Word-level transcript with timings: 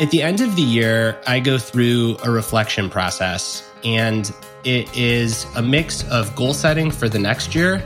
At 0.00 0.10
the 0.10 0.22
end 0.22 0.40
of 0.40 0.56
the 0.56 0.62
year, 0.62 1.16
I 1.24 1.38
go 1.38 1.56
through 1.56 2.16
a 2.24 2.30
reflection 2.30 2.90
process, 2.90 3.62
and 3.84 4.34
it 4.64 4.94
is 4.96 5.46
a 5.54 5.62
mix 5.62 6.02
of 6.10 6.34
goal 6.34 6.52
setting 6.52 6.90
for 6.90 7.08
the 7.08 7.20
next 7.20 7.54
year 7.54 7.84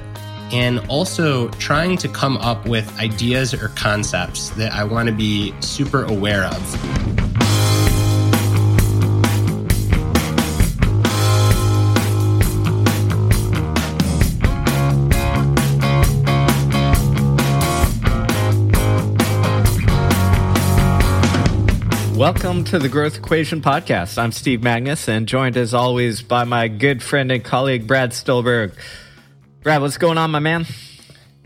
and 0.50 0.80
also 0.88 1.48
trying 1.50 1.98
to 1.98 2.08
come 2.08 2.38
up 2.38 2.66
with 2.66 2.98
ideas 2.98 3.52
or 3.52 3.68
concepts 3.76 4.48
that 4.50 4.72
I 4.72 4.84
want 4.84 5.08
to 5.08 5.14
be 5.14 5.52
super 5.60 6.04
aware 6.04 6.44
of. 6.44 7.27
Welcome 22.18 22.64
to 22.64 22.80
the 22.80 22.88
Growth 22.88 23.16
Equation 23.16 23.62
Podcast. 23.62 24.18
I'm 24.18 24.32
Steve 24.32 24.58
Magness 24.58 25.06
and 25.06 25.28
joined 25.28 25.56
as 25.56 25.72
always 25.72 26.20
by 26.20 26.42
my 26.42 26.66
good 26.66 27.00
friend 27.00 27.30
and 27.30 27.44
colleague, 27.44 27.86
Brad 27.86 28.10
Stulberg. 28.10 28.72
Brad, 29.62 29.80
what's 29.80 29.98
going 29.98 30.18
on, 30.18 30.32
my 30.32 30.40
man? 30.40 30.66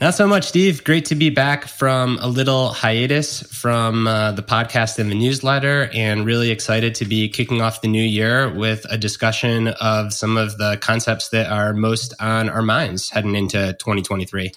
Not 0.00 0.14
so 0.14 0.26
much, 0.26 0.46
Steve. 0.46 0.82
Great 0.82 1.04
to 1.06 1.14
be 1.14 1.28
back 1.28 1.66
from 1.66 2.18
a 2.22 2.26
little 2.26 2.70
hiatus 2.70 3.42
from 3.54 4.06
uh, 4.06 4.32
the 4.32 4.42
podcast 4.42 4.98
and 4.98 5.10
the 5.10 5.14
newsletter, 5.14 5.90
and 5.92 6.24
really 6.24 6.50
excited 6.50 6.94
to 6.94 7.04
be 7.04 7.28
kicking 7.28 7.60
off 7.60 7.82
the 7.82 7.88
new 7.88 8.02
year 8.02 8.50
with 8.54 8.86
a 8.88 8.96
discussion 8.96 9.68
of 9.68 10.14
some 10.14 10.38
of 10.38 10.56
the 10.56 10.78
concepts 10.80 11.28
that 11.28 11.52
are 11.52 11.74
most 11.74 12.14
on 12.18 12.48
our 12.48 12.62
minds 12.62 13.10
heading 13.10 13.34
into 13.34 13.74
2023. 13.74 14.50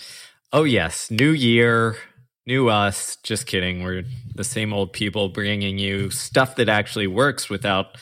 Oh, 0.54 0.64
yes. 0.64 1.12
New 1.12 1.32
year, 1.32 1.98
new 2.48 2.70
us. 2.70 3.18
Just 3.18 3.48
kidding. 3.48 3.84
We're 3.84 4.06
the 4.36 4.44
same 4.44 4.74
old 4.74 4.94
people 4.94 5.30
bringing 5.30 5.80
you 5.80 6.10
stuff 6.10 6.58
that 6.58 6.70
actually 6.70 7.08
works 7.08 7.50
without 7.50 7.98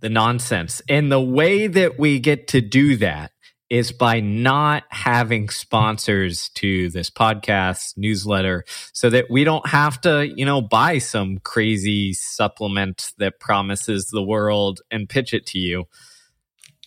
the 0.00 0.08
nonsense. 0.08 0.80
And 0.88 1.10
the 1.10 1.20
way 1.20 1.66
that 1.66 1.98
we 1.98 2.20
get 2.20 2.48
to 2.48 2.60
do 2.60 2.96
that 2.98 3.32
is 3.70 3.90
by 3.90 4.20
not 4.20 4.84
having 4.90 5.48
sponsors 5.48 6.50
to 6.50 6.90
this 6.90 7.10
podcast 7.10 7.96
newsletter 7.96 8.64
so 8.92 9.10
that 9.10 9.26
we 9.30 9.42
don't 9.42 9.66
have 9.66 10.00
to, 10.02 10.30
you 10.36 10.44
know, 10.44 10.60
buy 10.60 10.98
some 10.98 11.38
crazy 11.38 12.12
supplement 12.12 13.12
that 13.18 13.40
promises 13.40 14.06
the 14.06 14.22
world 14.22 14.80
and 14.90 15.08
pitch 15.08 15.34
it 15.34 15.46
to 15.46 15.58
you. 15.58 15.84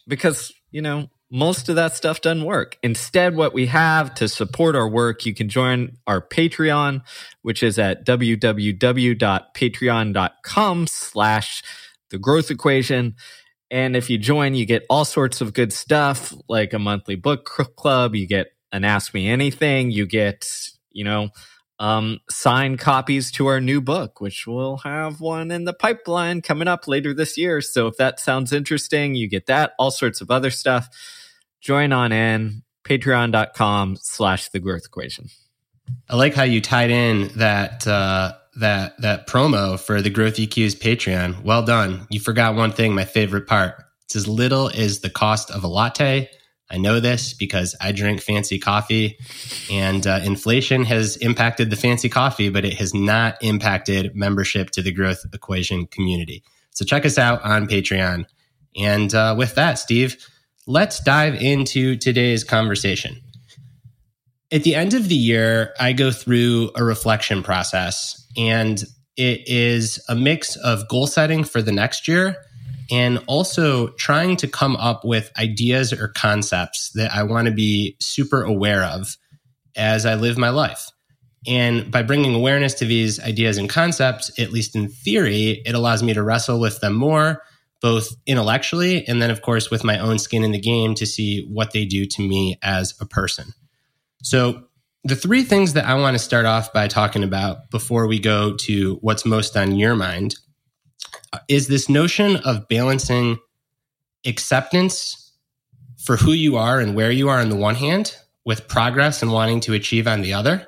Because, 0.07 0.53
you 0.72 0.81
know, 0.81 1.09
most 1.30 1.70
of 1.70 1.75
that 1.75 1.95
stuff 1.95 2.22
doesn't 2.22 2.45
work. 2.45 2.80
Instead, 2.81 3.36
what 3.36 3.53
we 3.53 3.67
have 3.67 4.16
to 4.16 4.28
support 4.30 4.75
our 4.75 4.88
work, 4.88 5.25
you 5.25 5.34
can 5.34 5.50
join 5.50 5.97
our 6.08 6.22
Patreon, 6.22 7.02
which 7.42 7.64
is 7.64 7.78
at 7.78 8.06
www.patreon.com 8.06 10.88
slash 10.88 11.64
the 12.09 12.17
growth 12.17 12.50
equation. 12.50 13.16
And 13.69 13.97
if 13.97 14.09
you 14.09 14.17
join, 14.17 14.56
you 14.56 14.66
get 14.66 14.86
all 14.89 15.03
sorts 15.03 15.42
of 15.42 15.53
good 15.53 15.73
stuff 15.73 16.34
like 16.47 16.72
a 16.72 16.80
monthly 16.80 17.16
book 17.16 17.44
club. 17.45 18.16
You 18.16 18.25
get 18.25 18.53
an 18.72 18.86
Ask 18.86 19.14
Me 19.14 19.28
Anything. 19.28 19.91
You 19.91 20.06
get, 20.06 20.47
you 20.91 21.03
know, 21.03 21.31
um, 21.80 22.20
signed 22.30 22.80
copies 22.80 23.31
to 23.31 23.47
our 23.47 23.61
new 23.61 23.81
book, 23.81 24.20
which 24.20 24.47
we'll 24.47 24.78
have 24.78 25.22
one 25.22 25.52
in 25.52 25.66
the 25.66 25.73
pipeline 25.73 26.42
coming 26.42 26.67
up 26.67 26.88
later 26.88 27.14
this 27.14 27.38
year. 27.38 27.61
So 27.61 27.88
if 27.88 27.97
that 27.97 28.19
sounds 28.19 28.52
interesting, 28.52 29.16
you 29.16 29.30
get 29.30 29.45
that, 29.47 29.73
all 29.78 29.92
sorts 29.92 30.22
of 30.22 30.31
other 30.31 30.50
stuff. 30.50 30.89
Join 31.61 31.94
on 31.94 32.11
in 32.11 32.64
patreon.com 32.84 33.97
slash 34.02 34.50
the 34.50 34.59
growth 34.59 34.86
equation. 34.86 35.30
I 36.09 36.16
like 36.16 36.34
how 36.34 36.44
you 36.44 36.61
tied 36.61 36.89
in 36.89 37.30
that 37.36 37.88
uh, 37.88 38.34
that 38.58 39.00
that 39.02 39.28
promo 39.28 39.80
for 39.80 40.02
the 40.02 40.09
Growth 40.09 40.36
EQ's 40.36 40.75
Patreon. 40.75 41.44
Well 41.44 41.64
done. 41.64 42.08
You 42.09 42.19
forgot 42.19 42.56
one 42.56 42.72
thing, 42.72 42.94
my 42.94 43.06
favorite 43.06 43.47
part. 43.47 43.84
It's 44.06 44.16
as 44.16 44.28
little 44.28 44.69
as 44.69 45.00
the 45.00 45.09
cost 45.09 45.52
of 45.52 45.64
a 45.64 45.67
latte 45.67 46.30
I 46.69 46.78
know 46.78 47.00
this 47.00 47.33
because 47.33 47.75
I 47.79 47.91
drink 47.94 48.22
fancy 48.22 48.59
coffee, 48.59 49.17
and 49.72 50.05
uh, 50.05 50.19
inflation 50.23 50.83
has 50.83 51.16
impacted 51.17 51.69
the 51.69 51.78
fancy 51.78 52.09
coffee, 52.09 52.50
but 52.50 52.66
it 52.66 52.73
has 52.73 52.94
not 52.94 53.38
impacted 53.41 54.16
membership 54.16 54.72
to 54.72 54.81
the 54.81 54.91
Growth 54.91 55.25
Equation 55.33 55.88
community. 55.88 56.44
So 56.72 56.83
check 56.83 57.06
us 57.06 57.17
out 57.17 57.41
on 57.44 57.67
Patreon. 57.67 58.25
And 58.75 59.13
uh, 59.13 59.35
with 59.38 59.56
that, 59.56 59.79
Steve, 59.79 60.17
let's 60.67 61.00
dive 61.00 61.35
into 61.35 61.95
today's 61.95 62.44
conversation. 62.44 63.22
At 64.51 64.63
the 64.63 64.75
end 64.75 64.94
of 64.94 65.09
the 65.09 65.16
year, 65.16 65.73
I 65.79 65.94
go 65.94 66.11
through 66.11 66.72
a 66.75 66.83
reflection 66.83 67.44
process, 67.44 68.25
and 68.38 68.83
it 69.16 69.47
is 69.47 70.03
a 70.09 70.16
mix 70.16 70.56
of 70.57 70.88
goal 70.89 71.07
setting 71.07 71.44
for 71.44 71.61
the 71.61 71.72
next 71.72 72.07
year 72.07 72.38
and 72.90 73.24
also 73.28 73.90
trying 73.90 74.38
to 74.38 74.48
come 74.48 74.75
up 74.78 75.03
with 75.03 75.31
ideas 75.38 75.92
or 75.94 76.08
concepts 76.09 76.92
that 76.92 77.14
I 77.14 77.24
want 77.24 77.48
to 77.48 77.53
be 77.53 77.96
super 78.00 78.44
aware 78.44 78.84
of 78.84 79.18
as 79.75 80.06
I 80.06 80.16
live 80.16 80.38
my 80.38 80.50
life. 80.50 80.90
And 81.46 81.92
by 81.92 82.03
bringing 82.03 82.36
awareness 82.36 82.74
to 82.75 82.86
these 82.86 83.20
ideas 83.20 83.58
and 83.58 83.70
concepts, 83.70 84.38
at 84.40 84.52
least 84.52 84.75
in 84.75 84.90
theory, 84.90 85.62
it 85.66 85.75
allows 85.75 86.03
me 86.03 86.14
to 86.14 86.24
wrestle 86.24 86.59
with 86.59 86.81
them 86.81 86.94
more, 86.94 87.42
both 87.81 88.09
intellectually 88.25 89.08
and 89.08 89.22
then, 89.22 89.31
of 89.31 89.42
course, 89.42 89.69
with 89.69 89.84
my 89.84 90.00
own 90.00 90.19
skin 90.19 90.44
in 90.44 90.52
the 90.52 90.59
game 90.59 90.94
to 90.96 91.06
see 91.06 91.46
what 91.52 91.72
they 91.72 91.86
do 91.86 92.06
to 92.06 92.22
me 92.22 92.58
as 92.62 92.96
a 93.00 93.06
person. 93.06 93.54
So, 94.24 94.64
the 95.04 95.16
three 95.16 95.44
things 95.44 95.74
that 95.74 95.86
I 95.86 95.94
want 95.94 96.16
to 96.16 96.19
start 96.19 96.46
off 96.46 96.74
by 96.74 96.88
talking 96.90 97.24
about 97.24 97.69
before 97.69 98.08
we 98.08 98.19
go 98.19 98.56
to 98.58 98.96
what's 98.96 99.25
most 99.25 99.56
on 99.56 99.75
your 99.75 99.96
mind 99.96 100.36
is 101.47 101.67
this 101.67 101.89
notion 101.89 102.38
of 102.38 102.67
balancing 102.67 103.38
acceptance 104.25 105.33
for 105.97 106.17
who 106.17 106.31
you 106.31 106.57
are 106.57 106.79
and 106.79 106.95
where 106.95 107.11
you 107.11 107.29
are 107.29 107.39
on 107.39 107.49
the 107.49 107.55
one 107.55 107.75
hand 107.75 108.15
with 108.45 108.67
progress 108.67 109.21
and 109.21 109.31
wanting 109.31 109.59
to 109.59 109.73
achieve 109.73 110.07
on 110.07 110.21
the 110.21 110.33
other. 110.33 110.67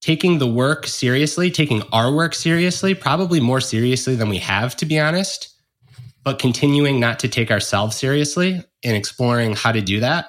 Taking 0.00 0.38
the 0.38 0.46
work 0.46 0.86
seriously, 0.86 1.50
taking 1.50 1.82
our 1.92 2.12
work 2.12 2.34
seriously, 2.34 2.94
probably 2.94 3.40
more 3.40 3.60
seriously 3.60 4.14
than 4.14 4.28
we 4.28 4.38
have, 4.38 4.76
to 4.76 4.86
be 4.86 5.00
honest, 5.00 5.54
but 6.22 6.38
continuing 6.38 7.00
not 7.00 7.18
to 7.20 7.28
take 7.28 7.50
ourselves 7.50 7.96
seriously 7.96 8.62
and 8.84 8.96
exploring 8.96 9.54
how 9.54 9.72
to 9.72 9.80
do 9.80 10.00
that. 10.00 10.26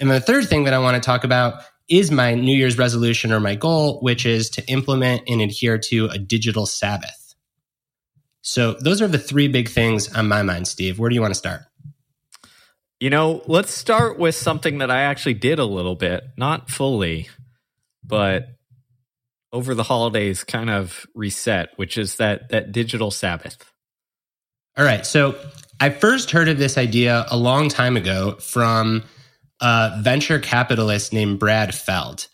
And 0.00 0.10
the 0.10 0.20
third 0.20 0.48
thing 0.48 0.64
that 0.64 0.74
I 0.74 0.78
want 0.80 0.96
to 0.96 1.06
talk 1.06 1.22
about 1.22 1.62
is 1.88 2.10
my 2.10 2.34
New 2.34 2.56
Year's 2.56 2.78
resolution 2.78 3.32
or 3.32 3.38
my 3.38 3.54
goal, 3.54 4.00
which 4.00 4.26
is 4.26 4.50
to 4.50 4.66
implement 4.68 5.22
and 5.28 5.40
adhere 5.40 5.78
to 5.78 6.06
a 6.06 6.18
digital 6.18 6.66
Sabbath. 6.66 7.21
So 8.42 8.74
those 8.74 9.00
are 9.00 9.08
the 9.08 9.18
three 9.18 9.48
big 9.48 9.68
things 9.68 10.12
on 10.12 10.28
my 10.28 10.42
mind, 10.42 10.68
Steve. 10.68 10.98
Where 10.98 11.08
do 11.08 11.14
you 11.14 11.20
want 11.20 11.32
to 11.32 11.38
start? 11.38 11.62
You 13.00 13.10
know, 13.10 13.42
let's 13.46 13.72
start 13.72 14.18
with 14.18 14.34
something 14.34 14.78
that 14.78 14.90
I 14.90 15.02
actually 15.02 15.34
did 15.34 15.58
a 15.58 15.64
little 15.64 15.96
bit, 15.96 16.22
not 16.36 16.70
fully, 16.70 17.28
but 18.04 18.48
over 19.52 19.74
the 19.74 19.82
holidays 19.82 20.44
kind 20.44 20.70
of 20.70 21.06
reset, 21.14 21.70
which 21.76 21.98
is 21.98 22.16
that 22.16 22.50
that 22.50 22.72
digital 22.72 23.10
Sabbath. 23.10 23.70
All 24.76 24.84
right. 24.84 25.04
So 25.04 25.36
I 25.80 25.90
first 25.90 26.30
heard 26.30 26.48
of 26.48 26.58
this 26.58 26.78
idea 26.78 27.26
a 27.30 27.36
long 27.36 27.68
time 27.68 27.96
ago 27.96 28.36
from 28.40 29.04
a 29.60 29.98
venture 30.00 30.38
capitalist 30.38 31.12
named 31.12 31.38
Brad 31.38 31.74
Feld. 31.74 32.28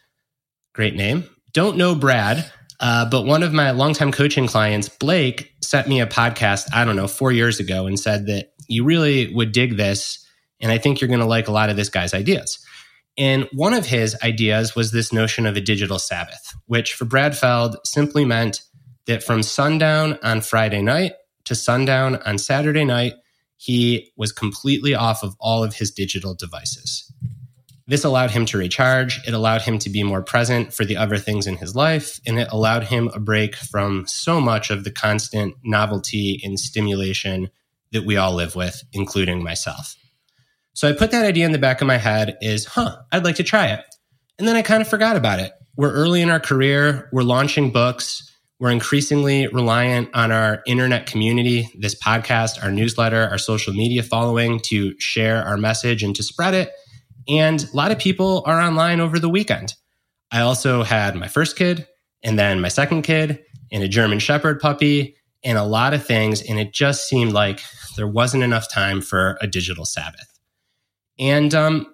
Great 0.74 0.94
name. 0.94 1.24
Don't 1.52 1.76
know 1.76 1.94
Brad, 1.94 2.50
uh, 2.80 3.08
but 3.08 3.24
one 3.24 3.42
of 3.42 3.52
my 3.52 3.70
longtime 3.72 4.12
coaching 4.12 4.46
clients, 4.46 4.88
Blake, 4.88 5.52
sent 5.62 5.88
me 5.88 6.00
a 6.00 6.06
podcast, 6.06 6.66
I 6.72 6.84
don't 6.84 6.96
know, 6.96 7.08
four 7.08 7.32
years 7.32 7.58
ago 7.58 7.86
and 7.86 7.98
said 7.98 8.26
that 8.26 8.52
you 8.68 8.84
really 8.84 9.34
would 9.34 9.52
dig 9.52 9.76
this. 9.76 10.24
And 10.60 10.70
I 10.70 10.78
think 10.78 11.00
you're 11.00 11.08
going 11.08 11.20
to 11.20 11.26
like 11.26 11.48
a 11.48 11.52
lot 11.52 11.70
of 11.70 11.76
this 11.76 11.88
guy's 11.88 12.14
ideas. 12.14 12.58
And 13.16 13.48
one 13.52 13.74
of 13.74 13.86
his 13.86 14.16
ideas 14.22 14.76
was 14.76 14.92
this 14.92 15.12
notion 15.12 15.44
of 15.44 15.56
a 15.56 15.60
digital 15.60 15.98
Sabbath, 15.98 16.54
which 16.66 16.94
for 16.94 17.04
Brad 17.04 17.36
Feld 17.36 17.76
simply 17.84 18.24
meant 18.24 18.62
that 19.06 19.24
from 19.24 19.42
sundown 19.42 20.18
on 20.22 20.40
Friday 20.40 20.82
night 20.82 21.14
to 21.44 21.56
sundown 21.56 22.16
on 22.24 22.38
Saturday 22.38 22.84
night, 22.84 23.14
he 23.56 24.12
was 24.16 24.30
completely 24.30 24.94
off 24.94 25.24
of 25.24 25.34
all 25.40 25.64
of 25.64 25.74
his 25.74 25.90
digital 25.90 26.34
devices. 26.34 27.12
This 27.88 28.04
allowed 28.04 28.30
him 28.30 28.44
to 28.46 28.58
recharge. 28.58 29.18
It 29.26 29.32
allowed 29.32 29.62
him 29.62 29.78
to 29.78 29.88
be 29.88 30.02
more 30.02 30.22
present 30.22 30.74
for 30.74 30.84
the 30.84 30.98
other 30.98 31.16
things 31.16 31.46
in 31.46 31.56
his 31.56 31.74
life. 31.74 32.20
And 32.26 32.38
it 32.38 32.48
allowed 32.50 32.84
him 32.84 33.10
a 33.14 33.18
break 33.18 33.56
from 33.56 34.06
so 34.06 34.42
much 34.42 34.70
of 34.70 34.84
the 34.84 34.90
constant 34.90 35.54
novelty 35.64 36.38
and 36.44 36.60
stimulation 36.60 37.48
that 37.92 38.04
we 38.04 38.18
all 38.18 38.34
live 38.34 38.54
with, 38.54 38.84
including 38.92 39.42
myself. 39.42 39.96
So 40.74 40.86
I 40.86 40.92
put 40.92 41.12
that 41.12 41.24
idea 41.24 41.46
in 41.46 41.52
the 41.52 41.58
back 41.58 41.80
of 41.80 41.86
my 41.86 41.96
head 41.96 42.36
is, 42.42 42.66
huh, 42.66 42.98
I'd 43.10 43.24
like 43.24 43.36
to 43.36 43.42
try 43.42 43.68
it. 43.68 43.80
And 44.38 44.46
then 44.46 44.54
I 44.54 44.60
kind 44.60 44.82
of 44.82 44.88
forgot 44.88 45.16
about 45.16 45.40
it. 45.40 45.52
We're 45.74 45.92
early 45.92 46.20
in 46.20 46.28
our 46.28 46.40
career. 46.40 47.08
We're 47.10 47.22
launching 47.22 47.70
books. 47.70 48.30
We're 48.60 48.70
increasingly 48.70 49.46
reliant 49.46 50.10
on 50.14 50.30
our 50.30 50.62
internet 50.66 51.06
community, 51.06 51.70
this 51.78 51.94
podcast, 51.98 52.62
our 52.62 52.70
newsletter, 52.70 53.28
our 53.30 53.38
social 53.38 53.72
media 53.72 54.02
following 54.02 54.60
to 54.64 54.94
share 55.00 55.42
our 55.44 55.56
message 55.56 56.02
and 56.02 56.14
to 56.16 56.22
spread 56.22 56.52
it. 56.52 56.70
And 57.28 57.62
a 57.62 57.76
lot 57.76 57.90
of 57.92 57.98
people 57.98 58.42
are 58.46 58.60
online 58.60 59.00
over 59.00 59.18
the 59.18 59.28
weekend. 59.28 59.74
I 60.30 60.40
also 60.40 60.82
had 60.82 61.14
my 61.14 61.28
first 61.28 61.56
kid 61.56 61.86
and 62.22 62.38
then 62.38 62.60
my 62.60 62.68
second 62.68 63.02
kid. 63.02 63.44
and 63.70 63.82
a 63.82 63.88
German 63.88 64.18
Shepherd 64.18 64.60
puppy 64.60 65.16
and 65.44 65.58
a 65.58 65.64
lot 65.64 65.94
of 65.94 66.04
things. 66.04 66.42
And 66.42 66.58
it 66.58 66.72
just 66.72 67.08
seemed 67.08 67.32
like 67.32 67.60
there 67.96 68.08
wasn't 68.08 68.42
enough 68.42 68.70
time 68.70 69.00
for 69.00 69.36
a 69.40 69.46
digital 69.46 69.84
Sabbath. 69.84 70.38
And 71.18 71.54
um, 71.54 71.86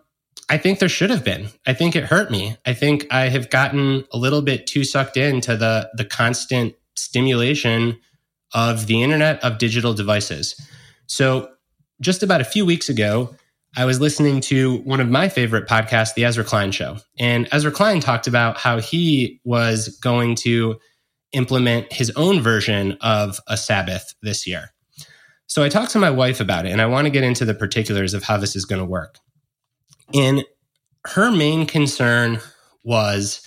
I 0.48 0.58
think 0.58 0.78
there 0.78 0.88
should 0.88 1.10
have 1.10 1.24
been. 1.24 1.48
I 1.66 1.74
think 1.74 1.96
it 1.96 2.04
hurt 2.04 2.30
me. 2.30 2.56
I 2.66 2.74
think 2.74 3.06
I 3.10 3.28
have 3.28 3.50
gotten 3.50 4.04
a 4.12 4.18
little 4.18 4.42
bit 4.42 4.66
too 4.66 4.84
sucked 4.84 5.16
into 5.16 5.56
the 5.56 5.90
the 5.94 6.04
constant 6.04 6.74
stimulation 6.96 7.98
of 8.52 8.86
the 8.86 9.02
internet 9.02 9.42
of 9.42 9.58
digital 9.58 9.94
devices. 9.94 10.54
So 11.06 11.50
just 12.00 12.22
about 12.22 12.40
a 12.40 12.44
few 12.44 12.64
weeks 12.64 12.88
ago, 12.88 13.34
I 13.76 13.84
was 13.84 14.00
listening 14.00 14.40
to 14.42 14.78
one 14.78 15.00
of 15.00 15.08
my 15.08 15.28
favorite 15.28 15.68
podcasts, 15.68 16.14
The 16.14 16.24
Ezra 16.24 16.44
Klein 16.44 16.70
Show. 16.70 16.98
And 17.18 17.48
Ezra 17.50 17.72
Klein 17.72 18.00
talked 18.00 18.28
about 18.28 18.56
how 18.56 18.78
he 18.78 19.40
was 19.44 19.88
going 19.98 20.36
to 20.36 20.78
implement 21.32 21.92
his 21.92 22.10
own 22.10 22.40
version 22.40 22.96
of 23.00 23.40
a 23.48 23.56
Sabbath 23.56 24.14
this 24.22 24.46
year. 24.46 24.70
So 25.46 25.62
I 25.64 25.68
talked 25.68 25.90
to 25.92 25.98
my 25.98 26.10
wife 26.10 26.40
about 26.40 26.66
it, 26.66 26.70
and 26.70 26.80
I 26.80 26.86
want 26.86 27.06
to 27.06 27.10
get 27.10 27.24
into 27.24 27.44
the 27.44 27.54
particulars 27.54 28.14
of 28.14 28.22
how 28.22 28.36
this 28.36 28.54
is 28.54 28.64
going 28.64 28.80
to 28.80 28.86
work. 28.86 29.18
And 30.14 30.44
her 31.06 31.32
main 31.32 31.66
concern 31.66 32.40
was 32.84 33.46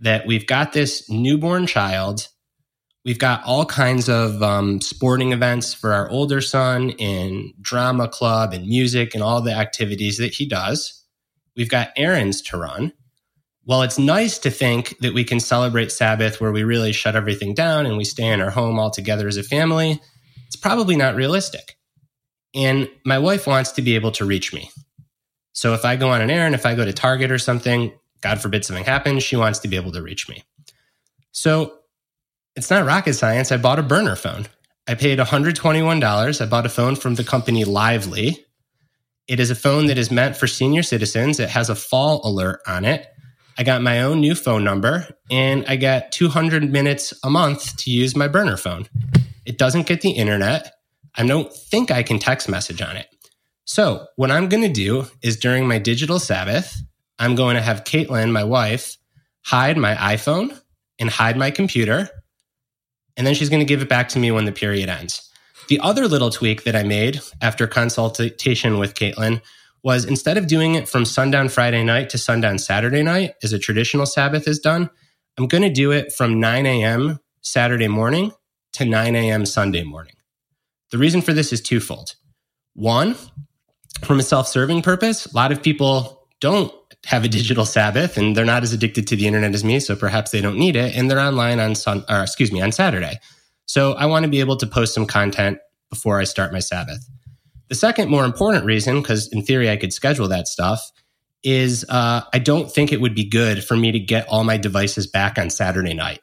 that 0.00 0.26
we've 0.26 0.46
got 0.46 0.72
this 0.72 1.08
newborn 1.08 1.66
child. 1.66 2.28
We've 3.08 3.18
got 3.18 3.42
all 3.46 3.64
kinds 3.64 4.10
of 4.10 4.42
um, 4.42 4.82
sporting 4.82 5.32
events 5.32 5.72
for 5.72 5.94
our 5.94 6.10
older 6.10 6.42
son 6.42 6.90
in 6.90 7.54
drama 7.58 8.06
club 8.06 8.52
and 8.52 8.66
music 8.66 9.14
and 9.14 9.22
all 9.22 9.40
the 9.40 9.54
activities 9.54 10.18
that 10.18 10.34
he 10.34 10.46
does. 10.46 11.06
We've 11.56 11.70
got 11.70 11.88
errands 11.96 12.42
to 12.42 12.58
run. 12.58 12.92
Well, 13.64 13.80
it's 13.80 13.98
nice 13.98 14.36
to 14.40 14.50
think 14.50 14.98
that 14.98 15.14
we 15.14 15.24
can 15.24 15.40
celebrate 15.40 15.90
Sabbath 15.90 16.38
where 16.38 16.52
we 16.52 16.64
really 16.64 16.92
shut 16.92 17.16
everything 17.16 17.54
down 17.54 17.86
and 17.86 17.96
we 17.96 18.04
stay 18.04 18.26
in 18.26 18.42
our 18.42 18.50
home 18.50 18.78
all 18.78 18.90
together 18.90 19.26
as 19.26 19.38
a 19.38 19.42
family. 19.42 20.02
It's 20.46 20.56
probably 20.56 20.94
not 20.94 21.16
realistic. 21.16 21.78
And 22.54 22.90
my 23.06 23.18
wife 23.18 23.46
wants 23.46 23.72
to 23.72 23.80
be 23.80 23.94
able 23.94 24.12
to 24.12 24.26
reach 24.26 24.52
me. 24.52 24.70
So 25.54 25.72
if 25.72 25.86
I 25.86 25.96
go 25.96 26.10
on 26.10 26.20
an 26.20 26.28
errand, 26.28 26.54
if 26.54 26.66
I 26.66 26.74
go 26.74 26.84
to 26.84 26.92
Target 26.92 27.30
or 27.30 27.38
something, 27.38 27.90
God 28.20 28.38
forbid 28.38 28.66
something 28.66 28.84
happens, 28.84 29.22
she 29.22 29.36
wants 29.36 29.60
to 29.60 29.68
be 29.68 29.76
able 29.76 29.92
to 29.92 30.02
reach 30.02 30.28
me. 30.28 30.44
So 31.32 31.77
it's 32.58 32.70
not 32.70 32.84
rocket 32.84 33.14
science. 33.14 33.52
I 33.52 33.56
bought 33.56 33.78
a 33.78 33.84
burner 33.84 34.16
phone. 34.16 34.46
I 34.88 34.96
paid 34.96 35.20
$121. 35.20 36.40
I 36.40 36.46
bought 36.46 36.66
a 36.66 36.68
phone 36.68 36.96
from 36.96 37.14
the 37.14 37.22
company 37.22 37.64
Lively. 37.64 38.44
It 39.28 39.38
is 39.38 39.50
a 39.50 39.54
phone 39.54 39.86
that 39.86 39.96
is 39.96 40.10
meant 40.10 40.36
for 40.36 40.48
senior 40.48 40.82
citizens. 40.82 41.38
It 41.38 41.50
has 41.50 41.70
a 41.70 41.76
fall 41.76 42.20
alert 42.24 42.60
on 42.66 42.84
it. 42.84 43.06
I 43.56 43.62
got 43.62 43.80
my 43.80 44.02
own 44.02 44.20
new 44.20 44.34
phone 44.34 44.64
number 44.64 45.06
and 45.30 45.64
I 45.68 45.76
got 45.76 46.10
200 46.10 46.68
minutes 46.68 47.14
a 47.22 47.30
month 47.30 47.76
to 47.76 47.92
use 47.92 48.16
my 48.16 48.26
burner 48.26 48.56
phone. 48.56 48.88
It 49.46 49.56
doesn't 49.56 49.86
get 49.86 50.00
the 50.00 50.10
internet. 50.10 50.74
I 51.14 51.24
don't 51.24 51.52
think 51.52 51.92
I 51.92 52.02
can 52.02 52.18
text 52.18 52.48
message 52.48 52.82
on 52.82 52.96
it. 52.96 53.06
So, 53.66 54.06
what 54.16 54.32
I'm 54.32 54.48
going 54.48 54.64
to 54.64 54.68
do 54.68 55.06
is 55.22 55.36
during 55.36 55.68
my 55.68 55.78
digital 55.78 56.18
Sabbath, 56.18 56.82
I'm 57.20 57.36
going 57.36 57.54
to 57.54 57.62
have 57.62 57.84
Caitlin, 57.84 58.32
my 58.32 58.44
wife, 58.44 58.96
hide 59.44 59.76
my 59.76 59.94
iPhone 59.94 60.60
and 60.98 61.08
hide 61.08 61.36
my 61.36 61.52
computer. 61.52 62.08
And 63.18 63.26
then 63.26 63.34
she's 63.34 63.50
going 63.50 63.60
to 63.60 63.66
give 63.66 63.82
it 63.82 63.88
back 63.88 64.08
to 64.10 64.18
me 64.18 64.30
when 64.30 64.46
the 64.46 64.52
period 64.52 64.88
ends. 64.88 65.28
The 65.68 65.80
other 65.80 66.08
little 66.08 66.30
tweak 66.30 66.64
that 66.64 66.74
I 66.74 66.84
made 66.84 67.20
after 67.42 67.66
consultation 67.66 68.78
with 68.78 68.94
Caitlin 68.94 69.42
was 69.82 70.04
instead 70.04 70.38
of 70.38 70.46
doing 70.46 70.76
it 70.76 70.88
from 70.88 71.04
sundown 71.04 71.48
Friday 71.48 71.84
night 71.84 72.08
to 72.10 72.18
sundown 72.18 72.58
Saturday 72.58 73.02
night, 73.02 73.34
as 73.42 73.52
a 73.52 73.58
traditional 73.58 74.06
Sabbath 74.06 74.48
is 74.48 74.58
done, 74.58 74.88
I'm 75.36 75.46
going 75.46 75.62
to 75.62 75.70
do 75.70 75.92
it 75.92 76.12
from 76.12 76.40
9 76.40 76.64
a.m. 76.64 77.20
Saturday 77.42 77.88
morning 77.88 78.32
to 78.72 78.84
9 78.84 79.14
a.m. 79.14 79.44
Sunday 79.44 79.82
morning. 79.82 80.14
The 80.90 80.98
reason 80.98 81.20
for 81.20 81.32
this 81.32 81.52
is 81.52 81.60
twofold. 81.60 82.14
One, 82.74 83.16
from 84.02 84.18
a 84.18 84.22
self-serving 84.22 84.82
purpose, 84.82 85.26
a 85.26 85.36
lot 85.36 85.52
of 85.52 85.62
people 85.62 86.28
don't 86.40 86.72
have 87.06 87.24
a 87.24 87.28
digital 87.28 87.64
Sabbath 87.64 88.16
and 88.16 88.36
they're 88.36 88.44
not 88.44 88.62
as 88.62 88.72
addicted 88.72 89.06
to 89.08 89.16
the 89.16 89.26
internet 89.26 89.54
as 89.54 89.64
me, 89.64 89.80
so 89.80 89.94
perhaps 89.94 90.30
they 90.30 90.40
don't 90.40 90.58
need 90.58 90.76
it, 90.76 90.96
and 90.96 91.10
they're 91.10 91.20
online 91.20 91.60
on 91.60 91.74
sun, 91.74 92.04
or 92.08 92.22
excuse 92.22 92.52
me, 92.52 92.60
on 92.60 92.72
Saturday. 92.72 93.18
So 93.66 93.92
I 93.92 94.06
want 94.06 94.24
to 94.24 94.30
be 94.30 94.40
able 94.40 94.56
to 94.56 94.66
post 94.66 94.94
some 94.94 95.06
content 95.06 95.58
before 95.90 96.20
I 96.20 96.24
start 96.24 96.52
my 96.52 96.58
Sabbath. 96.58 97.08
The 97.68 97.74
second, 97.74 98.10
more 98.10 98.24
important 98.24 98.64
reason, 98.64 99.00
because 99.00 99.28
in 99.28 99.42
theory 99.42 99.70
I 99.70 99.76
could 99.76 99.92
schedule 99.92 100.28
that 100.28 100.48
stuff, 100.48 100.90
is 101.42 101.84
uh, 101.88 102.22
I 102.32 102.38
don't 102.38 102.70
think 102.70 102.92
it 102.92 103.00
would 103.00 103.14
be 103.14 103.28
good 103.28 103.62
for 103.62 103.76
me 103.76 103.92
to 103.92 104.00
get 104.00 104.26
all 104.28 104.42
my 104.42 104.56
devices 104.56 105.06
back 105.06 105.38
on 105.38 105.50
Saturday 105.50 105.94
night. 105.94 106.20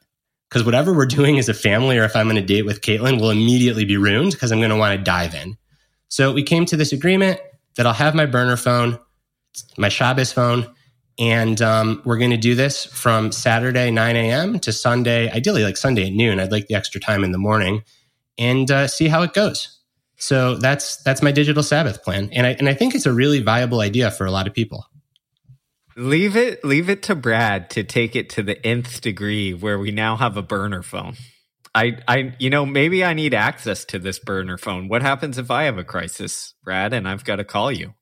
Because 0.50 0.66
whatever 0.66 0.94
we're 0.94 1.06
doing 1.06 1.40
as 1.40 1.50
a 1.50 1.54
family, 1.54 1.98
or 1.98 2.04
if 2.04 2.16
I'm 2.16 2.30
on 2.30 2.38
a 2.38 2.42
date 2.42 2.66
with 2.66 2.82
Caitlin, 2.82 3.20
will 3.20 3.30
immediately 3.30 3.86
be 3.86 3.98
ruined 3.98 4.32
because 4.32 4.52
I'm 4.52 4.60
going 4.60 4.70
to 4.70 4.76
want 4.76 4.98
to 4.98 5.04
dive 5.04 5.34
in. 5.34 5.58
So 6.10 6.34
we 6.34 6.44
came 6.44 6.66
to 6.66 6.78
this 6.78 6.92
agreement 6.92 7.40
that 7.76 7.86
I'll 7.86 7.94
have 7.94 8.16
my 8.16 8.26
burner 8.26 8.58
phone, 8.58 9.00
my 9.78 9.90
Shabbos 9.90 10.32
phone, 10.32 10.68
and 11.18 11.62
um, 11.62 12.02
we're 12.06 12.18
going 12.18 12.32
to 12.32 12.38
do 12.38 12.56
this 12.56 12.86
from 12.86 13.32
Saturday 13.32 13.92
9 13.92 14.16
a.m. 14.16 14.60
to 14.60 14.74
Sunday, 14.74 15.32
ideally 15.32 15.64
like 15.64 15.78
Sunday 15.78 16.08
at 16.08 16.14
noon. 16.14 16.40
I'd 16.40 16.52
like 16.52 16.68
the 16.68 16.76
extra 16.76 17.00
time 17.00 17.24
in 17.24 17.32
the 17.32 17.38
morning, 17.38 17.84
and 18.38 18.70
uh, 18.70 18.88
see 18.88 19.08
how 19.08 19.22
it 19.24 19.34
goes. 19.34 19.80
So 20.18 20.56
that's 20.56 20.98
that's 21.04 21.22
my 21.22 21.32
digital 21.32 21.64
Sabbath 21.64 22.04
plan, 22.04 22.30
and 22.32 22.48
I 22.48 22.52
and 22.52 22.70
I 22.70 22.74
think 22.74 22.96
it's 22.96 23.06
a 23.06 23.14
really 23.14 23.42
viable 23.42 23.82
idea 23.82 24.12
for 24.12 24.26
a 24.26 24.32
lot 24.32 24.48
of 24.48 24.54
people. 24.54 24.86
Leave 25.98 26.36
it 26.36 26.64
leave 26.64 26.90
it 26.90 27.04
to 27.04 27.16
Brad 27.16 27.70
to 27.72 27.84
take 27.84 28.16
it 28.16 28.30
to 28.32 28.44
the 28.44 28.66
nth 28.66 29.02
degree, 29.02 29.54
where 29.54 29.80
we 29.80 29.92
now 29.92 30.16
have 30.16 30.38
a 30.38 30.42
burner 30.42 30.84
phone. 30.84 31.16
I, 31.76 31.98
I, 32.08 32.34
you 32.40 32.50
know, 32.50 32.66
maybe 32.66 33.04
I 33.04 33.14
need 33.14 33.34
access 33.34 33.84
to 33.86 34.00
this 34.00 34.18
burner 34.18 34.58
phone. 34.58 34.88
What 34.88 35.02
happens 35.02 35.38
if 35.38 35.52
I 35.52 35.64
have 35.64 35.78
a 35.78 35.84
crisis, 35.84 36.54
Brad, 36.64 36.94
and 36.94 37.06
I've 37.06 37.26
got 37.26 37.36
to 37.36 37.44
call 37.44 37.70
you? 37.70 37.94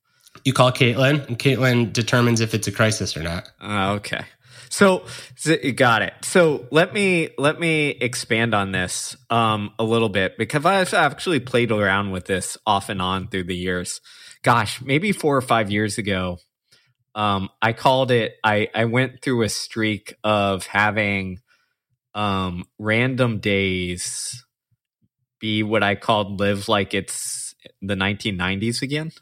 You 0.44 0.52
call 0.52 0.72
Caitlin, 0.72 1.26
and 1.28 1.38
Caitlin 1.38 1.92
determines 1.92 2.40
if 2.40 2.54
it's 2.54 2.66
a 2.66 2.72
crisis 2.72 3.16
or 3.16 3.22
not. 3.22 3.50
Uh, 3.60 3.92
okay. 3.94 4.24
So, 4.68 5.04
so 5.36 5.56
got 5.76 6.02
it. 6.02 6.14
So 6.22 6.66
let 6.72 6.92
me 6.92 7.30
let 7.38 7.60
me 7.60 7.90
expand 7.90 8.54
on 8.54 8.72
this 8.72 9.16
um, 9.30 9.72
a 9.78 9.84
little 9.84 10.08
bit 10.08 10.36
because 10.36 10.64
I've 10.64 10.92
actually 10.92 11.38
played 11.40 11.70
around 11.70 12.10
with 12.10 12.24
this 12.24 12.58
off 12.66 12.88
and 12.88 13.00
on 13.00 13.28
through 13.28 13.44
the 13.44 13.56
years. 13.56 14.00
Gosh, 14.42 14.82
maybe 14.82 15.12
four 15.12 15.36
or 15.36 15.42
five 15.42 15.70
years 15.70 15.96
ago, 15.96 16.38
um, 17.14 17.50
I 17.62 17.72
called 17.72 18.10
it. 18.10 18.34
I 18.42 18.68
I 18.74 18.86
went 18.86 19.22
through 19.22 19.42
a 19.42 19.48
streak 19.48 20.14
of 20.24 20.66
having 20.66 21.38
um, 22.14 22.64
random 22.78 23.38
days 23.38 24.44
be 25.40 25.62
what 25.62 25.82
I 25.82 25.94
called 25.94 26.40
live 26.40 26.68
like 26.68 26.94
it's 26.94 27.54
the 27.82 27.94
1990s 27.94 28.82
again. 28.82 29.12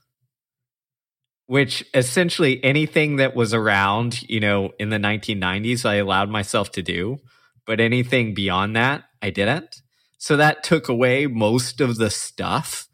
Which 1.46 1.84
essentially 1.92 2.62
anything 2.64 3.16
that 3.16 3.34
was 3.34 3.52
around, 3.52 4.22
you 4.28 4.40
know, 4.40 4.70
in 4.78 4.90
the 4.90 4.98
1990s, 4.98 5.84
I 5.84 5.96
allowed 5.96 6.30
myself 6.30 6.72
to 6.72 6.82
do. 6.82 7.18
But 7.66 7.80
anything 7.80 8.34
beyond 8.34 8.76
that, 8.76 9.04
I 9.20 9.30
didn't. 9.30 9.82
So 10.18 10.36
that 10.36 10.64
took 10.64 10.88
away 10.88 11.26
most 11.26 11.80
of 11.80 11.96
the 11.96 12.10
stuff 12.10 12.88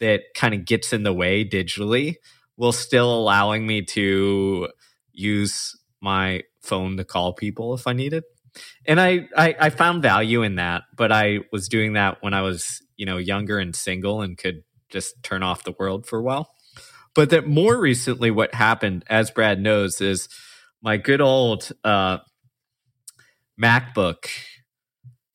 that 0.00 0.22
kind 0.34 0.54
of 0.54 0.64
gets 0.64 0.92
in 0.92 1.02
the 1.02 1.12
way 1.12 1.44
digitally, 1.44 2.16
while 2.56 2.72
still 2.72 3.12
allowing 3.14 3.66
me 3.66 3.82
to 3.82 4.68
use 5.12 5.76
my 6.00 6.42
phone 6.62 6.96
to 6.98 7.04
call 7.04 7.32
people 7.32 7.74
if 7.74 7.86
I 7.86 7.92
needed 7.92 8.24
and 8.86 9.00
I, 9.00 9.28
I 9.36 9.56
I 9.60 9.70
found 9.70 10.02
value 10.02 10.42
in 10.42 10.56
that, 10.56 10.84
but 10.96 11.12
I 11.12 11.40
was 11.52 11.68
doing 11.68 11.94
that 11.94 12.18
when 12.22 12.34
I 12.34 12.42
was 12.42 12.82
you 12.96 13.06
know 13.06 13.18
younger 13.18 13.58
and 13.58 13.74
single 13.74 14.22
and 14.22 14.38
could 14.38 14.62
just 14.90 15.22
turn 15.22 15.42
off 15.42 15.64
the 15.64 15.74
world 15.78 16.06
for 16.06 16.18
a 16.18 16.22
while. 16.22 16.53
But 17.14 17.30
that 17.30 17.46
more 17.46 17.78
recently, 17.78 18.30
what 18.30 18.54
happened, 18.54 19.04
as 19.08 19.30
Brad 19.30 19.60
knows, 19.60 20.00
is 20.00 20.28
my 20.82 20.96
good 20.96 21.20
old 21.20 21.70
uh, 21.84 22.18
MacBook 23.60 24.26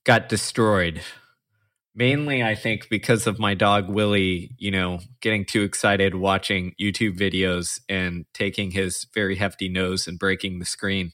got 0.05 0.29
destroyed. 0.29 1.01
Mainly, 1.95 2.43
I 2.43 2.55
think 2.55 2.87
because 2.89 3.27
of 3.27 3.39
my 3.39 3.53
dog 3.55 3.89
Willie, 3.89 4.51
you 4.57 4.71
know, 4.71 4.99
getting 5.21 5.45
too 5.45 5.63
excited 5.63 6.15
watching 6.15 6.73
YouTube 6.79 7.17
videos 7.17 7.79
and 7.89 8.25
taking 8.33 8.71
his 8.71 9.07
very 9.13 9.35
hefty 9.35 9.69
nose 9.69 10.07
and 10.07 10.19
breaking 10.19 10.59
the 10.59 10.65
screen 10.65 11.11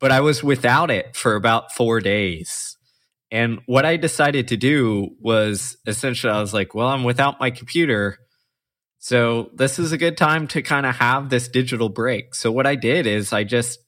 but 0.00 0.12
I 0.12 0.20
was 0.20 0.42
without 0.44 0.90
it 0.90 1.16
for 1.16 1.34
about 1.34 1.72
four 1.72 2.00
days. 2.00 2.76
And 3.30 3.60
what 3.66 3.84
I 3.84 3.96
decided 3.96 4.48
to 4.48 4.56
do 4.56 5.10
was 5.20 5.76
essentially, 5.86 6.32
I 6.32 6.40
was 6.40 6.54
like, 6.54 6.74
well, 6.74 6.88
I'm 6.88 7.04
without 7.04 7.40
my 7.40 7.50
computer. 7.50 8.18
So 8.98 9.50
this 9.54 9.78
is 9.78 9.92
a 9.92 9.98
good 9.98 10.16
time 10.16 10.48
to 10.48 10.62
kind 10.62 10.84
of 10.84 10.96
have 10.96 11.30
this 11.30 11.48
digital 11.48 11.88
break. 11.88 12.34
So 12.34 12.50
what 12.50 12.66
I 12.66 12.74
did 12.74 13.06
is 13.06 13.32
I 13.32 13.44
just, 13.44 13.78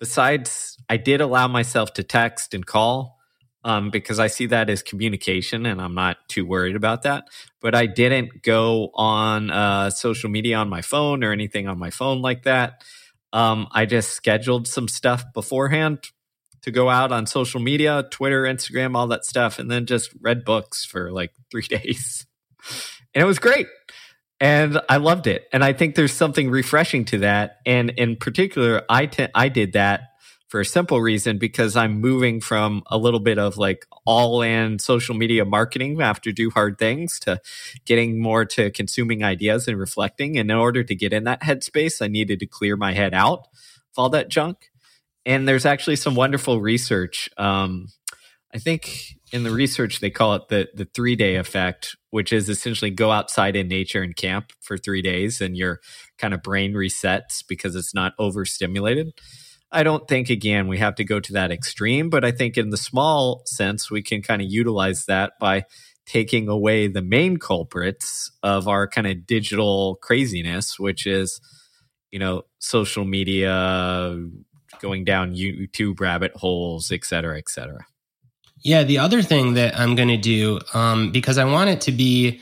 besides, 0.00 0.78
I 0.88 0.96
did 0.96 1.20
allow 1.20 1.46
myself 1.46 1.92
to 1.94 2.02
text 2.02 2.54
and 2.54 2.64
call 2.64 3.18
um, 3.64 3.90
because 3.90 4.18
I 4.18 4.28
see 4.28 4.46
that 4.46 4.70
as 4.70 4.82
communication 4.82 5.66
and 5.66 5.80
I'm 5.80 5.94
not 5.94 6.16
too 6.28 6.46
worried 6.46 6.76
about 6.76 7.02
that. 7.02 7.28
But 7.60 7.74
I 7.74 7.86
didn't 7.86 8.42
go 8.42 8.90
on 8.94 9.50
uh, 9.50 9.90
social 9.90 10.30
media 10.30 10.56
on 10.56 10.68
my 10.68 10.82
phone 10.82 11.22
or 11.22 11.32
anything 11.32 11.68
on 11.68 11.78
my 11.78 11.90
phone 11.90 12.22
like 12.22 12.44
that. 12.44 12.82
Um, 13.32 13.66
I 13.72 13.84
just 13.84 14.10
scheduled 14.10 14.68
some 14.68 14.88
stuff 14.88 15.24
beforehand 15.34 16.10
to 16.62 16.70
go 16.70 16.88
out 16.88 17.12
on 17.12 17.26
social 17.26 17.60
media, 17.60 18.04
Twitter, 18.10 18.44
Instagram, 18.44 18.96
all 18.96 19.08
that 19.08 19.26
stuff, 19.26 19.58
and 19.58 19.70
then 19.70 19.84
just 19.84 20.10
read 20.20 20.44
books 20.44 20.84
for 20.84 21.12
like 21.12 21.32
three 21.50 21.62
days. 21.68 22.26
And 23.14 23.22
it 23.22 23.26
was 23.26 23.38
great. 23.38 23.66
And 24.44 24.78
I 24.90 24.98
loved 24.98 25.26
it. 25.26 25.48
And 25.54 25.64
I 25.64 25.72
think 25.72 25.94
there's 25.94 26.12
something 26.12 26.50
refreshing 26.50 27.06
to 27.06 27.18
that. 27.20 27.60
And 27.64 27.88
in 27.88 28.16
particular, 28.16 28.82
I, 28.90 29.08
I 29.34 29.48
did 29.48 29.72
that 29.72 30.10
for 30.48 30.60
a 30.60 30.66
simple 30.66 31.00
reason 31.00 31.38
because 31.38 31.76
I'm 31.76 31.98
moving 31.98 32.42
from 32.42 32.82
a 32.88 32.98
little 32.98 33.20
bit 33.20 33.38
of 33.38 33.56
like 33.56 33.86
all 34.04 34.42
in 34.42 34.78
social 34.78 35.14
media 35.14 35.46
marketing 35.46 35.98
after 36.02 36.30
do 36.30 36.50
hard 36.50 36.76
things 36.78 37.18
to 37.20 37.40
getting 37.86 38.20
more 38.20 38.44
to 38.44 38.70
consuming 38.70 39.24
ideas 39.24 39.66
and 39.66 39.78
reflecting. 39.78 40.36
And 40.36 40.50
in 40.50 40.56
order 40.58 40.84
to 40.84 40.94
get 40.94 41.14
in 41.14 41.24
that 41.24 41.40
headspace, 41.40 42.02
I 42.02 42.08
needed 42.08 42.38
to 42.40 42.46
clear 42.46 42.76
my 42.76 42.92
head 42.92 43.14
out 43.14 43.48
of 43.48 43.96
all 43.96 44.10
that 44.10 44.28
junk 44.28 44.70
and 45.26 45.48
there's 45.48 45.64
actually 45.64 45.96
some 45.96 46.14
wonderful 46.14 46.60
research. 46.60 47.30
Um, 47.38 47.88
I 48.54 48.58
think 48.58 49.16
in 49.34 49.42
the 49.42 49.50
research 49.50 49.98
they 49.98 50.10
call 50.10 50.34
it 50.36 50.48
the 50.48 50.68
the 50.74 50.84
three 50.84 51.16
day 51.16 51.34
effect, 51.34 51.96
which 52.10 52.32
is 52.32 52.48
essentially 52.48 52.92
go 52.92 53.10
outside 53.10 53.56
in 53.56 53.66
nature 53.66 54.00
and 54.00 54.14
camp 54.14 54.52
for 54.60 54.78
three 54.78 55.02
days, 55.02 55.40
and 55.40 55.56
your 55.56 55.80
kind 56.18 56.32
of 56.32 56.40
brain 56.40 56.72
resets 56.72 57.42
because 57.46 57.74
it's 57.74 57.92
not 57.92 58.12
overstimulated. 58.20 59.12
I 59.72 59.82
don't 59.82 60.06
think 60.06 60.30
again 60.30 60.68
we 60.68 60.78
have 60.78 60.94
to 60.94 61.04
go 61.04 61.18
to 61.18 61.32
that 61.32 61.50
extreme, 61.50 62.10
but 62.10 62.24
I 62.24 62.30
think 62.30 62.56
in 62.56 62.70
the 62.70 62.76
small 62.76 63.42
sense 63.44 63.90
we 63.90 64.02
can 64.02 64.22
kind 64.22 64.40
of 64.40 64.48
utilize 64.48 65.06
that 65.06 65.32
by 65.40 65.64
taking 66.06 66.48
away 66.48 66.86
the 66.86 67.02
main 67.02 67.38
culprits 67.38 68.30
of 68.44 68.68
our 68.68 68.86
kind 68.86 69.08
of 69.08 69.26
digital 69.26 69.96
craziness, 70.00 70.78
which 70.78 71.08
is 71.08 71.40
you 72.12 72.20
know 72.20 72.42
social 72.60 73.04
media 73.04 74.16
going 74.80 75.02
down 75.02 75.34
YouTube 75.34 75.98
rabbit 75.98 76.36
holes, 76.36 76.92
et 76.92 77.04
cetera, 77.04 77.36
et 77.36 77.48
cetera. 77.48 77.84
Yeah, 78.64 78.82
the 78.82 78.98
other 78.98 79.20
thing 79.20 79.54
that 79.54 79.78
I'm 79.78 79.94
going 79.94 80.08
to 80.08 80.16
do, 80.16 80.58
um, 80.72 81.12
because 81.12 81.36
I 81.36 81.44
want 81.44 81.68
it 81.68 81.82
to 81.82 81.92
be 81.92 82.40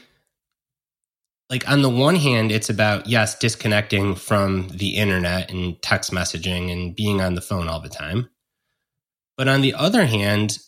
like, 1.50 1.69
on 1.69 1.83
the 1.83 1.91
one 1.91 2.14
hand, 2.14 2.52
it's 2.52 2.71
about, 2.71 3.09
yes, 3.09 3.37
disconnecting 3.38 4.14
from 4.14 4.69
the 4.69 4.97
internet 4.97 5.50
and 5.50 5.83
text 5.83 6.12
messaging 6.12 6.73
and 6.73 6.95
being 6.95 7.21
on 7.21 7.35
the 7.35 7.41
phone 7.41 7.69
all 7.69 7.81
the 7.81 7.88
time. 7.88 8.31
But 9.37 9.49
on 9.49 9.62
the 9.62 9.75
other 9.75 10.07
hand, 10.07 10.59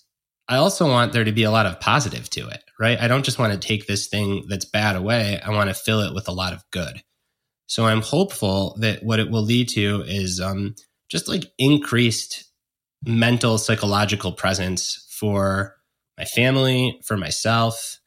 I 0.49 0.57
also 0.57 0.89
want 0.89 1.13
there 1.13 1.25
to 1.25 1.33
be 1.33 1.45
a 1.45 1.53
lot 1.53 1.67
of 1.67 1.81
positive 1.81 2.29
to 2.31 2.49
it, 2.49 2.63
right? 2.81 3.01
I 3.01 3.07
don't 3.07 3.25
just 3.25 3.39
want 3.39 3.53
to 3.53 3.67
take 3.67 3.87
this 3.87 4.09
thing 4.09 4.45
that's 4.49 4.65
bad 4.65 4.97
away. 4.97 5.41
I 5.41 5.51
want 5.51 5.71
to 5.71 5.75
fill 5.75 6.01
it 6.01 6.15
with 6.15 6.29
a 6.29 6.33
lot 6.33 6.53
of 6.53 6.65
good. 6.73 7.01
So 7.67 7.87
I'm 7.87 8.03
hopeful 8.03 8.77
that 8.81 9.05
what 9.05 9.21
it 9.21 9.31
will 9.31 9.43
lead 9.43 9.69
to 9.71 10.03
is 10.07 10.41
um, 10.41 10.75
just 11.09 11.29
like 11.29 11.45
increased 11.59 12.45
mental 13.07 13.57
psychological 13.57 14.33
presence 14.33 15.04
for 15.19 15.77
my 16.19 16.25
family, 16.25 17.01
for 17.05 17.17
myself, 17.17 18.01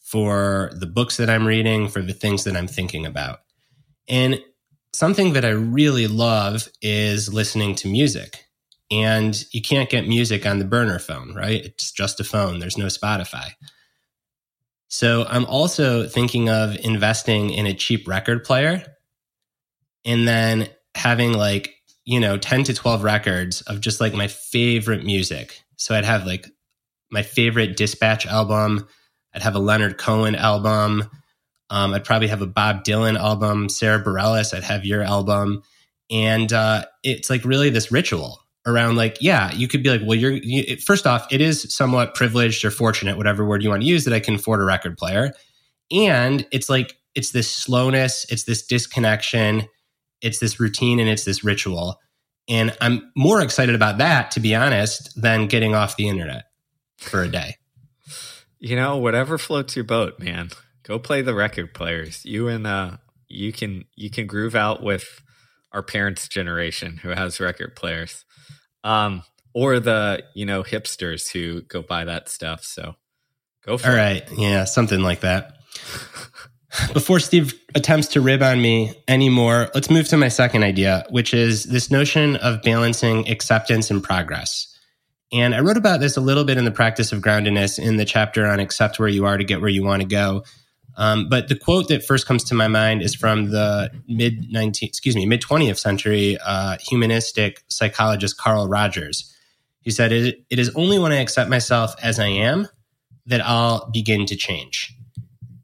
for 0.00 0.70
the 0.74 0.86
books 0.86 1.16
that 1.18 1.30
I'm 1.30 1.46
reading, 1.46 1.88
for 1.88 2.02
the 2.02 2.12
things 2.12 2.44
that 2.44 2.56
I'm 2.56 2.66
thinking 2.66 3.06
about. 3.06 3.40
And 4.08 4.40
something 4.92 5.34
that 5.34 5.44
I 5.44 5.50
really 5.50 6.06
love 6.06 6.68
is 6.82 7.32
listening 7.32 7.74
to 7.76 7.88
music. 7.88 8.44
And 8.90 9.44
you 9.52 9.62
can't 9.62 9.88
get 9.88 10.08
music 10.08 10.46
on 10.46 10.58
the 10.58 10.64
burner 10.64 10.98
phone, 10.98 11.34
right? 11.34 11.64
It's 11.64 11.92
just 11.92 12.18
a 12.18 12.24
phone, 12.24 12.58
there's 12.58 12.78
no 12.78 12.86
Spotify. 12.86 13.50
So 14.88 15.24
I'm 15.28 15.44
also 15.44 16.08
thinking 16.08 16.48
of 16.48 16.76
investing 16.84 17.50
in 17.50 17.66
a 17.66 17.74
cheap 17.74 18.08
record 18.08 18.42
player 18.42 18.84
and 20.04 20.26
then 20.26 20.68
having 20.96 21.32
like 21.32 21.80
you 22.04 22.18
know, 22.18 22.36
10 22.36 22.64
to 22.64 22.74
12 22.74 23.04
records 23.04 23.60
of 23.62 23.80
just 23.80 24.00
like 24.00 24.12
my 24.12 24.26
favorite 24.26 25.04
music. 25.04 25.62
So 25.80 25.94
I'd 25.94 26.04
have 26.04 26.26
like 26.26 26.46
my 27.10 27.22
favorite 27.22 27.76
Dispatch 27.76 28.26
album. 28.26 28.86
I'd 29.34 29.42
have 29.42 29.54
a 29.54 29.60
Leonard 29.60 29.98
Cohen 29.98 30.34
album. 30.34 31.08
Um, 31.70 31.94
I'd 31.94 32.04
probably 32.04 32.28
have 32.28 32.42
a 32.42 32.46
Bob 32.46 32.84
Dylan 32.84 33.18
album, 33.18 33.68
Sara 33.68 34.02
Bareilles. 34.02 34.54
I'd 34.54 34.64
have 34.64 34.84
your 34.84 35.02
album. 35.02 35.62
And 36.10 36.52
uh, 36.52 36.84
it's 37.02 37.30
like 37.30 37.44
really 37.44 37.70
this 37.70 37.90
ritual 37.90 38.40
around 38.66 38.96
like, 38.96 39.18
yeah, 39.20 39.52
you 39.52 39.68
could 39.68 39.82
be 39.82 39.90
like, 39.90 40.02
well, 40.04 40.18
you're, 40.18 40.32
you, 40.32 40.76
first 40.76 41.06
off, 41.06 41.26
it 41.32 41.40
is 41.40 41.72
somewhat 41.74 42.14
privileged 42.14 42.64
or 42.64 42.70
fortunate, 42.70 43.16
whatever 43.16 43.46
word 43.46 43.62
you 43.62 43.70
want 43.70 43.82
to 43.82 43.88
use, 43.88 44.04
that 44.04 44.12
I 44.12 44.20
can 44.20 44.34
afford 44.34 44.60
a 44.60 44.64
record 44.64 44.98
player. 44.98 45.32
And 45.90 46.46
it's 46.52 46.68
like, 46.68 46.94
it's 47.14 47.30
this 47.30 47.50
slowness, 47.50 48.26
it's 48.28 48.44
this 48.44 48.64
disconnection 48.66 49.66
it's 50.20 50.38
this 50.38 50.60
routine 50.60 51.00
and 51.00 51.08
it's 51.08 51.24
this 51.24 51.44
ritual. 51.44 51.98
And 52.50 52.76
I'm 52.80 53.12
more 53.16 53.40
excited 53.40 53.76
about 53.76 53.98
that, 53.98 54.32
to 54.32 54.40
be 54.40 54.56
honest, 54.56 55.20
than 55.20 55.46
getting 55.46 55.74
off 55.74 55.96
the 55.96 56.08
internet 56.08 56.46
for 56.98 57.22
a 57.22 57.28
day. 57.28 57.56
You 58.58 58.74
know, 58.76 58.96
whatever 58.98 59.38
floats 59.38 59.76
your 59.76 59.84
boat, 59.84 60.18
man. 60.18 60.50
Go 60.82 60.98
play 60.98 61.22
the 61.22 61.34
record 61.34 61.72
players. 61.72 62.24
You 62.26 62.48
and 62.48 62.66
uh 62.66 62.96
you 63.28 63.52
can 63.52 63.84
you 63.94 64.10
can 64.10 64.26
groove 64.26 64.56
out 64.56 64.82
with 64.82 65.22
our 65.72 65.82
parents' 65.82 66.26
generation 66.26 66.96
who 66.96 67.10
has 67.10 67.38
record 67.38 67.76
players. 67.76 68.24
Um 68.82 69.22
or 69.54 69.80
the, 69.80 70.22
you 70.34 70.44
know, 70.44 70.62
hipsters 70.62 71.30
who 71.32 71.62
go 71.62 71.82
buy 71.82 72.04
that 72.04 72.28
stuff. 72.28 72.64
So 72.64 72.96
go 73.64 73.78
for 73.78 73.86
All 73.88 73.92
it. 73.92 73.98
All 73.98 74.04
right, 74.04 74.28
Yeah, 74.36 74.64
something 74.64 75.00
like 75.00 75.20
that. 75.20 75.59
Before 76.92 77.20
Steve 77.20 77.54
attempts 77.74 78.08
to 78.08 78.20
rib 78.20 78.42
on 78.42 78.60
me 78.60 78.94
anymore, 79.06 79.70
let's 79.74 79.90
move 79.90 80.08
to 80.08 80.16
my 80.16 80.28
second 80.28 80.64
idea, 80.64 81.06
which 81.10 81.32
is 81.32 81.64
this 81.64 81.90
notion 81.90 82.36
of 82.36 82.62
balancing 82.62 83.28
acceptance 83.28 83.90
and 83.90 84.02
progress. 84.02 84.66
And 85.32 85.54
I 85.54 85.60
wrote 85.60 85.76
about 85.76 86.00
this 86.00 86.16
a 86.16 86.20
little 86.20 86.44
bit 86.44 86.58
in 86.58 86.64
the 86.64 86.70
practice 86.72 87.12
of 87.12 87.20
groundedness 87.20 87.78
in 87.78 87.96
the 87.96 88.04
chapter 88.04 88.46
on 88.46 88.58
accept 88.58 88.98
where 88.98 89.08
you 89.08 89.26
are 89.26 89.36
to 89.36 89.44
get 89.44 89.60
where 89.60 89.70
you 89.70 89.84
want 89.84 90.02
to 90.02 90.08
go. 90.08 90.44
Um, 90.96 91.28
but 91.28 91.48
the 91.48 91.56
quote 91.56 91.88
that 91.88 92.04
first 92.04 92.26
comes 92.26 92.42
to 92.44 92.54
my 92.54 92.66
mind 92.66 93.02
is 93.02 93.14
from 93.14 93.50
the 93.50 93.90
mid 94.08 94.50
19, 94.50 94.88
excuse 94.88 95.14
me, 95.14 95.26
mid 95.26 95.40
20th 95.40 95.78
century 95.78 96.36
uh, 96.44 96.76
humanistic 96.80 97.62
psychologist 97.68 98.36
Carl 98.38 98.68
Rogers. 98.68 99.32
He 99.82 99.90
said, 99.90 100.12
it, 100.12 100.44
it 100.50 100.58
is 100.58 100.70
only 100.74 100.98
when 100.98 101.12
I 101.12 101.20
accept 101.20 101.48
myself 101.48 101.94
as 102.02 102.18
I 102.18 102.26
am 102.26 102.68
that 103.26 103.40
I'll 103.40 103.88
begin 103.90 104.26
to 104.26 104.36
change. 104.36 104.94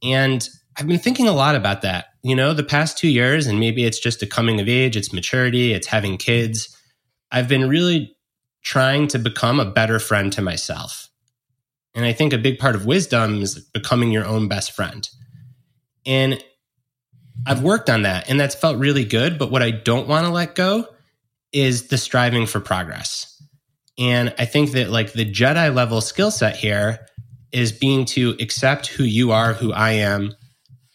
And 0.02 0.48
I've 0.78 0.86
been 0.86 0.98
thinking 0.98 1.26
a 1.26 1.32
lot 1.32 1.54
about 1.54 1.82
that. 1.82 2.06
You 2.22 2.36
know, 2.36 2.52
the 2.52 2.62
past 2.62 2.98
two 2.98 3.08
years, 3.08 3.46
and 3.46 3.58
maybe 3.58 3.84
it's 3.84 3.98
just 3.98 4.22
a 4.22 4.26
coming 4.26 4.60
of 4.60 4.68
age, 4.68 4.96
it's 4.96 5.12
maturity, 5.12 5.72
it's 5.72 5.86
having 5.86 6.16
kids. 6.18 6.76
I've 7.30 7.48
been 7.48 7.68
really 7.68 8.16
trying 8.62 9.08
to 9.08 9.18
become 9.18 9.60
a 9.60 9.70
better 9.70 9.98
friend 9.98 10.32
to 10.32 10.42
myself. 10.42 11.08
And 11.94 12.04
I 12.04 12.12
think 12.12 12.32
a 12.32 12.38
big 12.38 12.58
part 12.58 12.74
of 12.74 12.84
wisdom 12.84 13.40
is 13.40 13.58
becoming 13.58 14.10
your 14.10 14.26
own 14.26 14.48
best 14.48 14.72
friend. 14.72 15.08
And 16.04 16.42
I've 17.46 17.62
worked 17.62 17.88
on 17.88 18.02
that, 18.02 18.28
and 18.28 18.38
that's 18.38 18.54
felt 18.54 18.76
really 18.78 19.04
good. 19.04 19.38
But 19.38 19.50
what 19.50 19.62
I 19.62 19.70
don't 19.70 20.08
want 20.08 20.26
to 20.26 20.32
let 20.32 20.54
go 20.54 20.88
is 21.52 21.88
the 21.88 21.96
striving 21.96 22.46
for 22.46 22.60
progress. 22.60 23.42
And 23.98 24.34
I 24.38 24.44
think 24.44 24.72
that, 24.72 24.90
like, 24.90 25.12
the 25.12 25.24
Jedi 25.24 25.74
level 25.74 26.02
skill 26.02 26.30
set 26.30 26.56
here 26.56 27.06
is 27.50 27.72
being 27.72 28.04
to 28.06 28.36
accept 28.40 28.88
who 28.88 29.04
you 29.04 29.32
are, 29.32 29.54
who 29.54 29.72
I 29.72 29.92
am, 29.92 30.34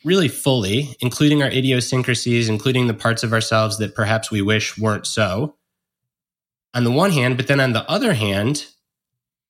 really 0.03 0.27
fully, 0.27 0.95
including 0.99 1.43
our 1.43 1.49
idiosyncrasies, 1.49 2.49
including 2.49 2.87
the 2.87 2.93
parts 2.93 3.23
of 3.23 3.33
ourselves 3.33 3.77
that 3.77 3.95
perhaps 3.95 4.31
we 4.31 4.41
wish 4.41 4.77
weren't 4.77 5.05
so. 5.05 5.55
On 6.73 6.83
the 6.83 6.91
one 6.91 7.11
hand, 7.11 7.37
but 7.37 7.47
then 7.47 7.59
on 7.59 7.73
the 7.73 7.89
other 7.89 8.13
hand, 8.13 8.65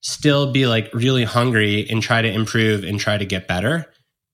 still 0.02 0.52
be 0.52 0.66
like 0.66 0.94
really 0.94 1.24
hungry 1.24 1.88
and 1.90 2.02
try 2.02 2.22
to 2.22 2.32
improve 2.32 2.84
and 2.84 3.00
try 3.00 3.18
to 3.18 3.26
get 3.26 3.48
better 3.48 3.86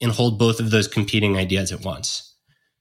and 0.01 0.11
hold 0.11 0.39
both 0.39 0.59
of 0.59 0.71
those 0.71 0.87
competing 0.87 1.37
ideas 1.37 1.71
at 1.71 1.83
once. 1.83 2.35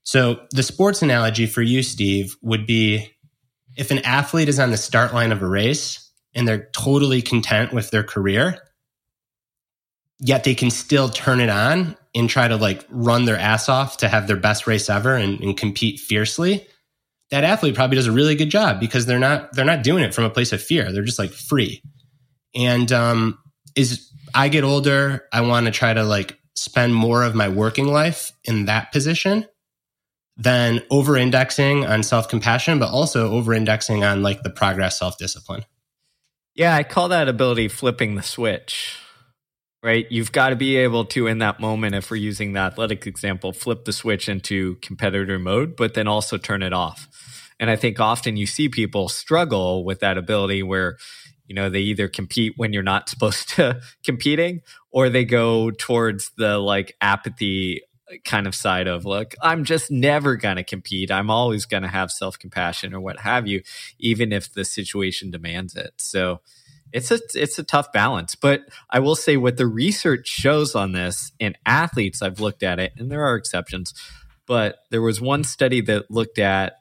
So, 0.04 0.46
the 0.52 0.62
sports 0.62 1.02
analogy 1.02 1.46
for 1.46 1.62
you, 1.62 1.82
Steve, 1.82 2.36
would 2.40 2.66
be 2.66 3.12
if 3.76 3.90
an 3.90 3.98
athlete 4.00 4.48
is 4.48 4.60
on 4.60 4.70
the 4.70 4.76
start 4.76 5.12
line 5.12 5.32
of 5.32 5.42
a 5.42 5.48
race 5.48 6.10
and 6.34 6.46
they're 6.46 6.70
totally 6.76 7.22
content 7.22 7.72
with 7.72 7.90
their 7.90 8.04
career, 8.04 8.58
yet 10.20 10.44
they 10.44 10.54
can 10.54 10.70
still 10.70 11.08
turn 11.08 11.40
it 11.40 11.48
on 11.48 11.96
and 12.16 12.30
try 12.30 12.48
to 12.48 12.56
like 12.56 12.84
run 12.88 13.26
their 13.26 13.38
ass 13.38 13.68
off 13.68 13.98
to 13.98 14.08
have 14.08 14.26
their 14.26 14.38
best 14.38 14.66
race 14.66 14.88
ever 14.88 15.14
and, 15.14 15.38
and 15.40 15.56
compete 15.56 16.00
fiercely, 16.00 16.66
that 17.30 17.44
athlete 17.44 17.74
probably 17.74 17.96
does 17.96 18.06
a 18.06 18.12
really 18.12 18.34
good 18.34 18.48
job 18.48 18.80
because 18.80 19.04
they're 19.04 19.18
not 19.18 19.52
they're 19.52 19.64
not 19.64 19.82
doing 19.82 20.02
it 20.02 20.14
from 20.14 20.24
a 20.24 20.30
place 20.30 20.52
of 20.52 20.62
fear. 20.62 20.90
They're 20.90 21.04
just 21.04 21.18
like 21.18 21.30
free. 21.30 21.82
And 22.54 22.90
um, 22.90 23.38
is 23.76 24.10
I 24.34 24.48
get 24.48 24.64
older, 24.64 25.26
I 25.32 25.42
want 25.42 25.66
to 25.66 25.72
try 25.72 25.92
to 25.92 26.04
like 26.04 26.38
spend 26.54 26.94
more 26.94 27.22
of 27.22 27.34
my 27.34 27.50
working 27.50 27.88
life 27.88 28.32
in 28.44 28.64
that 28.64 28.92
position 28.92 29.46
than 30.38 30.82
over 30.90 31.16
indexing 31.16 31.84
on 31.84 32.02
self 32.02 32.28
compassion, 32.28 32.78
but 32.78 32.90
also 32.90 33.30
over 33.30 33.52
indexing 33.52 34.04
on 34.04 34.22
like 34.22 34.42
the 34.42 34.50
progress 34.50 34.98
self 34.98 35.18
discipline. 35.18 35.64
Yeah, 36.54 36.74
I 36.74 36.82
call 36.82 37.08
that 37.08 37.28
ability 37.28 37.68
flipping 37.68 38.14
the 38.14 38.22
switch 38.22 38.96
right? 39.82 40.06
You've 40.10 40.32
got 40.32 40.50
to 40.50 40.56
be 40.56 40.76
able 40.76 41.04
to, 41.06 41.26
in 41.26 41.38
that 41.38 41.60
moment, 41.60 41.94
if 41.94 42.10
we're 42.10 42.16
using 42.16 42.52
the 42.52 42.60
athletic 42.60 43.06
example, 43.06 43.52
flip 43.52 43.84
the 43.84 43.92
switch 43.92 44.28
into 44.28 44.76
competitor 44.76 45.38
mode, 45.38 45.76
but 45.76 45.94
then 45.94 46.08
also 46.08 46.38
turn 46.38 46.62
it 46.62 46.72
off. 46.72 47.08
And 47.60 47.70
I 47.70 47.76
think 47.76 48.00
often 48.00 48.36
you 48.36 48.46
see 48.46 48.68
people 48.68 49.08
struggle 49.08 49.84
with 49.84 50.00
that 50.00 50.18
ability 50.18 50.62
where, 50.62 50.96
you 51.46 51.54
know, 51.54 51.70
they 51.70 51.80
either 51.80 52.08
compete 52.08 52.54
when 52.56 52.72
you're 52.72 52.82
not 52.82 53.08
supposed 53.08 53.50
to 53.50 53.80
competing 54.04 54.62
or 54.90 55.08
they 55.08 55.24
go 55.24 55.70
towards 55.70 56.30
the 56.36 56.58
like 56.58 56.96
apathy 57.00 57.82
kind 58.24 58.46
of 58.46 58.54
side 58.54 58.86
of 58.86 59.04
look 59.04 59.34
i'm 59.42 59.64
just 59.64 59.90
never 59.90 60.36
going 60.36 60.54
to 60.54 60.62
compete 60.62 61.10
i'm 61.10 61.28
always 61.28 61.66
going 61.66 61.82
to 61.82 61.88
have 61.88 62.08
self-compassion 62.12 62.94
or 62.94 63.00
what 63.00 63.18
have 63.18 63.48
you 63.48 63.60
even 63.98 64.32
if 64.32 64.52
the 64.54 64.64
situation 64.64 65.28
demands 65.28 65.74
it 65.74 65.92
so 65.98 66.40
it's 66.92 67.10
a 67.10 67.20
it's 67.34 67.58
a 67.58 67.64
tough 67.64 67.92
balance 67.92 68.34
but 68.34 68.62
i 68.90 68.98
will 68.98 69.16
say 69.16 69.36
what 69.36 69.56
the 69.56 69.66
research 69.66 70.26
shows 70.28 70.74
on 70.74 70.92
this 70.92 71.32
in 71.38 71.54
athletes 71.66 72.22
i've 72.22 72.40
looked 72.40 72.62
at 72.62 72.78
it 72.78 72.92
and 72.96 73.10
there 73.10 73.24
are 73.24 73.36
exceptions 73.36 73.92
but 74.46 74.78
there 74.90 75.02
was 75.02 75.20
one 75.20 75.44
study 75.44 75.80
that 75.80 76.10
looked 76.10 76.38
at 76.38 76.74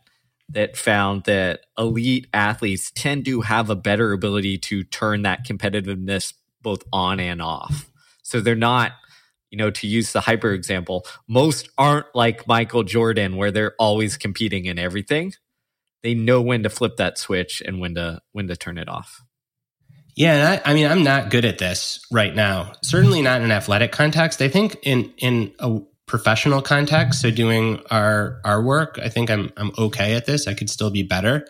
that 0.49 0.77
found 0.77 1.23
that 1.23 1.61
elite 1.77 2.27
athletes 2.33 2.91
tend 2.91 3.25
to 3.25 3.41
have 3.41 3.69
a 3.69 3.75
better 3.75 4.13
ability 4.13 4.57
to 4.57 4.83
turn 4.83 5.23
that 5.23 5.45
competitiveness 5.45 6.33
both 6.61 6.83
on 6.93 7.19
and 7.19 7.41
off. 7.41 7.89
So 8.23 8.41
they're 8.41 8.55
not, 8.55 8.93
you 9.49 9.57
know, 9.57 9.71
to 9.71 9.87
use 9.87 10.11
the 10.13 10.21
hyper 10.21 10.51
example, 10.51 11.05
most 11.27 11.69
aren't 11.77 12.07
like 12.13 12.47
Michael 12.47 12.83
Jordan 12.83 13.35
where 13.35 13.51
they're 13.51 13.75
always 13.79 14.17
competing 14.17 14.65
in 14.65 14.77
everything. 14.77 15.33
They 16.03 16.13
know 16.13 16.41
when 16.41 16.63
to 16.63 16.69
flip 16.69 16.97
that 16.97 17.17
switch 17.17 17.61
and 17.65 17.79
when 17.79 17.95
to 17.95 18.21
when 18.31 18.47
to 18.47 18.55
turn 18.55 18.77
it 18.77 18.89
off. 18.89 19.23
Yeah, 20.15 20.61
I, 20.65 20.71
I, 20.71 20.73
mean, 20.73 20.87
I'm 20.87 21.03
not 21.03 21.29
good 21.29 21.43
at 21.43 21.57
this 21.57 21.99
right 22.09 22.33
now. 22.33 22.71
Certainly 22.81 23.21
not 23.21 23.37
in 23.37 23.43
an 23.45 23.51
athletic 23.51 23.91
context. 23.91 24.41
I 24.41 24.47
think 24.47 24.77
in 24.83 25.13
in 25.17 25.53
a 25.59 25.79
professional 26.05 26.61
context, 26.61 27.21
so 27.21 27.31
doing 27.31 27.81
our 27.91 28.39
our 28.45 28.61
work, 28.61 28.97
I 29.01 29.09
think 29.09 29.29
I'm 29.29 29.51
I'm 29.57 29.71
okay 29.77 30.15
at 30.15 30.25
this. 30.25 30.47
I 30.47 30.53
could 30.53 30.69
still 30.69 30.89
be 30.89 31.03
better, 31.03 31.45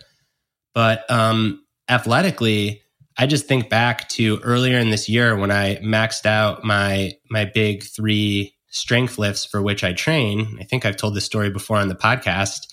but 0.74 1.10
um, 1.12 1.64
athletically, 1.88 2.82
I 3.18 3.28
just 3.28 3.46
think 3.46 3.70
back 3.70 4.10
to 4.10 4.40
earlier 4.40 4.80
in 4.80 4.90
this 4.90 5.08
year 5.08 5.36
when 5.36 5.52
I 5.52 5.76
maxed 5.78 6.26
out 6.26 6.64
my 6.64 7.14
my 7.30 7.46
big 7.46 7.84
three 7.84 8.56
strength 8.70 9.20
lifts 9.20 9.46
for 9.46 9.62
which 9.62 9.84
I 9.84 9.94
train. 9.94 10.58
I 10.60 10.64
think 10.64 10.86
I've 10.86 10.98
told 10.98 11.14
this 11.14 11.26
story 11.26 11.52
before 11.52 11.78
on 11.78 11.88
the 11.88 11.96
podcast. 11.96 12.68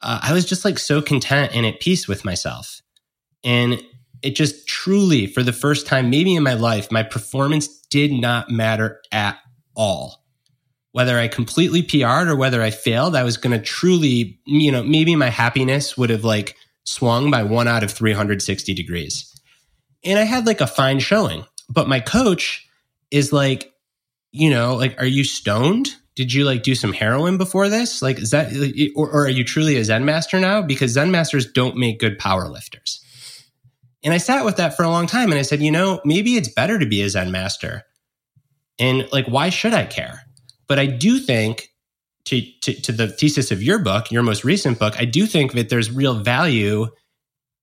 Uh, 0.00 0.20
I 0.22 0.32
was 0.32 0.44
just 0.44 0.64
like 0.64 0.78
so 0.78 1.02
content 1.02 1.52
and 1.52 1.66
at 1.66 1.80
peace 1.80 2.06
with 2.06 2.24
myself, 2.24 2.80
and 3.42 3.82
it 4.24 4.34
just 4.34 4.66
truly, 4.66 5.26
for 5.26 5.42
the 5.42 5.52
first 5.52 5.86
time, 5.86 6.10
maybe 6.10 6.34
in 6.34 6.42
my 6.42 6.54
life, 6.54 6.90
my 6.90 7.02
performance 7.02 7.68
did 7.90 8.12
not 8.12 8.50
matter 8.50 9.00
at 9.12 9.38
all 9.76 10.24
whether 10.94 11.18
I 11.18 11.26
completely 11.26 11.82
PR'd 11.82 12.28
or 12.28 12.36
whether 12.36 12.62
I 12.62 12.70
failed, 12.70 13.16
I 13.16 13.24
was 13.24 13.36
going 13.36 13.50
to 13.50 13.58
truly, 13.58 14.38
you 14.46 14.70
know, 14.70 14.84
maybe 14.84 15.16
my 15.16 15.28
happiness 15.28 15.98
would 15.98 16.08
have 16.08 16.22
like 16.22 16.56
swung 16.84 17.32
by 17.32 17.42
one 17.42 17.66
out 17.66 17.82
of 17.82 17.90
360 17.90 18.72
degrees. 18.74 19.28
And 20.04 20.20
I 20.20 20.22
had 20.22 20.46
like 20.46 20.60
a 20.60 20.68
fine 20.68 21.00
showing, 21.00 21.44
but 21.68 21.88
my 21.88 21.98
coach 21.98 22.68
is 23.10 23.32
like, 23.32 23.72
you 24.30 24.50
know, 24.50 24.76
like, 24.76 24.94
are 25.02 25.04
you 25.04 25.24
stoned? 25.24 25.88
Did 26.14 26.32
you 26.32 26.44
like 26.44 26.62
do 26.62 26.76
some 26.76 26.92
heroin 26.92 27.38
before 27.38 27.68
this? 27.68 28.00
Like, 28.00 28.20
is 28.20 28.30
that, 28.30 28.52
or, 28.94 29.10
or 29.10 29.24
are 29.24 29.28
you 29.28 29.42
truly 29.42 29.76
a 29.78 29.84
Zen 29.84 30.04
master 30.04 30.38
now? 30.38 30.62
Because 30.62 30.92
Zen 30.92 31.10
masters 31.10 31.50
don't 31.50 31.76
make 31.76 31.98
good 31.98 32.20
power 32.20 32.48
lifters. 32.48 33.03
And 34.04 34.12
I 34.12 34.18
sat 34.18 34.44
with 34.44 34.56
that 34.56 34.76
for 34.76 34.82
a 34.82 34.90
long 34.90 35.06
time 35.06 35.30
and 35.30 35.38
I 35.38 35.42
said, 35.42 35.62
you 35.62 35.70
know, 35.70 36.00
maybe 36.04 36.36
it's 36.36 36.48
better 36.48 36.78
to 36.78 36.86
be 36.86 37.02
a 37.02 37.08
Zen 37.08 37.32
master. 37.32 37.82
And 38.78 39.08
like, 39.12 39.26
why 39.26 39.48
should 39.48 39.72
I 39.72 39.86
care? 39.86 40.20
But 40.68 40.78
I 40.78 40.86
do 40.86 41.18
think, 41.18 41.68
to, 42.26 42.42
to, 42.62 42.80
to 42.82 42.92
the 42.92 43.08
thesis 43.08 43.50
of 43.50 43.62
your 43.62 43.78
book, 43.78 44.10
your 44.10 44.22
most 44.22 44.44
recent 44.44 44.78
book, 44.78 44.94
I 44.98 45.04
do 45.04 45.26
think 45.26 45.52
that 45.52 45.68
there's 45.68 45.90
real 45.90 46.14
value 46.14 46.86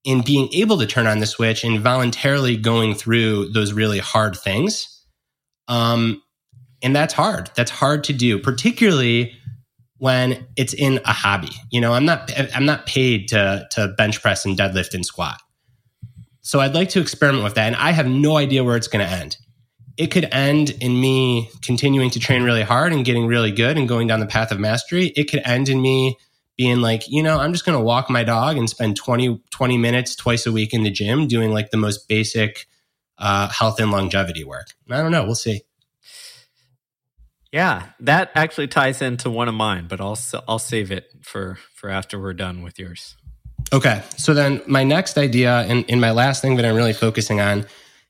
in 0.03 0.21
being 0.21 0.49
able 0.53 0.77
to 0.79 0.87
turn 0.87 1.07
on 1.07 1.19
the 1.19 1.25
switch 1.25 1.63
and 1.63 1.79
voluntarily 1.79 2.57
going 2.57 2.95
through 2.95 3.49
those 3.49 3.73
really 3.73 3.99
hard 3.99 4.35
things. 4.35 5.03
Um, 5.67 6.21
and 6.81 6.95
that's 6.95 7.13
hard. 7.13 7.51
That's 7.55 7.71
hard 7.71 8.03
to 8.05 8.13
do, 8.13 8.39
particularly 8.39 9.33
when 9.97 10.47
it's 10.55 10.73
in 10.73 10.99
a 11.05 11.13
hobby. 11.13 11.51
You 11.71 11.79
know, 11.79 11.93
I'm 11.93 12.05
not 12.05 12.31
I'm 12.55 12.65
not 12.65 12.87
paid 12.87 13.27
to 13.29 13.67
to 13.71 13.89
bench 13.97 14.21
press 14.21 14.45
and 14.45 14.57
deadlift 14.57 14.95
and 14.95 15.05
squat. 15.05 15.39
So 16.41 16.59
I'd 16.59 16.73
like 16.73 16.89
to 16.89 17.01
experiment 17.01 17.43
with 17.43 17.55
that, 17.55 17.67
and 17.67 17.75
I 17.75 17.91
have 17.91 18.07
no 18.07 18.37
idea 18.37 18.63
where 18.63 18.77
it's 18.77 18.87
going 18.87 19.05
to 19.05 19.11
end 19.11 19.37
it 19.97 20.07
could 20.11 20.27
end 20.31 20.71
in 20.81 20.99
me 20.99 21.49
continuing 21.61 22.09
to 22.11 22.19
train 22.19 22.43
really 22.43 22.63
hard 22.63 22.93
and 22.93 23.05
getting 23.05 23.27
really 23.27 23.51
good 23.51 23.77
and 23.77 23.87
going 23.87 24.07
down 24.07 24.19
the 24.19 24.25
path 24.25 24.51
of 24.51 24.59
mastery. 24.59 25.13
It 25.15 25.29
could 25.29 25.41
end 25.45 25.69
in 25.69 25.81
me 25.81 26.17
being 26.57 26.81
like, 26.81 27.07
you 27.07 27.21
know, 27.21 27.39
I'm 27.39 27.53
just 27.53 27.65
going 27.65 27.77
to 27.77 27.83
walk 27.83 28.09
my 28.09 28.23
dog 28.23 28.57
and 28.57 28.69
spend 28.69 28.95
20, 28.95 29.43
20 29.51 29.77
minutes 29.77 30.15
twice 30.15 30.45
a 30.45 30.51
week 30.51 30.73
in 30.73 30.83
the 30.83 30.91
gym 30.91 31.27
doing 31.27 31.51
like 31.51 31.71
the 31.71 31.77
most 31.77 32.07
basic 32.07 32.67
uh, 33.17 33.49
health 33.49 33.79
and 33.79 33.91
longevity 33.91 34.43
work. 34.43 34.67
I 34.89 35.01
don't 35.01 35.11
know. 35.11 35.23
We'll 35.23 35.35
see. 35.35 35.61
Yeah, 37.51 37.89
that 37.99 38.31
actually 38.33 38.69
ties 38.69 39.01
into 39.01 39.29
one 39.29 39.49
of 39.49 39.53
mine, 39.53 39.87
but 39.89 39.99
I'll 39.99 40.17
I'll 40.47 40.57
save 40.57 40.89
it 40.89 41.11
for 41.21 41.57
for 41.75 41.89
after 41.89 42.17
we're 42.17 42.33
done 42.33 42.63
with 42.63 42.79
yours. 42.79 43.17
Okay. 43.73 44.03
So 44.17 44.33
then 44.33 44.61
my 44.67 44.83
next 44.83 45.17
idea 45.17 45.61
and 45.61 45.85
in 45.85 45.99
my 45.99 46.11
last 46.11 46.41
thing 46.41 46.55
that 46.57 46.65
I'm 46.65 46.75
really 46.75 46.93
focusing 46.93 47.39
on 47.39 47.65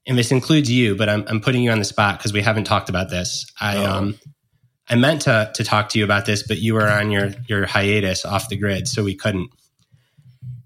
and 0.07 0.17
this 0.17 0.31
includes 0.31 0.71
you, 0.71 0.95
but 0.95 1.09
I'm, 1.09 1.23
I'm 1.27 1.41
putting 1.41 1.63
you 1.63 1.71
on 1.71 1.79
the 1.79 1.85
spot 1.85 2.17
because 2.17 2.33
we 2.33 2.41
haven't 2.41 2.63
talked 2.63 2.89
about 2.89 3.09
this. 3.09 3.45
I 3.59 3.77
oh. 3.77 3.91
um 3.91 4.19
I 4.89 4.95
meant 4.95 5.21
to 5.21 5.51
to 5.55 5.63
talk 5.63 5.89
to 5.89 5.99
you 5.99 6.05
about 6.05 6.25
this, 6.25 6.43
but 6.43 6.57
you 6.57 6.73
were 6.73 6.89
on 6.89 7.11
your 7.11 7.31
your 7.47 7.65
hiatus 7.65 8.25
off 8.25 8.49
the 8.49 8.57
grid, 8.57 8.87
so 8.87 9.03
we 9.03 9.15
couldn't. 9.15 9.49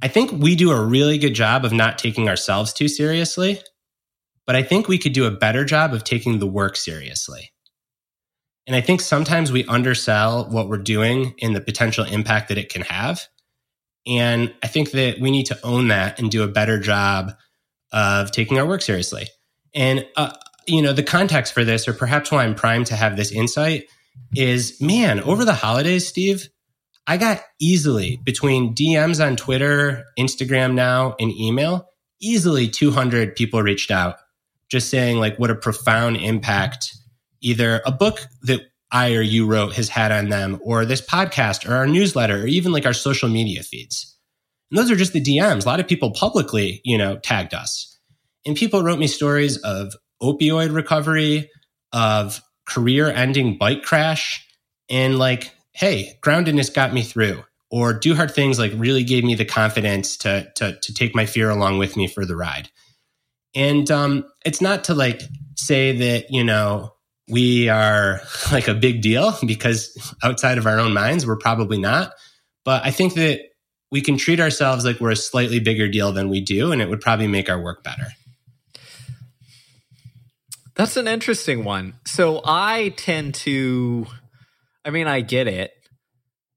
I 0.01 0.07
think 0.07 0.31
we 0.31 0.55
do 0.55 0.71
a 0.71 0.83
really 0.83 1.17
good 1.17 1.33
job 1.33 1.65
of 1.65 1.71
not 1.71 1.97
taking 1.97 2.29
ourselves 2.29 2.73
too 2.73 2.87
seriously, 2.87 3.61
but 4.45 4.55
I 4.55 4.63
think 4.63 4.87
we 4.87 4.97
could 4.97 5.13
do 5.13 5.25
a 5.25 5.31
better 5.31 5.65
job 5.65 5.93
of 5.93 6.03
taking 6.03 6.39
the 6.39 6.47
work 6.47 6.75
seriously. 6.75 7.51
And 8.67 8.75
I 8.75 8.81
think 8.81 9.01
sometimes 9.01 9.51
we 9.51 9.63
undersell 9.65 10.49
what 10.49 10.69
we're 10.69 10.77
doing 10.77 11.35
and 11.41 11.55
the 11.55 11.61
potential 11.61 12.03
impact 12.03 12.49
that 12.49 12.57
it 12.57 12.69
can 12.69 12.81
have. 12.81 13.27
And 14.07 14.53
I 14.63 14.67
think 14.67 14.91
that 14.91 15.19
we 15.19 15.31
need 15.31 15.47
to 15.47 15.59
own 15.65 15.87
that 15.87 16.19
and 16.19 16.29
do 16.29 16.43
a 16.43 16.47
better 16.47 16.79
job 16.79 17.33
of 17.91 18.31
taking 18.31 18.59
our 18.59 18.65
work 18.65 18.81
seriously. 18.81 19.27
And, 19.73 20.05
uh, 20.15 20.33
you 20.67 20.81
know, 20.81 20.93
the 20.93 21.03
context 21.03 21.53
for 21.53 21.63
this, 21.63 21.87
or 21.87 21.93
perhaps 21.93 22.31
why 22.31 22.43
I'm 22.43 22.55
primed 22.55 22.87
to 22.87 22.95
have 22.95 23.17
this 23.17 23.31
insight, 23.31 23.85
is 24.35 24.79
man, 24.81 25.19
over 25.21 25.45
the 25.45 25.53
holidays, 25.53 26.07
Steve, 26.07 26.49
I 27.07 27.17
got 27.17 27.41
easily 27.59 28.19
between 28.23 28.73
DMs 28.73 29.23
on 29.25 29.35
Twitter, 29.35 30.05
Instagram 30.17 30.73
now, 30.73 31.15
and 31.19 31.31
email, 31.31 31.89
easily 32.19 32.67
200 32.67 33.35
people 33.35 33.61
reached 33.61 33.91
out 33.91 34.15
just 34.69 34.89
saying 34.89 35.17
like 35.17 35.37
what 35.37 35.51
a 35.51 35.55
profound 35.55 36.17
impact 36.17 36.95
either 37.41 37.81
a 37.85 37.91
book 37.91 38.19
that 38.43 38.61
I 38.95 39.13
or 39.13 39.21
you 39.21 39.45
wrote 39.45 39.73
has 39.73 39.89
had 39.89 40.13
on 40.13 40.29
them, 40.29 40.57
or 40.63 40.85
this 40.85 41.01
podcast, 41.01 41.69
or 41.69 41.75
our 41.75 41.85
newsletter, 41.85 42.43
or 42.43 42.47
even 42.47 42.71
like 42.71 42.85
our 42.85 42.93
social 42.93 43.27
media 43.27 43.61
feeds. 43.61 44.17
And 44.71 44.77
those 44.77 44.89
are 44.89 44.95
just 44.95 45.11
the 45.11 45.21
DMs. 45.21 45.65
A 45.65 45.67
lot 45.67 45.81
of 45.81 45.87
people 45.87 46.11
publicly, 46.11 46.79
you 46.85 46.97
know, 46.97 47.17
tagged 47.17 47.53
us. 47.53 47.99
And 48.45 48.55
people 48.55 48.83
wrote 48.83 48.97
me 48.97 49.07
stories 49.07 49.57
of 49.57 49.93
opioid 50.23 50.73
recovery, 50.73 51.51
of 51.91 52.41
career 52.65 53.09
ending 53.09 53.57
bike 53.57 53.83
crash, 53.83 54.47
and 54.89 55.19
like, 55.19 55.51
hey, 55.73 56.17
groundedness 56.23 56.73
got 56.73 56.93
me 56.93 57.03
through. 57.03 57.43
Or 57.69 57.93
do 57.93 58.15
hard 58.15 58.33
things 58.33 58.57
like 58.57 58.71
really 58.77 59.03
gave 59.03 59.25
me 59.25 59.35
the 59.35 59.43
confidence 59.43 60.15
to, 60.17 60.49
to, 60.55 60.79
to 60.79 60.93
take 60.93 61.13
my 61.13 61.25
fear 61.25 61.49
along 61.49 61.79
with 61.79 61.97
me 61.97 62.07
for 62.07 62.25
the 62.25 62.37
ride. 62.37 62.69
And 63.53 63.91
um, 63.91 64.23
it's 64.45 64.61
not 64.61 64.85
to 64.85 64.93
like 64.93 65.21
say 65.57 65.91
that, 65.97 66.31
you 66.31 66.45
know, 66.45 66.94
we 67.29 67.69
are 67.69 68.21
like 68.51 68.67
a 68.67 68.73
big 68.73 69.01
deal 69.01 69.35
because 69.45 70.15
outside 70.23 70.57
of 70.57 70.65
our 70.65 70.79
own 70.79 70.93
minds, 70.93 71.25
we're 71.25 71.37
probably 71.37 71.77
not. 71.77 72.13
But 72.63 72.85
I 72.85 72.91
think 72.91 73.13
that 73.15 73.41
we 73.91 74.01
can 74.01 74.17
treat 74.17 74.39
ourselves 74.39 74.83
like 74.83 74.99
we're 74.99 75.11
a 75.11 75.15
slightly 75.15 75.59
bigger 75.59 75.87
deal 75.87 76.11
than 76.11 76.29
we 76.29 76.41
do, 76.41 76.71
and 76.71 76.81
it 76.81 76.89
would 76.89 77.01
probably 77.01 77.27
make 77.27 77.49
our 77.49 77.61
work 77.61 77.83
better. 77.83 78.07
That's 80.75 80.97
an 80.97 81.07
interesting 81.07 81.63
one. 81.63 81.93
So 82.05 82.41
I 82.43 82.89
tend 82.97 83.35
to, 83.35 84.07
I 84.83 84.89
mean, 84.89 85.07
I 85.07 85.21
get 85.21 85.47
it, 85.47 85.71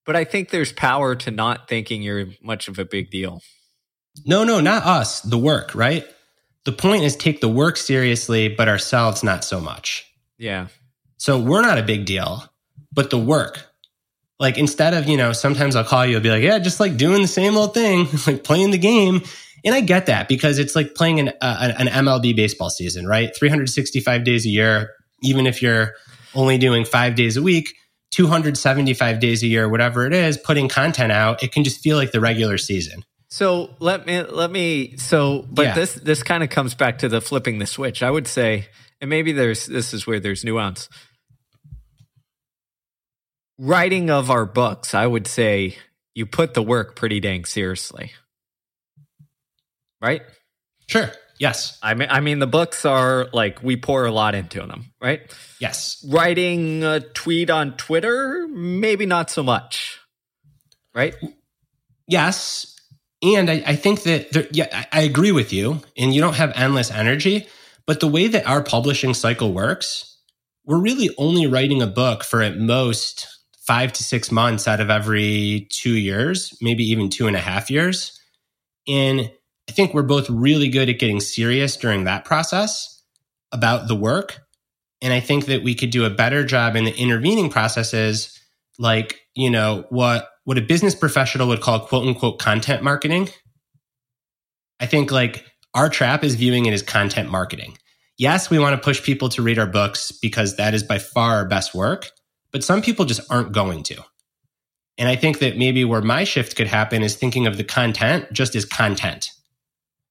but 0.04 0.16
I 0.16 0.24
think 0.24 0.50
there's 0.50 0.72
power 0.72 1.14
to 1.14 1.30
not 1.30 1.68
thinking 1.68 2.02
you're 2.02 2.26
much 2.42 2.66
of 2.66 2.78
a 2.78 2.84
big 2.84 3.10
deal. 3.10 3.42
No, 4.26 4.42
no, 4.42 4.60
not 4.60 4.84
us, 4.84 5.20
the 5.20 5.38
work, 5.38 5.74
right? 5.74 6.04
The 6.64 6.72
point 6.72 7.04
is 7.04 7.14
take 7.14 7.40
the 7.40 7.48
work 7.48 7.76
seriously, 7.76 8.48
but 8.48 8.68
ourselves 8.68 9.22
not 9.22 9.44
so 9.44 9.60
much. 9.60 10.07
Yeah. 10.38 10.68
So 11.16 11.38
we're 11.38 11.62
not 11.62 11.78
a 11.78 11.82
big 11.82 12.04
deal, 12.06 12.44
but 12.92 13.10
the 13.10 13.18
work, 13.18 13.60
like 14.38 14.56
instead 14.56 14.94
of, 14.94 15.08
you 15.08 15.16
know, 15.16 15.32
sometimes 15.32 15.74
I'll 15.74 15.84
call 15.84 16.06
you, 16.06 16.16
I'll 16.16 16.22
be 16.22 16.30
like, 16.30 16.42
yeah, 16.42 16.58
just 16.60 16.78
like 16.80 16.96
doing 16.96 17.22
the 17.22 17.28
same 17.28 17.56
old 17.56 17.74
thing, 17.74 18.06
like 18.26 18.44
playing 18.44 18.70
the 18.70 18.78
game. 18.78 19.22
And 19.64 19.74
I 19.74 19.80
get 19.80 20.06
that 20.06 20.28
because 20.28 20.60
it's 20.60 20.76
like 20.76 20.94
playing 20.94 21.18
an, 21.18 21.28
uh, 21.40 21.72
an 21.78 21.88
MLB 21.88 22.36
baseball 22.36 22.70
season, 22.70 23.06
right? 23.06 23.34
365 23.36 24.22
days 24.22 24.46
a 24.46 24.48
year, 24.48 24.90
even 25.22 25.46
if 25.48 25.60
you're 25.60 25.94
only 26.34 26.58
doing 26.58 26.84
five 26.84 27.16
days 27.16 27.36
a 27.36 27.42
week, 27.42 27.74
275 28.12 29.18
days 29.18 29.42
a 29.42 29.46
year, 29.48 29.68
whatever 29.68 30.06
it 30.06 30.12
is, 30.12 30.38
putting 30.38 30.68
content 30.68 31.10
out, 31.10 31.42
it 31.42 31.50
can 31.52 31.64
just 31.64 31.80
feel 31.80 31.96
like 31.96 32.12
the 32.12 32.20
regular 32.20 32.58
season. 32.58 33.04
So 33.30 33.74
let 33.80 34.06
me 34.06 34.22
let 34.22 34.50
me 34.50 34.96
so 34.96 35.44
but 35.50 35.66
Yeah. 35.66 35.74
this 35.74 35.94
this 35.94 36.22
kind 36.22 36.42
of 36.42 36.48
comes 36.48 36.74
back 36.74 36.98
to 36.98 37.08
the 37.08 37.20
flipping 37.20 37.58
the 37.58 37.66
switch. 37.66 38.02
I 38.02 38.10
would 38.10 38.26
say 38.26 38.68
and 39.00 39.10
maybe 39.10 39.32
there's 39.32 39.66
this 39.66 39.94
is 39.94 40.06
where 40.06 40.20
there's 40.20 40.44
nuance. 40.44 40.88
Writing 43.58 44.10
of 44.10 44.30
our 44.30 44.46
books, 44.46 44.94
I 44.94 45.06
would 45.06 45.26
say 45.26 45.76
you 46.14 46.26
put 46.26 46.54
the 46.54 46.62
work 46.62 46.96
pretty 46.96 47.20
dang 47.20 47.44
seriously. 47.44 48.12
Right? 50.00 50.22
Sure. 50.86 51.10
Yes. 51.38 51.78
I 51.82 51.94
mean 51.94 52.08
I 52.10 52.20
mean 52.20 52.38
the 52.38 52.46
books 52.46 52.84
are 52.84 53.28
like 53.32 53.62
we 53.62 53.76
pour 53.76 54.04
a 54.04 54.12
lot 54.12 54.34
into 54.34 54.60
them, 54.60 54.92
right? 55.00 55.20
Yes. 55.60 56.04
Writing 56.08 56.84
a 56.84 57.00
tweet 57.00 57.50
on 57.50 57.76
Twitter, 57.76 58.46
maybe 58.48 59.06
not 59.06 59.30
so 59.30 59.42
much. 59.42 59.98
Right? 60.94 61.14
Yes. 62.06 62.74
And 63.22 63.50
I, 63.50 63.62
I 63.66 63.76
think 63.76 64.04
that, 64.04 64.30
there, 64.32 64.46
yeah, 64.52 64.68
I, 64.72 65.00
I 65.00 65.02
agree 65.02 65.32
with 65.32 65.52
you. 65.52 65.80
And 65.96 66.14
you 66.14 66.20
don't 66.20 66.36
have 66.36 66.52
endless 66.54 66.90
energy. 66.90 67.48
But 67.88 68.00
the 68.00 68.06
way 68.06 68.28
that 68.28 68.46
our 68.46 68.62
publishing 68.62 69.14
cycle 69.14 69.54
works, 69.54 70.18
we're 70.66 70.78
really 70.78 71.08
only 71.16 71.46
writing 71.46 71.80
a 71.80 71.86
book 71.86 72.22
for 72.22 72.42
at 72.42 72.58
most 72.58 73.26
five 73.66 73.94
to 73.94 74.04
six 74.04 74.30
months 74.30 74.68
out 74.68 74.80
of 74.80 74.90
every 74.90 75.68
two 75.70 75.94
years, 75.94 76.54
maybe 76.60 76.84
even 76.84 77.08
two 77.08 77.26
and 77.26 77.34
a 77.34 77.40
half 77.40 77.70
years. 77.70 78.20
And 78.86 79.30
I 79.70 79.72
think 79.72 79.94
we're 79.94 80.02
both 80.02 80.28
really 80.28 80.68
good 80.68 80.90
at 80.90 80.98
getting 80.98 81.20
serious 81.20 81.78
during 81.78 82.04
that 82.04 82.26
process 82.26 83.02
about 83.52 83.88
the 83.88 83.96
work. 83.96 84.38
And 85.00 85.10
I 85.10 85.20
think 85.20 85.46
that 85.46 85.62
we 85.62 85.74
could 85.74 85.90
do 85.90 86.04
a 86.04 86.10
better 86.10 86.44
job 86.44 86.76
in 86.76 86.84
the 86.84 86.94
intervening 86.94 87.48
processes, 87.48 88.38
like, 88.78 89.18
you 89.34 89.48
know, 89.48 89.86
what 89.88 90.28
what 90.44 90.58
a 90.58 90.62
business 90.62 90.94
professional 90.94 91.48
would 91.48 91.62
call 91.62 91.80
quote 91.80 92.06
unquote 92.06 92.38
content 92.38 92.82
marketing. 92.82 93.30
I 94.78 94.84
think 94.84 95.10
like 95.10 95.46
our 95.78 95.88
trap 95.88 96.24
is 96.24 96.34
viewing 96.34 96.66
it 96.66 96.72
as 96.72 96.82
content 96.82 97.30
marketing. 97.30 97.78
Yes, 98.16 98.50
we 98.50 98.58
want 98.58 98.74
to 98.74 98.84
push 98.84 99.00
people 99.00 99.28
to 99.28 99.42
read 99.42 99.60
our 99.60 99.66
books 99.66 100.10
because 100.10 100.56
that 100.56 100.74
is 100.74 100.82
by 100.82 100.98
far 100.98 101.36
our 101.36 101.44
best 101.44 101.72
work, 101.72 102.10
but 102.50 102.64
some 102.64 102.82
people 102.82 103.04
just 103.04 103.20
aren't 103.30 103.52
going 103.52 103.84
to. 103.84 104.02
And 104.98 105.08
I 105.08 105.14
think 105.14 105.38
that 105.38 105.56
maybe 105.56 105.84
where 105.84 106.02
my 106.02 106.24
shift 106.24 106.56
could 106.56 106.66
happen 106.66 107.04
is 107.04 107.14
thinking 107.14 107.46
of 107.46 107.56
the 107.56 107.62
content 107.62 108.32
just 108.32 108.56
as 108.56 108.64
content. 108.64 109.30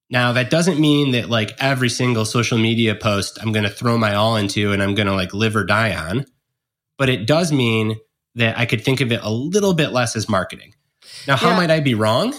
Now, 0.10 0.32
that 0.32 0.50
doesn't 0.50 0.80
mean 0.80 1.12
that 1.12 1.30
like 1.30 1.52
every 1.60 1.90
single 1.90 2.24
social 2.24 2.58
media 2.58 2.96
post 2.96 3.38
I'm 3.42 3.52
going 3.52 3.66
to 3.66 3.70
throw 3.70 3.98
my 3.98 4.16
all 4.16 4.38
into 4.38 4.72
and 4.72 4.82
I'm 4.82 4.96
going 4.96 5.08
to 5.08 5.14
like 5.16 5.34
live 5.34 5.58
or 5.58 5.66
die 5.66 5.94
on, 5.94 6.26
but 6.98 7.10
it 7.10 7.28
does 7.28 7.52
mean 7.52 7.98
that 8.36 8.58
I 8.58 8.66
could 8.66 8.86
think 8.86 9.02
of 9.02 9.12
it 9.12 9.20
a 9.22 9.30
little 9.30 9.74
bit 9.74 9.90
less 9.92 10.16
as 10.16 10.30
marketing. 10.30 10.74
Now, 11.28 11.36
how 11.36 11.50
Yeah. 11.50 11.58
might 11.58 11.72
I 11.72 11.82
be 11.82 11.94
wrong? 11.94 12.34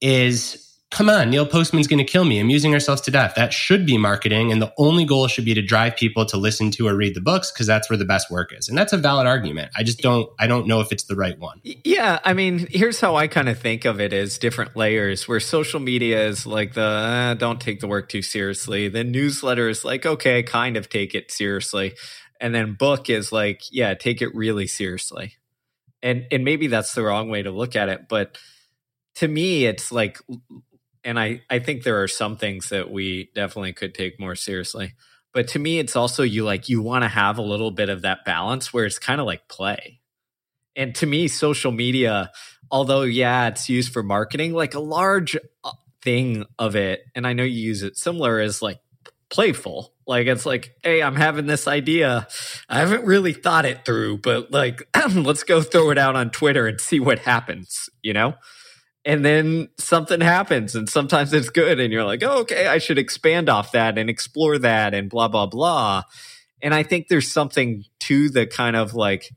Is 0.00 0.63
come 0.94 1.10
on, 1.10 1.28
Neil 1.28 1.44
Postman's 1.44 1.88
going 1.88 1.98
to 1.98 2.04
kill 2.04 2.24
me, 2.24 2.38
amusing 2.38 2.72
ourselves 2.72 3.00
to 3.02 3.10
death. 3.10 3.34
That 3.34 3.52
should 3.52 3.84
be 3.84 3.98
marketing. 3.98 4.52
And 4.52 4.62
the 4.62 4.72
only 4.78 5.04
goal 5.04 5.26
should 5.26 5.44
be 5.44 5.52
to 5.52 5.60
drive 5.60 5.96
people 5.96 6.24
to 6.26 6.36
listen 6.36 6.70
to 6.70 6.86
or 6.86 6.94
read 6.94 7.16
the 7.16 7.20
books 7.20 7.50
because 7.50 7.66
that's 7.66 7.90
where 7.90 7.96
the 7.96 8.04
best 8.04 8.30
work 8.30 8.52
is. 8.56 8.68
And 8.68 8.78
that's 8.78 8.92
a 8.92 8.96
valid 8.96 9.26
argument. 9.26 9.72
I 9.76 9.82
just 9.82 9.98
don't, 9.98 10.30
I 10.38 10.46
don't 10.46 10.68
know 10.68 10.80
if 10.80 10.92
it's 10.92 11.02
the 11.02 11.16
right 11.16 11.36
one. 11.36 11.60
Yeah, 11.64 12.20
I 12.24 12.32
mean, 12.32 12.68
here's 12.70 13.00
how 13.00 13.16
I 13.16 13.26
kind 13.26 13.48
of 13.48 13.58
think 13.58 13.84
of 13.84 14.00
it 14.00 14.12
as 14.12 14.38
different 14.38 14.76
layers 14.76 15.26
where 15.26 15.40
social 15.40 15.80
media 15.80 16.28
is 16.28 16.46
like 16.46 16.74
the 16.74 16.82
uh, 16.84 17.34
don't 17.34 17.60
take 17.60 17.80
the 17.80 17.88
work 17.88 18.08
too 18.08 18.22
seriously. 18.22 18.88
Then 18.88 19.10
newsletter 19.10 19.68
is 19.68 19.84
like, 19.84 20.06
okay, 20.06 20.44
kind 20.44 20.76
of 20.76 20.88
take 20.88 21.12
it 21.16 21.32
seriously. 21.32 21.94
And 22.40 22.54
then 22.54 22.74
book 22.74 23.10
is 23.10 23.32
like, 23.32 23.62
yeah, 23.72 23.94
take 23.94 24.22
it 24.22 24.32
really 24.32 24.68
seriously. 24.68 25.34
And 26.04 26.26
and 26.30 26.44
maybe 26.44 26.68
that's 26.68 26.94
the 26.94 27.02
wrong 27.02 27.30
way 27.30 27.42
to 27.42 27.50
look 27.50 27.74
at 27.74 27.88
it, 27.88 28.08
but 28.08 28.38
to 29.16 29.28
me 29.28 29.64
it's 29.64 29.90
like 29.90 30.18
and 31.04 31.18
I 31.18 31.42
I 31.50 31.58
think 31.58 31.82
there 31.82 32.02
are 32.02 32.08
some 32.08 32.36
things 32.36 32.70
that 32.70 32.90
we 32.90 33.30
definitely 33.34 33.72
could 33.72 33.94
take 33.94 34.18
more 34.18 34.34
seriously. 34.34 34.94
But 35.32 35.48
to 35.48 35.58
me 35.58 35.78
it's 35.78 35.96
also 35.96 36.22
you 36.22 36.44
like 36.44 36.68
you 36.68 36.82
want 36.82 37.02
to 37.02 37.08
have 37.08 37.38
a 37.38 37.42
little 37.42 37.70
bit 37.70 37.88
of 37.88 38.02
that 38.02 38.24
balance 38.24 38.72
where 38.72 38.84
it's 38.84 38.98
kind 38.98 39.20
of 39.20 39.26
like 39.26 39.48
play. 39.48 40.00
And 40.76 40.94
to 40.96 41.06
me 41.06 41.28
social 41.28 41.72
media 41.72 42.30
although 42.70 43.02
yeah 43.02 43.48
it's 43.48 43.68
used 43.68 43.92
for 43.92 44.02
marketing 44.02 44.52
like 44.52 44.74
a 44.74 44.80
large 44.80 45.36
uh, 45.62 45.70
thing 46.02 46.44
of 46.58 46.76
it 46.76 47.02
and 47.14 47.26
i 47.26 47.32
know 47.32 47.42
you 47.42 47.60
use 47.60 47.82
it 47.82 47.96
similar 47.96 48.40
is 48.40 48.60
like 48.62 48.80
playful. 49.30 49.92
Like 50.06 50.26
it's 50.26 50.46
like 50.46 50.74
hey 50.82 51.02
i'm 51.02 51.16
having 51.16 51.46
this 51.46 51.66
idea. 51.66 52.28
I 52.68 52.78
haven't 52.78 53.04
really 53.04 53.32
thought 53.32 53.64
it 53.64 53.84
through 53.84 54.18
but 54.18 54.50
like 54.50 54.86
let's 55.14 55.44
go 55.44 55.62
throw 55.62 55.90
it 55.90 55.98
out 55.98 56.14
on 56.16 56.30
twitter 56.30 56.66
and 56.66 56.80
see 56.80 57.00
what 57.00 57.20
happens 57.20 57.88
you 58.02 58.12
know 58.12 58.34
and 59.04 59.24
then 59.24 59.68
something 59.78 60.20
happens 60.20 60.74
and 60.74 60.88
sometimes 60.88 61.32
it's 61.32 61.50
good 61.50 61.78
and 61.80 61.92
you're 61.92 62.04
like 62.04 62.22
oh, 62.22 62.40
okay 62.40 62.66
i 62.66 62.78
should 62.78 62.98
expand 62.98 63.48
off 63.48 63.72
that 63.72 63.98
and 63.98 64.08
explore 64.08 64.58
that 64.58 64.94
and 64.94 65.10
blah 65.10 65.28
blah 65.28 65.46
blah. 65.46 66.02
And 66.62 66.74
i 66.74 66.82
think 66.82 67.08
there's 67.08 67.30
something 67.30 67.84
to 68.00 68.30
the 68.30 68.46
kind 68.46 68.76
of 68.76 68.94
like 68.94 69.30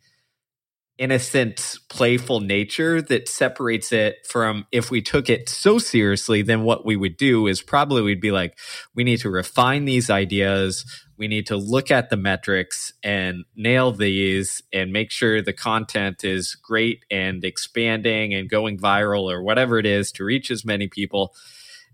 innocent, 0.97 1.77
playful 1.89 2.39
nature 2.39 3.01
that 3.03 3.27
separates 3.27 3.91
it 3.91 4.25
from 4.27 4.65
if 4.71 4.89
we 4.89 5.01
took 5.01 5.29
it 5.29 5.47
so 5.47 5.77
seriously, 5.77 6.41
then 6.41 6.63
what 6.63 6.85
we 6.85 6.95
would 6.95 7.17
do 7.17 7.47
is 7.47 7.61
probably 7.61 8.01
we'd 8.01 8.21
be 8.21 8.31
like, 8.31 8.57
we 8.95 9.03
need 9.03 9.19
to 9.19 9.29
refine 9.29 9.85
these 9.85 10.09
ideas. 10.09 10.85
We 11.17 11.27
need 11.27 11.47
to 11.47 11.57
look 11.57 11.91
at 11.91 12.09
the 12.09 12.17
metrics 12.17 12.93
and 13.03 13.45
nail 13.55 13.91
these 13.91 14.61
and 14.73 14.91
make 14.91 15.11
sure 15.11 15.41
the 15.41 15.53
content 15.53 16.23
is 16.23 16.55
great 16.55 17.03
and 17.09 17.43
expanding 17.43 18.33
and 18.33 18.49
going 18.49 18.77
viral 18.77 19.31
or 19.31 19.41
whatever 19.41 19.79
it 19.79 19.85
is 19.85 20.11
to 20.13 20.23
reach 20.23 20.51
as 20.51 20.65
many 20.65 20.87
people. 20.87 21.33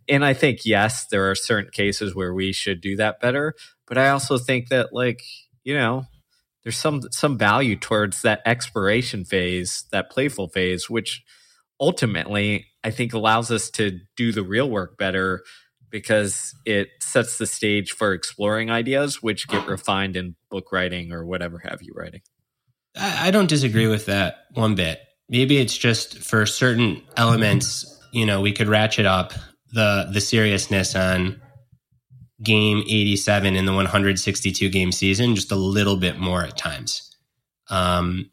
And 0.10 0.26
I 0.26 0.34
think, 0.34 0.66
yes, 0.66 1.06
there 1.08 1.30
are 1.30 1.36
certain 1.36 1.72
cases 1.72 2.14
where 2.14 2.34
we 2.34 2.52
should 2.52 2.82
do 2.82 2.98
that 2.98 3.22
better. 3.22 3.56
But 3.88 3.98
I 3.98 4.10
also 4.10 4.38
think 4.38 4.70
that, 4.70 4.94
like, 4.94 5.24
you 5.64 5.74
know, 5.76 6.06
there's 6.64 6.78
some 6.78 7.02
some 7.12 7.38
value 7.38 7.76
towards 7.76 8.22
that 8.22 8.42
exploration 8.46 9.26
phase, 9.26 9.86
that 9.92 10.10
playful 10.10 10.48
phase, 10.48 10.90
which 10.90 11.24
ultimately 11.80 12.68
I 12.84 12.92
think 12.92 13.14
allows 13.14 13.52
us 13.52 13.70
to 13.72 14.00
do 14.16 14.32
the 14.32 14.44
real 14.44 14.70
work 14.70 14.98
better 14.98 15.44
because 15.90 16.56
it 16.66 16.90
sets 17.02 17.38
the 17.38 17.46
stage 17.46 17.92
for 17.92 18.14
exploring 18.14 18.72
ideas, 18.72 19.22
which 19.22 19.48
get 19.48 19.68
refined 19.68 20.16
in 20.16 20.36
book 20.50 20.72
writing 20.72 21.12
or 21.12 21.26
whatever 21.26 21.60
have 21.60 21.82
you 21.84 21.94
writing. 21.96 22.22
I, 22.96 23.32
don't 23.32 23.48
disagree 23.48 23.88
with 23.88 24.06
that 24.06 24.46
one 24.54 24.76
bit. 24.76 25.00
Maybe 25.30 25.58
it's 25.58 25.78
just 25.78 26.20
for 26.20 26.46
certain 26.46 27.04
elements, 27.18 28.00
you 28.12 28.26
know, 28.26 28.42
we 28.42 28.52
could 28.52 28.68
ratchet 28.68 29.06
up 29.06 29.34
the 29.72 30.10
the 30.12 30.22
seriousness 30.22 30.96
on 30.96 31.42
game 32.44 32.80
87 32.80 33.56
in 33.56 33.66
the 33.66 33.74
162 33.74 34.70
game 34.70 34.92
season 34.92 35.36
just 35.36 35.52
a 35.52 35.56
little 35.56 35.98
bit 35.98 36.20
more 36.20 36.44
at 36.44 36.58
times. 36.58 37.16
Um 37.70 38.30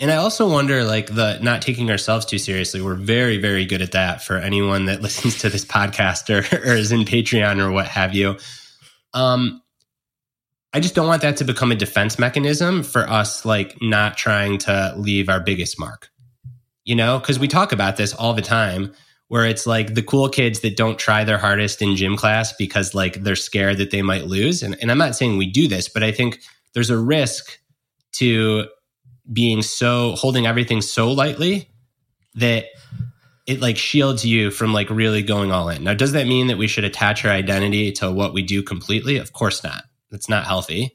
and 0.00 0.12
I 0.12 0.16
also 0.16 0.48
wonder 0.48 0.84
like 0.84 1.12
the 1.12 1.38
not 1.40 1.62
taking 1.62 1.90
ourselves 1.90 2.24
too 2.24 2.38
seriously. 2.38 2.80
We're 2.80 2.94
very 2.94 3.38
very 3.38 3.64
good 3.64 3.82
at 3.82 3.92
that 3.92 4.22
for 4.22 4.36
anyone 4.36 4.86
that 4.86 5.02
listens 5.02 5.38
to 5.38 5.48
this 5.48 5.64
podcast 5.64 6.30
or, 6.30 6.38
or 6.68 6.74
is 6.74 6.92
in 6.92 7.00
Patreon 7.00 7.60
or 7.60 7.70
what 7.70 7.86
have 7.86 8.14
you. 8.14 8.36
Um 9.14 9.62
I 10.72 10.80
just 10.80 10.94
don't 10.94 11.06
want 11.06 11.22
that 11.22 11.38
to 11.38 11.44
become 11.44 11.72
a 11.72 11.74
defense 11.74 12.18
mechanism 12.18 12.82
for 12.82 13.08
us, 13.08 13.44
like 13.46 13.80
not 13.80 14.18
trying 14.18 14.58
to 14.58 14.94
leave 14.98 15.30
our 15.30 15.40
biggest 15.40 15.80
mark. 15.80 16.10
You 16.84 16.94
know, 16.94 17.18
because 17.18 17.38
we 17.38 17.48
talk 17.48 17.72
about 17.72 17.96
this 17.96 18.14
all 18.14 18.34
the 18.34 18.42
time 18.42 18.92
where 19.28 19.44
it's 19.44 19.66
like 19.66 19.94
the 19.94 20.02
cool 20.02 20.28
kids 20.28 20.60
that 20.60 20.76
don't 20.76 20.98
try 20.98 21.22
their 21.22 21.38
hardest 21.38 21.80
in 21.82 21.96
gym 21.96 22.16
class 22.16 22.52
because 22.54 22.94
like 22.94 23.22
they're 23.22 23.36
scared 23.36 23.78
that 23.78 23.90
they 23.90 24.02
might 24.02 24.26
lose. 24.26 24.62
And, 24.62 24.76
and 24.80 24.90
I'm 24.90 24.98
not 24.98 25.16
saying 25.16 25.36
we 25.36 25.50
do 25.50 25.68
this, 25.68 25.88
but 25.88 26.02
I 26.02 26.12
think 26.12 26.40
there's 26.72 26.90
a 26.90 26.98
risk 26.98 27.58
to 28.12 28.66
being 29.30 29.62
so 29.62 30.12
holding 30.12 30.46
everything 30.46 30.80
so 30.80 31.12
lightly 31.12 31.70
that 32.34 32.66
it 33.46 33.60
like 33.60 33.76
shields 33.76 34.24
you 34.24 34.50
from 34.50 34.72
like 34.72 34.88
really 34.90 35.22
going 35.22 35.52
all 35.52 35.68
in. 35.68 35.84
Now, 35.84 35.94
does 35.94 36.12
that 36.12 36.26
mean 36.26 36.46
that 36.48 36.58
we 36.58 36.66
should 36.66 36.84
attach 36.84 37.24
our 37.24 37.30
identity 37.30 37.92
to 37.92 38.10
what 38.10 38.32
we 38.32 38.42
do 38.42 38.62
completely? 38.62 39.18
Of 39.18 39.32
course 39.32 39.62
not. 39.62 39.84
That's 40.10 40.28
not 40.28 40.46
healthy. 40.46 40.94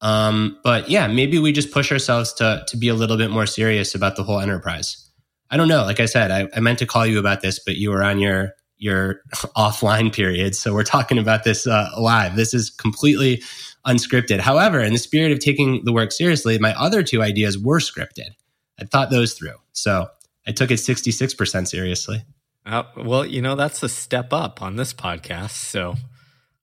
Um, 0.00 0.58
but 0.62 0.90
yeah, 0.90 1.06
maybe 1.06 1.38
we 1.38 1.52
just 1.52 1.72
push 1.72 1.90
ourselves 1.90 2.34
to 2.34 2.64
to 2.68 2.76
be 2.76 2.88
a 2.88 2.94
little 2.94 3.16
bit 3.16 3.30
more 3.30 3.46
serious 3.46 3.94
about 3.94 4.16
the 4.16 4.22
whole 4.22 4.40
enterprise. 4.40 5.03
I 5.50 5.56
don't 5.56 5.68
know. 5.68 5.82
Like 5.82 6.00
I 6.00 6.06
said, 6.06 6.30
I, 6.30 6.48
I 6.54 6.60
meant 6.60 6.78
to 6.80 6.86
call 6.86 7.06
you 7.06 7.18
about 7.18 7.40
this, 7.40 7.58
but 7.58 7.76
you 7.76 7.90
were 7.90 8.02
on 8.02 8.18
your 8.18 8.52
your 8.76 9.20
offline 9.56 10.12
period, 10.12 10.54
so 10.54 10.74
we're 10.74 10.82
talking 10.82 11.18
about 11.18 11.44
this 11.44 11.66
uh, 11.66 11.88
live. 11.98 12.36
This 12.36 12.54
is 12.54 12.70
completely 12.70 13.42
unscripted. 13.86 14.40
However, 14.40 14.80
in 14.80 14.92
the 14.92 14.98
spirit 14.98 15.32
of 15.32 15.38
taking 15.38 15.84
the 15.84 15.92
work 15.92 16.12
seriously, 16.12 16.58
my 16.58 16.74
other 16.74 17.02
two 17.02 17.22
ideas 17.22 17.58
were 17.58 17.78
scripted. 17.78 18.30
I 18.78 18.84
thought 18.84 19.10
those 19.10 19.34
through, 19.34 19.56
so 19.72 20.08
I 20.46 20.52
took 20.52 20.70
it 20.70 20.78
sixty 20.78 21.12
six 21.12 21.34
percent 21.34 21.68
seriously. 21.68 22.24
Uh, 22.66 22.84
well, 22.96 23.26
you 23.26 23.42
know 23.42 23.54
that's 23.54 23.82
a 23.82 23.88
step 23.88 24.32
up 24.32 24.62
on 24.62 24.76
this 24.76 24.92
podcast, 24.94 25.50
so 25.50 25.94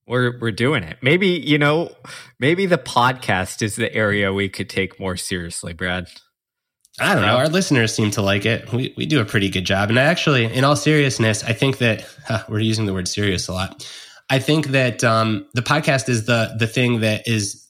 we're 0.08 0.38
we're 0.40 0.52
doing 0.52 0.84
it. 0.84 0.98
Maybe 1.02 1.28
you 1.28 1.58
know, 1.58 1.96
maybe 2.40 2.66
the 2.66 2.78
podcast 2.78 3.62
is 3.62 3.76
the 3.76 3.94
area 3.94 4.34
we 4.34 4.50
could 4.50 4.70
take 4.70 5.00
more 5.00 5.16
seriously, 5.16 5.74
Brad. 5.74 6.08
I 7.00 7.14
don't 7.14 7.24
know. 7.24 7.38
Our 7.38 7.48
listeners 7.48 7.94
seem 7.94 8.12
to 8.12 8.22
like 8.22 8.46
it. 8.46 8.72
We 8.72 8.94
we 8.98 9.06
do 9.06 9.22
a 9.22 9.26
pretty 9.26 9.50
good 9.50 9.66
job. 9.66 9.90
And 9.90 10.00
I 10.00 10.04
actually, 10.04 10.46
in 10.46 10.64
all 10.64 10.76
seriousness, 10.76 11.44
I 11.44 11.54
think 11.54 11.78
that 11.78 12.06
huh, 12.26 12.44
we're 12.50 12.60
using 12.60 12.86
the 12.86 12.94
word 12.94 13.08
serious 13.08 13.48
a 13.48 13.54
lot. 13.54 13.88
I 14.30 14.40
think 14.40 14.68
that 14.68 15.04
um, 15.04 15.46
the 15.54 15.62
podcast 15.62 16.10
is 16.10 16.26
the 16.26 16.56
the 16.58 16.68
thing 16.68 17.02
that 17.02 17.28
is 17.28 17.68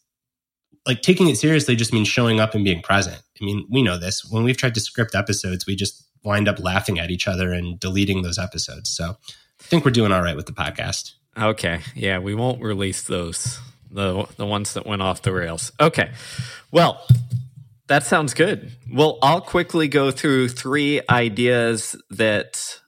like 0.86 1.02
taking 1.02 1.30
it 1.30 1.38
seriously 1.38 1.76
just 1.76 1.94
means 1.94 2.08
showing 2.08 2.40
up 2.40 2.56
and 2.56 2.64
being 2.64 2.82
present. 2.82 3.22
I 3.42 3.46
mean, 3.46 3.68
we 3.70 3.84
know 3.84 3.98
this. 3.98 4.26
When 4.26 4.44
we've 4.44 4.58
tried 4.58 4.76
to 4.76 4.80
script 4.82 5.16
episodes, 5.16 5.66
we 5.66 5.76
just 5.76 6.04
wind 6.24 6.48
up 6.48 6.60
laughing 6.60 7.00
at 7.00 7.12
each 7.12 7.28
other 7.28 7.52
and 7.52 7.80
deleting 7.80 8.22
those 8.22 8.38
episodes. 8.38 8.90
So 8.90 9.16
I 9.60 9.64
think 9.64 9.86
we're 9.86 9.92
doing 9.92 10.12
all 10.12 10.22
right 10.22 10.36
with 10.36 10.46
the 10.46 10.52
podcast. 10.52 11.14
Okay. 11.40 11.82
Yeah, 11.96 12.20
we 12.20 12.36
won't 12.36 12.62
release 12.62 13.04
those. 13.04 13.60
The 13.90 14.26
the 14.38 14.46
ones 14.46 14.74
that 14.76 14.86
went 14.86 15.02
off 15.02 15.22
the 15.22 15.34
rails. 15.34 15.72
Okay. 15.80 16.12
Well, 16.72 17.06
that 17.92 18.06
sounds 18.06 18.34
good. 18.34 18.72
Well, 18.90 19.20
I'll 19.22 19.42
quickly 19.42 19.90
go 19.90 20.12
through 20.12 20.48
three 20.48 21.02
ideas 21.10 21.94
that 22.10 22.80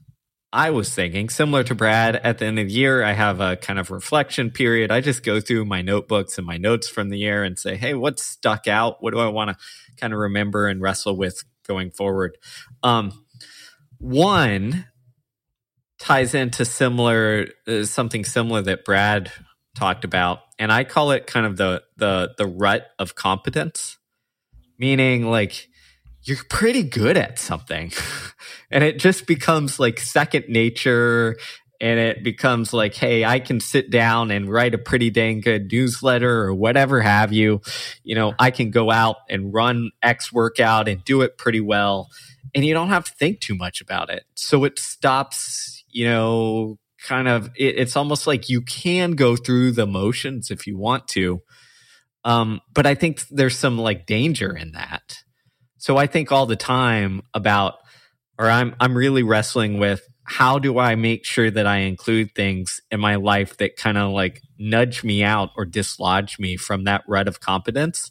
I 0.53 0.69
was 0.69 0.95
thinking, 0.95 1.27
similar 1.27 1.61
to 1.65 1.75
Brad, 1.75 2.15
at 2.15 2.37
the 2.37 2.45
end 2.45 2.57
of 2.57 2.69
the 2.69 2.73
year, 2.73 3.03
I 3.03 3.11
have 3.11 3.41
a 3.41 3.57
kind 3.57 3.79
of 3.79 3.91
reflection 3.91 4.49
period. 4.49 4.91
I 4.91 5.01
just 5.01 5.21
go 5.21 5.41
through 5.41 5.65
my 5.65 5.81
notebooks 5.81 6.37
and 6.37 6.47
my 6.47 6.55
notes 6.55 6.87
from 6.87 7.09
the 7.09 7.17
year 7.17 7.43
and 7.43 7.59
say, 7.59 7.75
hey, 7.75 7.95
what 7.95 8.17
stuck 8.17 8.65
out? 8.65 9.03
What 9.03 9.13
do 9.13 9.19
I 9.19 9.27
want 9.27 9.49
to 9.49 9.57
kind 9.97 10.13
of 10.13 10.19
remember 10.19 10.69
and 10.69 10.81
wrestle 10.81 11.17
with 11.17 11.43
going 11.67 11.91
forward? 11.91 12.37
Um, 12.81 13.25
one 13.97 14.85
ties 15.99 16.33
into 16.33 16.63
similar, 16.63 17.47
uh, 17.67 17.83
something 17.83 18.23
similar 18.23 18.61
that 18.61 18.85
Brad 18.85 19.33
talked 19.75 20.05
about, 20.05 20.39
and 20.57 20.71
I 20.71 20.85
call 20.85 21.11
it 21.11 21.27
kind 21.27 21.45
of 21.45 21.57
the 21.57 21.83
the 21.97 22.35
the 22.37 22.47
rut 22.47 22.87
of 22.99 23.15
competence 23.15 23.97
meaning 24.77 25.29
like 25.29 25.69
you're 26.23 26.43
pretty 26.49 26.83
good 26.83 27.17
at 27.17 27.39
something. 27.39 27.91
And 28.71 28.83
it 28.83 28.97
just 28.97 29.27
becomes 29.27 29.79
like 29.79 29.99
second 29.99 30.45
nature. 30.49 31.37
And 31.79 31.99
it 31.99 32.23
becomes 32.23 32.73
like 32.73 32.95
hey 32.95 33.23
i 33.23 33.39
can 33.39 33.59
sit 33.59 33.91
down 33.91 34.31
and 34.31 34.51
write 34.51 34.73
a 34.73 34.79
pretty 34.79 35.11
dang 35.11 35.41
good 35.41 35.71
newsletter 35.71 36.41
or 36.43 36.55
whatever 36.55 37.01
have 37.01 37.31
you. 37.31 37.61
You 38.03 38.15
know 38.15 38.33
i 38.39 38.49
can 38.49 38.71
go 38.71 38.89
out 38.89 39.17
and 39.29 39.53
run 39.53 39.91
x 40.01 40.33
workout 40.33 40.87
and 40.87 41.03
do 41.05 41.21
it 41.21 41.37
pretty 41.37 41.61
well. 41.61 42.09
And 42.55 42.65
you 42.65 42.73
don't 42.73 42.89
have 42.89 43.05
to 43.05 43.13
think 43.13 43.41
too 43.41 43.55
much 43.55 43.79
about 43.79 44.09
it. 44.09 44.23
So 44.33 44.63
it 44.63 44.79
stops 44.79 45.83
you 45.89 46.05
know 46.05 46.79
kind 47.07 47.27
of 47.27 47.51
it, 47.55 47.77
it's 47.77 47.95
almost 47.95 48.25
like 48.25 48.49
you 48.49 48.61
can 48.61 49.11
go 49.11 49.35
through 49.35 49.73
the 49.73 49.85
motions 49.85 50.49
if 50.49 50.65
you 50.65 50.77
want 50.77 51.07
to 51.09 51.41
um, 52.23 52.61
but 52.73 52.85
I 52.85 52.95
think 52.95 53.23
there's 53.29 53.57
some 53.57 53.77
like 53.77 54.05
danger 54.05 54.55
in 54.55 54.71
that. 54.71 55.17
So 55.77 55.97
I 55.97 56.07
think 56.07 56.31
all 56.31 56.45
the 56.45 56.55
time 56.55 57.21
about, 57.33 57.75
or 58.39 58.49
I'm 58.49 58.75
I'm 58.79 58.95
really 58.95 59.23
wrestling 59.23 59.79
with 59.79 60.01
how 60.25 60.57
do 60.57 60.79
I 60.79 60.95
make 60.95 61.25
sure 61.25 61.51
that 61.51 61.67
I 61.67 61.79
include 61.79 62.33
things 62.33 62.79
in 62.89 62.99
my 62.99 63.15
life 63.15 63.57
that 63.57 63.75
kind 63.75 63.97
of 63.97 64.11
like 64.11 64.41
nudge 64.57 65.03
me 65.03 65.23
out 65.23 65.49
or 65.57 65.65
dislodge 65.65 66.39
me 66.39 66.55
from 66.55 66.85
that 66.85 67.03
rut 67.07 67.27
of 67.27 67.41
competence, 67.41 68.09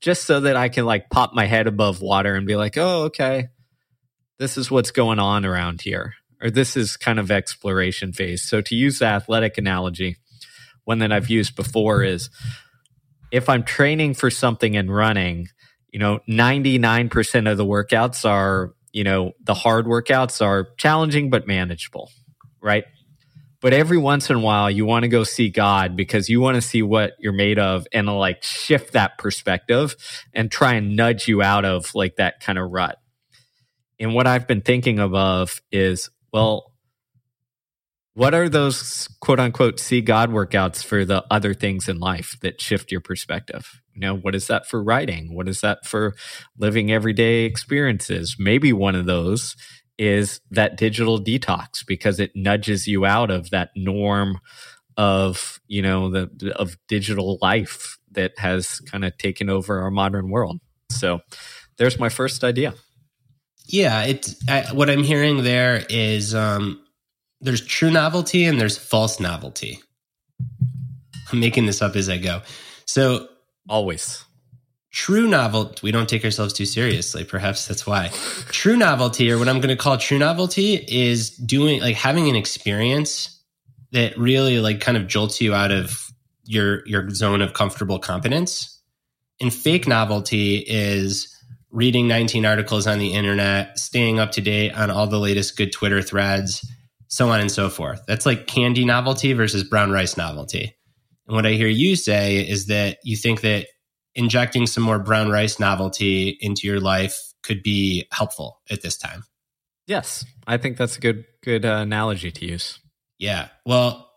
just 0.00 0.24
so 0.24 0.40
that 0.40 0.56
I 0.56 0.68
can 0.68 0.84
like 0.84 1.08
pop 1.08 1.32
my 1.32 1.46
head 1.46 1.66
above 1.66 2.02
water 2.02 2.34
and 2.34 2.46
be 2.46 2.56
like, 2.56 2.76
oh, 2.76 3.04
okay, 3.04 3.48
this 4.38 4.58
is 4.58 4.70
what's 4.70 4.90
going 4.90 5.18
on 5.18 5.46
around 5.46 5.80
here, 5.80 6.12
or 6.42 6.50
this 6.50 6.76
is 6.76 6.98
kind 6.98 7.18
of 7.18 7.30
exploration 7.30 8.12
phase. 8.12 8.42
So 8.42 8.60
to 8.60 8.74
use 8.74 8.98
the 8.98 9.06
athletic 9.06 9.56
analogy, 9.56 10.18
one 10.84 10.98
that 10.98 11.12
I've 11.12 11.30
used 11.30 11.56
before 11.56 12.02
is 12.02 12.28
if 13.34 13.48
I'm 13.48 13.64
training 13.64 14.14
for 14.14 14.30
something 14.30 14.76
and 14.76 14.94
running, 14.94 15.48
you 15.90 15.98
know, 15.98 16.20
99% 16.28 17.50
of 17.50 17.58
the 17.58 17.64
workouts 17.66 18.24
are, 18.24 18.74
you 18.92 19.02
know, 19.02 19.32
the 19.42 19.54
hard 19.54 19.86
workouts 19.86 20.40
are 20.40 20.68
challenging 20.76 21.30
but 21.30 21.44
manageable, 21.44 22.12
right? 22.62 22.84
But 23.60 23.72
every 23.72 23.98
once 23.98 24.30
in 24.30 24.36
a 24.36 24.40
while, 24.40 24.70
you 24.70 24.86
want 24.86 25.02
to 25.02 25.08
go 25.08 25.24
see 25.24 25.50
God 25.50 25.96
because 25.96 26.28
you 26.28 26.40
want 26.40 26.54
to 26.54 26.60
see 26.60 26.80
what 26.80 27.14
you're 27.18 27.32
made 27.32 27.58
of 27.58 27.88
and 27.92 28.06
like 28.06 28.44
shift 28.44 28.92
that 28.92 29.18
perspective 29.18 29.96
and 30.32 30.48
try 30.48 30.74
and 30.74 30.94
nudge 30.94 31.26
you 31.26 31.42
out 31.42 31.64
of 31.64 31.92
like 31.92 32.14
that 32.16 32.38
kind 32.38 32.56
of 32.56 32.70
rut. 32.70 32.98
And 33.98 34.14
what 34.14 34.28
I've 34.28 34.46
been 34.46 34.60
thinking 34.60 35.00
of 35.00 35.60
is, 35.72 36.08
well, 36.32 36.72
what 38.14 38.32
are 38.32 38.48
those 38.48 39.08
quote 39.20 39.40
unquote 39.40 39.80
see 39.80 40.00
God 40.00 40.30
workouts 40.30 40.84
for 40.84 41.04
the 41.04 41.24
other 41.30 41.52
things 41.52 41.88
in 41.88 41.98
life 41.98 42.36
that 42.42 42.60
shift 42.60 42.90
your 42.92 43.00
perspective? 43.00 43.80
You 43.92 44.00
know, 44.00 44.16
what 44.16 44.34
is 44.34 44.46
that 44.46 44.66
for 44.68 44.82
writing? 44.82 45.34
What 45.34 45.48
is 45.48 45.60
that 45.60 45.84
for 45.84 46.14
living 46.56 46.90
everyday 46.92 47.44
experiences? 47.44 48.36
Maybe 48.38 48.72
one 48.72 48.94
of 48.94 49.06
those 49.06 49.56
is 49.98 50.40
that 50.50 50.76
digital 50.76 51.22
detox 51.22 51.84
because 51.86 52.18
it 52.18 52.32
nudges 52.34 52.86
you 52.86 53.04
out 53.04 53.30
of 53.30 53.50
that 53.50 53.70
norm 53.76 54.40
of, 54.96 55.60
you 55.66 55.82
know, 55.82 56.10
the 56.10 56.52
of 56.56 56.76
digital 56.88 57.38
life 57.42 57.98
that 58.12 58.38
has 58.38 58.80
kind 58.80 59.04
of 59.04 59.16
taken 59.18 59.50
over 59.50 59.80
our 59.80 59.90
modern 59.90 60.30
world. 60.30 60.60
So, 60.90 61.20
there's 61.78 61.98
my 61.98 62.08
first 62.08 62.44
idea. 62.44 62.74
Yeah, 63.66 64.04
it's 64.04 64.36
what 64.72 64.90
I'm 64.90 65.02
hearing 65.02 65.42
there 65.42 65.84
is 65.88 66.34
um 66.34 66.83
there's 67.44 67.64
true 67.64 67.90
novelty 67.90 68.44
and 68.44 68.60
there's 68.60 68.76
false 68.76 69.20
novelty. 69.20 69.80
I'm 71.32 71.40
making 71.40 71.66
this 71.66 71.82
up 71.82 71.96
as 71.96 72.08
I 72.08 72.18
go. 72.18 72.42
So 72.86 73.28
always 73.68 74.24
true 74.94 75.26
novelty 75.26 75.80
we 75.82 75.90
don't 75.90 76.08
take 76.08 76.24
ourselves 76.24 76.52
too 76.52 76.64
seriously 76.64 77.24
perhaps 77.24 77.66
that's 77.66 77.84
why 77.84 78.08
true 78.52 78.76
novelty 78.76 79.30
or 79.30 79.38
what 79.38 79.48
i'm 79.48 79.60
going 79.60 79.76
to 79.76 79.82
call 79.82 79.98
true 79.98 80.18
novelty 80.18 80.74
is 80.86 81.30
doing 81.30 81.80
like 81.80 81.96
having 81.96 82.28
an 82.28 82.36
experience 82.36 83.42
that 83.90 84.16
really 84.16 84.60
like 84.60 84.80
kind 84.80 84.96
of 84.96 85.08
jolts 85.08 85.40
you 85.40 85.52
out 85.52 85.72
of 85.72 86.12
your 86.44 86.86
your 86.86 87.10
zone 87.10 87.42
of 87.42 87.54
comfortable 87.54 87.98
competence 87.98 88.80
and 89.40 89.52
fake 89.52 89.88
novelty 89.88 90.58
is 90.58 91.28
reading 91.70 92.06
19 92.06 92.46
articles 92.46 92.86
on 92.86 93.00
the 93.00 93.14
internet 93.14 93.76
staying 93.76 94.20
up 94.20 94.30
to 94.30 94.40
date 94.40 94.70
on 94.74 94.92
all 94.92 95.08
the 95.08 95.18
latest 95.18 95.56
good 95.56 95.72
twitter 95.72 96.02
threads 96.02 96.64
so 97.14 97.28
on 97.28 97.38
and 97.38 97.50
so 97.50 97.70
forth. 97.70 98.02
That's 98.08 98.26
like 98.26 98.48
candy 98.48 98.84
novelty 98.84 99.34
versus 99.34 99.62
brown 99.62 99.92
rice 99.92 100.16
novelty. 100.16 100.74
And 101.28 101.36
what 101.36 101.46
I 101.46 101.52
hear 101.52 101.68
you 101.68 101.94
say 101.94 102.38
is 102.38 102.66
that 102.66 102.98
you 103.04 103.16
think 103.16 103.42
that 103.42 103.68
injecting 104.16 104.66
some 104.66 104.82
more 104.82 104.98
brown 104.98 105.30
rice 105.30 105.60
novelty 105.60 106.36
into 106.40 106.66
your 106.66 106.80
life 106.80 107.32
could 107.44 107.62
be 107.62 108.08
helpful 108.10 108.60
at 108.68 108.82
this 108.82 108.96
time. 108.96 109.22
Yes, 109.86 110.24
I 110.48 110.56
think 110.56 110.76
that's 110.76 110.96
a 110.96 111.00
good 111.00 111.24
good 111.44 111.64
uh, 111.64 111.76
analogy 111.82 112.32
to 112.32 112.46
use. 112.46 112.80
Yeah. 113.20 113.46
Well, 113.64 114.10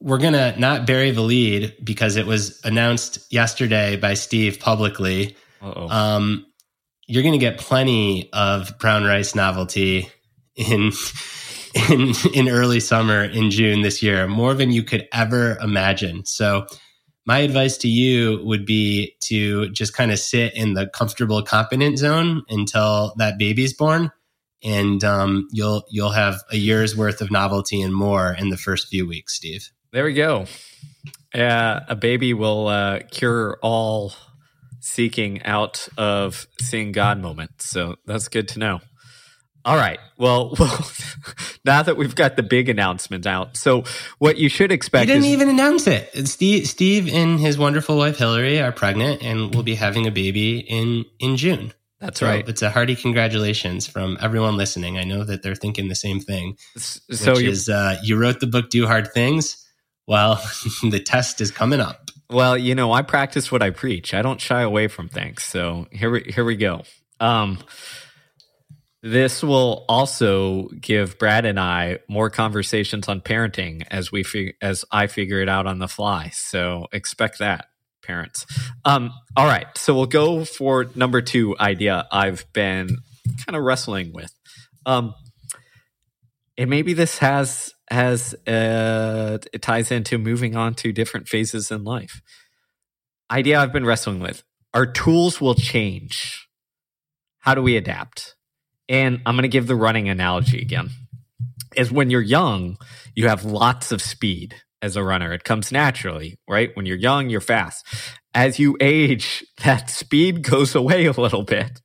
we're 0.00 0.18
going 0.18 0.32
to 0.32 0.58
not 0.58 0.88
bury 0.88 1.12
the 1.12 1.20
lead 1.20 1.76
because 1.84 2.16
it 2.16 2.26
was 2.26 2.60
announced 2.64 3.32
yesterday 3.32 3.96
by 3.96 4.14
Steve 4.14 4.58
publicly. 4.58 5.36
Um, 5.62 6.44
you're 7.06 7.22
going 7.22 7.38
to 7.38 7.38
get 7.38 7.58
plenty 7.58 8.30
of 8.32 8.78
brown 8.80 9.04
rice 9.04 9.36
novelty 9.36 10.08
in 10.56 10.90
in 11.90 12.12
in 12.34 12.48
early 12.48 12.80
summer 12.80 13.24
in 13.24 13.50
June 13.50 13.82
this 13.82 14.02
year, 14.02 14.26
more 14.26 14.54
than 14.54 14.70
you 14.70 14.82
could 14.82 15.08
ever 15.12 15.56
imagine. 15.58 16.24
So 16.24 16.66
my 17.26 17.38
advice 17.38 17.76
to 17.78 17.88
you 17.88 18.40
would 18.44 18.66
be 18.66 19.14
to 19.24 19.70
just 19.70 19.94
kind 19.94 20.10
of 20.10 20.18
sit 20.18 20.54
in 20.54 20.74
the 20.74 20.86
comfortable 20.86 21.42
competent 21.42 21.98
zone 21.98 22.42
until 22.48 23.14
that 23.18 23.38
baby's 23.38 23.72
born 23.74 24.10
and 24.62 25.02
um, 25.04 25.48
you'll 25.52 25.84
you'll 25.90 26.10
have 26.10 26.42
a 26.50 26.56
year's 26.56 26.96
worth 26.96 27.20
of 27.20 27.30
novelty 27.30 27.80
and 27.80 27.94
more 27.94 28.34
in 28.38 28.50
the 28.50 28.56
first 28.56 28.88
few 28.88 29.06
weeks 29.06 29.36
steve. 29.36 29.70
There 29.92 30.04
we 30.04 30.14
go. 30.14 30.46
Uh, 31.34 31.80
a 31.88 31.96
baby 31.96 32.34
will 32.34 32.68
uh, 32.68 33.00
cure 33.10 33.58
all 33.62 34.12
seeking 34.80 35.42
out 35.44 35.88
of 35.98 36.46
seeing 36.60 36.92
god 36.92 37.20
moments. 37.20 37.68
So 37.68 37.96
that's 38.06 38.28
good 38.28 38.48
to 38.48 38.58
know 38.58 38.80
all 39.64 39.76
right. 39.76 39.98
Well, 40.18 40.54
well, 40.58 40.90
now 41.64 41.82
that 41.82 41.96
we've 41.96 42.14
got 42.14 42.36
the 42.36 42.42
big 42.42 42.68
announcement 42.68 43.26
out, 43.26 43.56
so 43.56 43.84
what 44.18 44.38
you 44.38 44.48
should 44.48 44.72
expect. 44.72 45.08
He 45.08 45.14
didn't 45.14 45.26
is, 45.26 45.32
even 45.32 45.48
announce 45.48 45.86
it. 45.86 46.28
Steve, 46.28 46.66
Steve 46.66 47.12
and 47.12 47.38
his 47.38 47.58
wonderful 47.58 47.96
wife 47.96 48.18
Hillary 48.18 48.60
are 48.60 48.72
pregnant 48.72 49.22
and 49.22 49.54
will 49.54 49.62
be 49.62 49.74
having 49.74 50.06
a 50.06 50.10
baby 50.10 50.58
in 50.58 51.04
in 51.18 51.36
June. 51.36 51.72
That's 52.00 52.20
so 52.20 52.26
right. 52.26 52.48
It's 52.48 52.62
a 52.62 52.70
hearty 52.70 52.96
congratulations 52.96 53.86
from 53.86 54.16
everyone 54.22 54.56
listening. 54.56 54.96
I 54.96 55.04
know 55.04 55.22
that 55.22 55.42
they're 55.42 55.54
thinking 55.54 55.88
the 55.88 55.94
same 55.94 56.18
thing. 56.18 56.56
So 56.76 57.32
which 57.32 57.42
you, 57.42 57.50
is 57.50 57.68
uh, 57.68 57.98
you 58.02 58.16
wrote 58.16 58.40
the 58.40 58.46
book 58.46 58.70
"Do 58.70 58.86
Hard 58.86 59.12
Things." 59.12 59.66
Well, 60.06 60.42
the 60.82 61.00
test 61.00 61.40
is 61.40 61.50
coming 61.50 61.80
up. 61.80 62.10
Well, 62.30 62.56
you 62.56 62.74
know, 62.74 62.92
I 62.92 63.02
practice 63.02 63.52
what 63.52 63.62
I 63.62 63.70
preach. 63.70 64.14
I 64.14 64.22
don't 64.22 64.40
shy 64.40 64.62
away 64.62 64.88
from 64.88 65.08
things. 65.08 65.42
So 65.42 65.86
here 65.90 66.10
we 66.10 66.22
here 66.22 66.44
we 66.44 66.56
go. 66.56 66.82
Um, 67.20 67.58
this 69.02 69.42
will 69.42 69.84
also 69.88 70.68
give 70.80 71.18
Brad 71.18 71.46
and 71.46 71.58
I 71.58 72.00
more 72.08 72.28
conversations 72.28 73.08
on 73.08 73.20
parenting 73.20 73.86
as 73.90 74.12
we 74.12 74.22
fig- 74.22 74.56
as 74.60 74.84
I 74.92 75.06
figure 75.06 75.40
it 75.40 75.48
out 75.48 75.66
on 75.66 75.78
the 75.78 75.88
fly. 75.88 76.30
So 76.34 76.86
expect 76.92 77.38
that 77.38 77.66
parents. 78.02 78.46
Um, 78.84 79.12
all 79.36 79.46
right, 79.46 79.66
so 79.76 79.94
we'll 79.94 80.06
go 80.06 80.44
for 80.44 80.86
number 80.94 81.22
two 81.22 81.56
idea 81.58 82.06
I've 82.10 82.44
been 82.52 82.98
kind 83.46 83.56
of 83.56 83.62
wrestling 83.62 84.12
with. 84.12 84.32
Um, 84.84 85.14
and 86.58 86.68
maybe 86.68 86.92
this 86.92 87.18
has 87.18 87.72
has 87.90 88.34
uh, 88.46 89.38
it 89.52 89.62
ties 89.62 89.90
into 89.90 90.18
moving 90.18 90.56
on 90.56 90.74
to 90.74 90.92
different 90.92 91.26
phases 91.26 91.70
in 91.70 91.84
life. 91.84 92.20
Idea 93.30 93.60
I've 93.60 93.72
been 93.72 93.86
wrestling 93.86 94.20
with: 94.20 94.42
our 94.74 94.86
tools 94.86 95.40
will 95.40 95.54
change. 95.54 96.48
How 97.38 97.54
do 97.54 97.62
we 97.62 97.76
adapt? 97.76 98.34
And 98.90 99.22
I'm 99.24 99.36
going 99.36 99.42
to 99.42 99.48
give 99.48 99.68
the 99.68 99.76
running 99.76 100.08
analogy 100.08 100.60
again. 100.60 100.90
Is 101.76 101.92
when 101.92 102.10
you're 102.10 102.20
young, 102.20 102.76
you 103.14 103.28
have 103.28 103.44
lots 103.44 103.92
of 103.92 104.02
speed 104.02 104.56
as 104.82 104.96
a 104.96 105.04
runner. 105.04 105.32
It 105.32 105.44
comes 105.44 105.70
naturally, 105.70 106.38
right? 106.48 106.70
When 106.74 106.86
you're 106.86 106.96
young, 106.96 107.30
you're 107.30 107.40
fast. 107.40 107.86
As 108.34 108.58
you 108.58 108.76
age, 108.80 109.46
that 109.64 109.88
speed 109.88 110.42
goes 110.42 110.74
away 110.74 111.06
a 111.06 111.12
little 111.12 111.44
bit, 111.44 111.80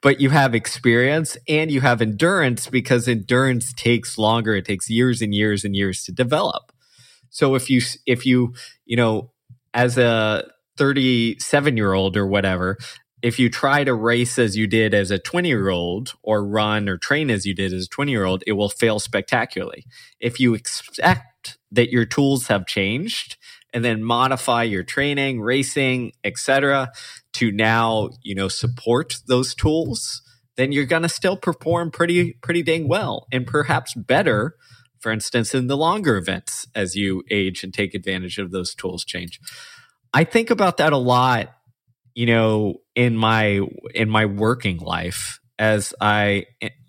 but 0.00 0.20
you 0.20 0.30
have 0.30 0.54
experience 0.54 1.36
and 1.46 1.70
you 1.70 1.82
have 1.82 2.00
endurance 2.00 2.66
because 2.66 3.06
endurance 3.06 3.74
takes 3.74 4.16
longer. 4.16 4.56
It 4.56 4.64
takes 4.64 4.88
years 4.88 5.20
and 5.20 5.34
years 5.34 5.64
and 5.64 5.76
years 5.76 6.02
to 6.04 6.12
develop. 6.12 6.72
So 7.28 7.54
if 7.56 7.68
you, 7.68 7.82
if 8.06 8.24
you, 8.24 8.54
you 8.86 8.96
know, 8.96 9.32
as 9.74 9.98
a 9.98 10.50
37 10.78 11.76
year 11.76 11.92
old 11.92 12.16
or 12.16 12.26
whatever, 12.26 12.78
if 13.22 13.38
you 13.38 13.50
try 13.50 13.84
to 13.84 13.94
race 13.94 14.38
as 14.38 14.56
you 14.56 14.66
did 14.66 14.94
as 14.94 15.10
a 15.10 15.18
20 15.18 15.48
year 15.48 15.68
old 15.68 16.14
or 16.22 16.46
run 16.46 16.88
or 16.88 16.96
train 16.96 17.30
as 17.30 17.46
you 17.46 17.54
did 17.54 17.72
as 17.72 17.86
a 17.86 17.88
20 17.88 18.12
year 18.12 18.24
old, 18.24 18.44
it 18.46 18.52
will 18.52 18.68
fail 18.68 18.98
spectacularly. 18.98 19.84
If 20.20 20.38
you 20.38 20.54
expect 20.54 21.58
that 21.72 21.90
your 21.90 22.04
tools 22.04 22.46
have 22.46 22.66
changed 22.66 23.36
and 23.72 23.84
then 23.84 24.02
modify 24.02 24.62
your 24.62 24.82
training, 24.82 25.40
racing, 25.40 26.12
etc., 26.24 26.90
to 27.34 27.52
now, 27.52 28.10
you 28.22 28.34
know, 28.34 28.48
support 28.48 29.16
those 29.26 29.54
tools, 29.54 30.22
then 30.56 30.72
you're 30.72 30.86
going 30.86 31.02
to 31.02 31.08
still 31.08 31.36
perform 31.36 31.90
pretty 31.90 32.32
pretty 32.34 32.62
dang 32.62 32.88
well 32.88 33.26
and 33.32 33.46
perhaps 33.46 33.94
better 33.94 34.56
for 34.98 35.12
instance 35.12 35.54
in 35.54 35.68
the 35.68 35.76
longer 35.76 36.16
events 36.16 36.66
as 36.74 36.96
you 36.96 37.22
age 37.30 37.62
and 37.62 37.72
take 37.72 37.94
advantage 37.94 38.38
of 38.38 38.50
those 38.50 38.74
tools 38.74 39.04
change. 39.04 39.38
I 40.12 40.24
think 40.24 40.50
about 40.50 40.78
that 40.78 40.92
a 40.92 40.96
lot 40.96 41.54
you 42.18 42.26
know, 42.26 42.80
in 42.98 43.16
my 43.16 43.60
in 43.94 44.10
my 44.10 44.26
working 44.26 44.78
life 44.78 45.38
as 45.56 45.94
I 46.00 46.46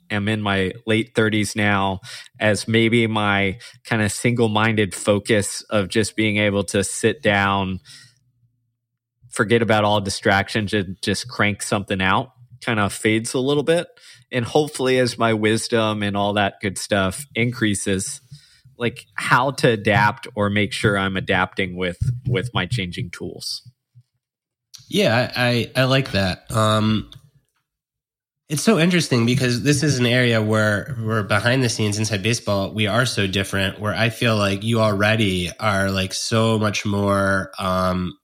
am 0.09 0.27
in 0.27 0.41
my 0.41 0.73
late 0.87 1.13
30s 1.13 1.55
now 1.55 1.99
as 2.39 2.67
maybe 2.67 3.05
my 3.05 3.59
kind 3.85 4.01
of 4.01 4.11
single-minded 4.11 4.95
focus 4.95 5.61
of 5.69 5.87
just 5.87 6.15
being 6.15 6.37
able 6.37 6.63
to 6.63 6.83
sit 6.83 7.21
down 7.21 7.79
forget 9.29 9.61
about 9.61 9.83
all 9.83 10.01
distractions 10.01 10.73
and 10.73 10.97
just 11.03 11.29
crank 11.29 11.61
something 11.61 12.01
out 12.01 12.31
kind 12.65 12.79
of 12.79 12.91
fades 12.91 13.35
a 13.35 13.39
little 13.39 13.61
bit 13.61 13.85
and 14.31 14.45
hopefully 14.45 14.97
as 14.97 15.19
my 15.19 15.31
wisdom 15.31 16.01
and 16.01 16.17
all 16.17 16.33
that 16.33 16.55
good 16.59 16.79
stuff 16.79 17.23
increases 17.35 18.19
like 18.79 19.05
how 19.13 19.51
to 19.51 19.69
adapt 19.69 20.27
or 20.35 20.49
make 20.49 20.73
sure 20.73 20.97
I'm 20.97 21.17
adapting 21.17 21.75
with 21.77 21.99
with 22.27 22.49
my 22.51 22.65
changing 22.65 23.11
tools. 23.11 23.61
Yeah, 24.89 25.31
I, 25.35 25.71
I, 25.75 25.83
like 25.83 26.11
that. 26.13 26.51
Um, 26.51 27.11
it's 28.49 28.63
so 28.63 28.79
interesting 28.79 29.27
because 29.27 29.61
this 29.61 29.83
is 29.83 29.99
an 29.99 30.07
area 30.07 30.41
where 30.41 30.97
we're 30.99 31.21
behind 31.21 31.63
the 31.63 31.69
scenes 31.69 31.99
inside 31.99 32.23
baseball. 32.23 32.73
We 32.73 32.87
are 32.87 33.05
so 33.05 33.27
different. 33.27 33.79
Where 33.79 33.93
I 33.93 34.09
feel 34.09 34.35
like 34.35 34.63
you 34.63 34.79
already 34.81 35.51
are 35.59 35.91
like 35.91 36.15
so 36.15 36.57
much 36.57 36.87
more 36.87 37.51
um, 37.59 38.17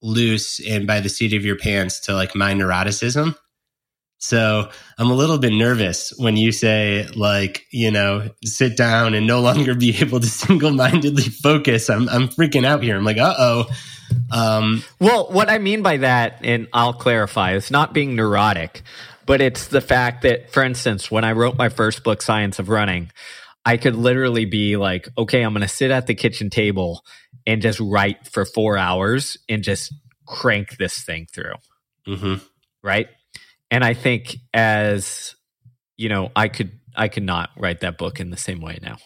loose 0.00 0.66
and 0.66 0.86
by 0.86 1.00
the 1.00 1.10
seat 1.10 1.34
of 1.34 1.44
your 1.44 1.56
pants 1.56 2.00
to 2.00 2.14
like 2.14 2.34
my 2.34 2.54
neuroticism. 2.54 3.36
So 4.16 4.70
I'm 4.98 5.10
a 5.10 5.14
little 5.14 5.38
bit 5.38 5.52
nervous 5.52 6.12
when 6.16 6.36
you 6.38 6.50
say 6.50 7.06
like, 7.14 7.66
you 7.70 7.90
know, 7.90 8.30
sit 8.44 8.78
down 8.78 9.12
and 9.12 9.26
no 9.26 9.40
longer 9.40 9.74
be 9.74 9.96
able 10.00 10.20
to 10.20 10.26
single 10.26 10.72
mindedly 10.72 11.24
focus. 11.24 11.90
I'm, 11.90 12.08
I'm 12.08 12.28
freaking 12.28 12.64
out 12.64 12.82
here. 12.82 12.96
I'm 12.96 13.04
like, 13.04 13.18
uh 13.18 13.34
oh. 13.38 13.66
Um, 14.30 14.82
well, 15.00 15.28
what 15.30 15.48
I 15.48 15.58
mean 15.58 15.82
by 15.82 15.98
that, 15.98 16.40
and 16.42 16.68
I'll 16.72 16.92
clarify, 16.92 17.54
is 17.54 17.70
not 17.70 17.92
being 17.92 18.16
neurotic, 18.16 18.82
but 19.26 19.40
it's 19.40 19.68
the 19.68 19.80
fact 19.80 20.22
that, 20.22 20.52
for 20.52 20.62
instance, 20.62 21.10
when 21.10 21.24
I 21.24 21.32
wrote 21.32 21.56
my 21.56 21.68
first 21.68 22.04
book, 22.04 22.22
Science 22.22 22.58
of 22.58 22.68
Running, 22.68 23.10
I 23.64 23.76
could 23.76 23.96
literally 23.96 24.44
be 24.44 24.76
like, 24.76 25.08
okay, 25.16 25.42
I'm 25.42 25.52
going 25.52 25.62
to 25.62 25.68
sit 25.68 25.90
at 25.90 26.06
the 26.06 26.14
kitchen 26.14 26.50
table 26.50 27.04
and 27.46 27.60
just 27.60 27.80
write 27.80 28.26
for 28.26 28.44
four 28.44 28.78
hours 28.78 29.36
and 29.48 29.62
just 29.62 29.92
crank 30.26 30.76
this 30.76 31.02
thing 31.02 31.26
through. 31.32 31.54
Mm-hmm. 32.06 32.34
Right 32.82 33.08
and 33.70 33.84
I 33.84 33.94
think 33.94 34.36
as 34.54 35.34
you 35.96 36.08
know, 36.08 36.30
I 36.34 36.48
could 36.48 36.72
I 36.96 37.08
could 37.08 37.22
not 37.22 37.50
write 37.56 37.80
that 37.80 37.98
book 37.98 38.20
in 38.20 38.30
the 38.30 38.36
same 38.36 38.60
way 38.60 38.78
now. 38.82 38.96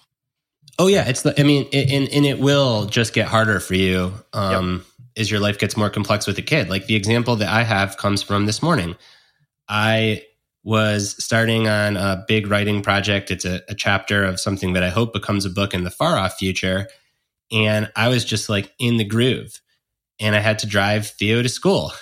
Oh 0.79 0.87
yeah, 0.87 1.09
it's 1.09 1.23
the. 1.23 1.39
I 1.39 1.45
mean, 1.45 1.69
it, 1.73 1.91
and 1.91 2.09
and 2.09 2.27
it 2.27 2.39
will 2.39 2.87
just 2.87 3.13
get 3.13 3.27
harder 3.27 3.61
for 3.61 3.75
you 3.75 4.13
um, 4.33 4.73
yep. 4.77 4.87
As 5.17 5.31
your 5.31 5.41
life 5.41 5.59
gets 5.59 5.77
more 5.77 5.91
complex 5.91 6.27
with 6.27 6.39
a 6.39 6.43
kid. 6.43 6.69
Like 6.69 6.87
the 6.87 6.95
example 6.95 7.37
that 7.37 7.49
I 7.49 7.63
have 7.63 7.97
comes 7.97 8.23
from 8.23 8.47
this 8.47 8.63
morning. 8.63 8.97
I 9.69 10.23
was 10.65 11.23
starting 11.23 11.69
on 11.69 11.97
a 11.97 12.25
big 12.29 12.47
writing 12.47 12.83
project. 12.83 13.31
It's 13.31 13.45
a, 13.45 13.63
a 13.69 13.75
chapter 13.75 14.25
of 14.25 14.39
something 14.39 14.75
that 14.75 14.83
I 14.83 14.91
hope 14.91 15.13
becomes 15.13 15.45
a 15.45 15.51
book 15.51 15.75
in 15.75 15.85
the 15.85 15.91
far 15.91 16.17
off 16.17 16.37
future, 16.39 16.89
and 17.51 17.91
I 17.97 18.09
was 18.09 18.25
just 18.25 18.49
like 18.49 18.73
in 18.79 18.97
the 18.97 19.05
groove, 19.05 19.61
and 20.21 20.37
I 20.37 20.41
had 20.41 20.61
to 20.61 20.67
drive 20.67 21.09
Theo 21.09 21.43
to 21.43 21.49
school. 21.49 21.93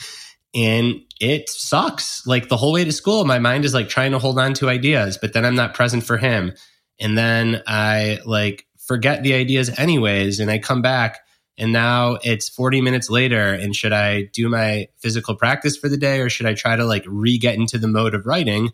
and 0.54 1.02
it 1.20 1.48
sucks. 1.50 2.26
Like 2.26 2.48
the 2.48 2.56
whole 2.56 2.72
way 2.72 2.84
to 2.84 2.92
school, 2.92 3.24
my 3.24 3.38
mind 3.38 3.64
is 3.64 3.74
like 3.74 3.88
trying 3.88 4.12
to 4.12 4.18
hold 4.18 4.38
on 4.38 4.54
to 4.54 4.68
ideas, 4.68 5.18
but 5.20 5.32
then 5.32 5.44
I'm 5.44 5.54
not 5.54 5.74
present 5.74 6.04
for 6.04 6.16
him. 6.16 6.52
And 6.98 7.16
then 7.16 7.62
I 7.66 8.20
like 8.24 8.66
forget 8.78 9.22
the 9.22 9.34
ideas 9.34 9.78
anyways. 9.78 10.40
And 10.40 10.50
I 10.50 10.58
come 10.58 10.80
back 10.80 11.20
and 11.58 11.72
now 11.72 12.18
it's 12.22 12.48
40 12.48 12.80
minutes 12.80 13.08
later. 13.08 13.52
And 13.54 13.74
should 13.74 13.92
I 13.92 14.24
do 14.32 14.48
my 14.48 14.88
physical 14.98 15.34
practice 15.34 15.76
for 15.76 15.88
the 15.88 15.96
day 15.96 16.20
or 16.20 16.28
should 16.28 16.46
I 16.46 16.54
try 16.54 16.76
to 16.76 16.84
like 16.84 17.04
re 17.06 17.38
get 17.38 17.54
into 17.54 17.78
the 17.78 17.88
mode 17.88 18.14
of 18.14 18.26
writing? 18.26 18.72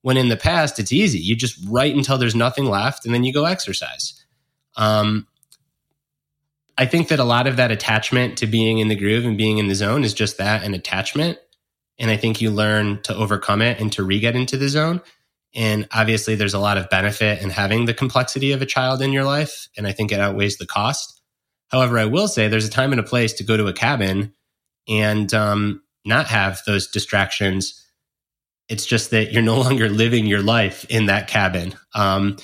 When 0.00 0.16
in 0.16 0.28
the 0.28 0.36
past, 0.36 0.78
it's 0.78 0.92
easy. 0.92 1.18
You 1.18 1.36
just 1.36 1.58
write 1.68 1.94
until 1.94 2.18
there's 2.18 2.34
nothing 2.34 2.64
left 2.64 3.04
and 3.04 3.14
then 3.14 3.24
you 3.24 3.32
go 3.32 3.44
exercise. 3.44 4.24
Um, 4.76 5.26
I 6.78 6.86
think 6.86 7.08
that 7.08 7.18
a 7.18 7.24
lot 7.24 7.46
of 7.46 7.56
that 7.56 7.70
attachment 7.70 8.38
to 8.38 8.46
being 8.46 8.78
in 8.78 8.88
the 8.88 8.96
groove 8.96 9.24
and 9.24 9.36
being 9.36 9.58
in 9.58 9.68
the 9.68 9.74
zone 9.74 10.02
is 10.02 10.14
just 10.14 10.38
that 10.38 10.64
an 10.64 10.74
attachment. 10.74 11.38
And 11.98 12.10
I 12.10 12.16
think 12.16 12.40
you 12.40 12.50
learn 12.50 13.02
to 13.02 13.14
overcome 13.14 13.60
it 13.60 13.78
and 13.78 13.92
to 13.92 14.02
re 14.02 14.18
get 14.18 14.34
into 14.34 14.56
the 14.56 14.68
zone. 14.68 15.02
And 15.54 15.86
obviously, 15.92 16.34
there's 16.34 16.54
a 16.54 16.58
lot 16.58 16.78
of 16.78 16.88
benefit 16.88 17.42
in 17.42 17.50
having 17.50 17.84
the 17.84 17.92
complexity 17.92 18.52
of 18.52 18.62
a 18.62 18.66
child 18.66 19.02
in 19.02 19.12
your 19.12 19.24
life. 19.24 19.68
And 19.76 19.86
I 19.86 19.92
think 19.92 20.10
it 20.10 20.18
outweighs 20.18 20.56
the 20.56 20.66
cost. 20.66 21.21
However, 21.72 21.98
I 21.98 22.04
will 22.04 22.28
say 22.28 22.48
there's 22.48 22.66
a 22.66 22.70
time 22.70 22.92
and 22.92 23.00
a 23.00 23.04
place 23.04 23.32
to 23.34 23.44
go 23.44 23.56
to 23.56 23.66
a 23.66 23.72
cabin 23.72 24.34
and 24.88 25.32
um, 25.32 25.82
not 26.04 26.26
have 26.26 26.60
those 26.66 26.86
distractions. 26.86 27.82
It's 28.68 28.84
just 28.84 29.10
that 29.10 29.32
you're 29.32 29.42
no 29.42 29.58
longer 29.60 29.88
living 29.88 30.26
your 30.26 30.42
life 30.42 30.84
in 30.90 31.06
that 31.06 31.28
cabin. 31.28 31.74
Um, 31.94 32.36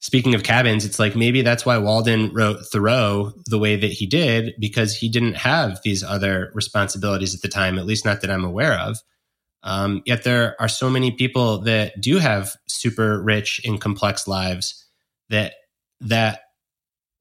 speaking 0.00 0.34
of 0.34 0.42
cabins, 0.42 0.84
it's 0.84 0.98
like 0.98 1.16
maybe 1.16 1.40
that's 1.40 1.64
why 1.64 1.78
Walden 1.78 2.32
wrote 2.34 2.60
Thoreau 2.70 3.32
the 3.46 3.58
way 3.58 3.76
that 3.76 3.90
he 3.90 4.06
did, 4.06 4.54
because 4.58 4.94
he 4.94 5.08
didn't 5.08 5.34
have 5.34 5.80
these 5.82 6.04
other 6.04 6.50
responsibilities 6.54 7.34
at 7.34 7.40
the 7.40 7.48
time, 7.48 7.78
at 7.78 7.86
least 7.86 8.04
not 8.04 8.20
that 8.20 8.30
I'm 8.30 8.44
aware 8.44 8.78
of. 8.78 8.98
Um, 9.62 10.02
yet 10.04 10.24
there 10.24 10.60
are 10.60 10.68
so 10.68 10.90
many 10.90 11.12
people 11.12 11.58
that 11.62 12.00
do 12.00 12.18
have 12.18 12.56
super 12.66 13.22
rich 13.22 13.60
and 13.64 13.80
complex 13.80 14.26
lives 14.26 14.84
that 15.30 15.54
that 16.00 16.40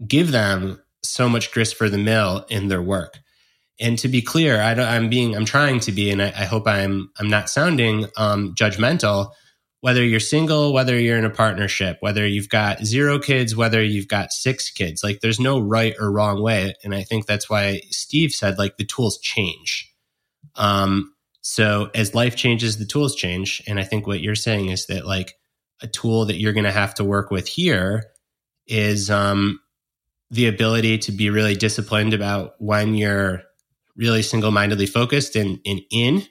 give 0.08 0.32
them 0.32 0.82
so 1.04 1.28
much 1.28 1.52
grist 1.52 1.76
for 1.76 1.90
the 1.90 1.98
mill 1.98 2.46
in 2.50 2.68
their 2.68 2.82
work. 2.82 3.20
And 3.80 3.98
to 4.00 4.08
be 4.08 4.22
clear, 4.22 4.62
I 4.62 4.74
am 4.96 5.10
being, 5.10 5.36
I'm 5.36 5.46
trying 5.46 5.80
to 5.82 5.92
be, 5.92 6.12
and 6.12 6.22
I, 6.22 6.28
I, 6.28 6.46
hope 6.46 6.68
I'm, 6.68 7.10
I'm 7.18 7.30
not 7.30 7.50
sounding 7.50 8.06
um, 8.16 8.54
judgmental 8.54 9.32
whether 9.82 10.06
you're 10.06 10.20
single, 10.20 10.74
whether 10.74 10.98
you're 10.98 11.18
in 11.18 11.26
a 11.26 11.30
partnership, 11.30 11.98
whether 12.00 12.26
you've 12.26 12.50
got 12.50 12.86
zero 12.86 13.18
kids, 13.18 13.56
whether 13.56 13.84
you've 13.84 14.08
got 14.08 14.32
six 14.32 14.70
kids, 14.70 15.04
like 15.04 15.20
there's 15.20 15.40
no 15.40 15.60
right 15.60 15.96
or 16.00 16.12
wrong 16.12 16.42
way. 16.42 16.76
And 16.84 16.94
I 16.94 17.02
think 17.02 17.26
that's 17.26 17.50
why 17.50 17.82
Steve 17.90 18.32
said 18.32 18.60
like 18.60 18.78
the 18.78 18.86
tools 18.86 19.20
change. 19.20 19.92
Um, 20.56 21.14
so 21.42 21.90
as 21.96 22.14
life 22.14 22.36
changes, 22.36 22.78
the 22.78 22.86
tools 22.86 23.16
change. 23.16 23.64
And 23.68 23.80
I 23.80 23.84
think 23.84 24.06
what 24.06 24.22
you're 24.22 24.36
saying 24.36 24.70
is 24.70 24.86
that 24.86 25.08
like 25.08 25.34
a 25.82 25.88
tool 25.88 26.26
that 26.26 26.40
you're 26.40 26.54
going 26.54 26.66
to 26.66 26.72
have 26.72 26.94
to 26.96 27.04
work 27.04 27.32
with 27.32 27.48
here 27.48 28.04
is 28.68 29.10
um, 29.10 29.60
the 30.32 30.48
ability 30.48 30.98
to 30.98 31.12
be 31.12 31.30
really 31.30 31.56
disciplined 31.56 32.14
about 32.14 32.56
when 32.58 32.96
you're 32.96 33.44
really 33.96 34.22
single 34.22 34.52
mindedly 34.52 34.86
focused 34.86 35.36
and, 35.36 35.60
and 35.66 35.82
in 35.92 36.24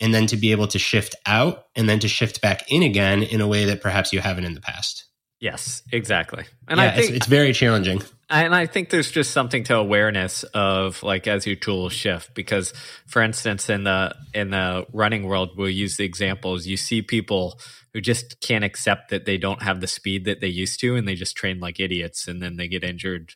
and 0.00 0.12
then 0.12 0.26
to 0.26 0.36
be 0.36 0.50
able 0.50 0.66
to 0.66 0.78
shift 0.78 1.14
out 1.26 1.66
and 1.76 1.88
then 1.88 2.00
to 2.00 2.08
shift 2.08 2.40
back 2.40 2.64
in 2.70 2.82
again 2.82 3.22
in 3.22 3.40
a 3.40 3.46
way 3.46 3.66
that 3.66 3.80
perhaps 3.80 4.12
you 4.12 4.20
haven't 4.20 4.44
in 4.44 4.54
the 4.54 4.60
past. 4.60 5.04
Yes, 5.38 5.82
exactly. 5.92 6.44
And 6.68 6.78
yeah, 6.78 6.86
I 6.86 6.90
think 6.90 7.08
it's, 7.10 7.16
it's 7.18 7.26
very 7.26 7.52
challenging. 7.52 8.02
And 8.32 8.54
I 8.54 8.66
think 8.66 8.90
there's 8.90 9.10
just 9.10 9.32
something 9.32 9.64
to 9.64 9.76
awareness 9.76 10.42
of 10.54 11.02
like 11.02 11.26
as 11.26 11.46
your 11.46 11.56
tools 11.56 11.92
shift 11.92 12.34
because 12.34 12.72
for 13.06 13.22
instance 13.22 13.68
in 13.68 13.84
the 13.84 14.14
in 14.32 14.50
the 14.50 14.86
running 14.92 15.24
world 15.24 15.50
we'll 15.56 15.68
use 15.68 15.96
the 15.96 16.04
examples. 16.04 16.66
You 16.66 16.76
see 16.76 17.02
people 17.02 17.60
who 17.92 18.00
just 18.00 18.40
can't 18.40 18.64
accept 18.64 19.10
that 19.10 19.26
they 19.26 19.36
don't 19.36 19.62
have 19.62 19.80
the 19.80 19.86
speed 19.86 20.24
that 20.24 20.40
they 20.40 20.48
used 20.48 20.80
to 20.80 20.96
and 20.96 21.06
they 21.06 21.14
just 21.14 21.36
train 21.36 21.60
like 21.60 21.78
idiots 21.78 22.26
and 22.26 22.42
then 22.42 22.56
they 22.56 22.68
get 22.68 22.84
injured 22.84 23.34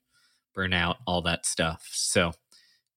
burn 0.55 0.73
out 0.73 0.97
all 1.07 1.23
that 1.23 1.45
stuff. 1.45 1.89
So 1.93 2.33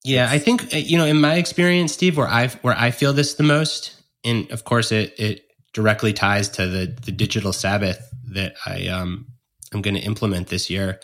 yeah 0.03 0.27
I 0.31 0.39
think 0.39 0.73
uh, 0.73 0.77
you 0.77 0.97
know 0.97 1.05
in 1.05 1.19
my 1.19 1.35
experience 1.35 1.93
Steve 1.93 2.17
where 2.17 2.27
I 2.27 2.47
where 2.61 2.75
I 2.77 2.91
feel 2.91 3.13
this 3.13 3.33
the 3.33 3.43
most 3.43 4.01
and 4.23 4.49
of 4.51 4.63
course 4.63 4.91
it 4.91 5.19
it 5.19 5.45
directly 5.73 6.13
ties 6.13 6.49
to 6.49 6.65
the 6.67 6.97
the 7.03 7.11
digital 7.11 7.51
sabbath 7.51 8.09
that 8.31 8.55
I 8.65 8.87
um 8.87 9.27
I'm 9.73 9.81
going 9.81 9.95
to 9.95 10.01
implement 10.01 10.47
this 10.47 10.69
year 10.69 10.99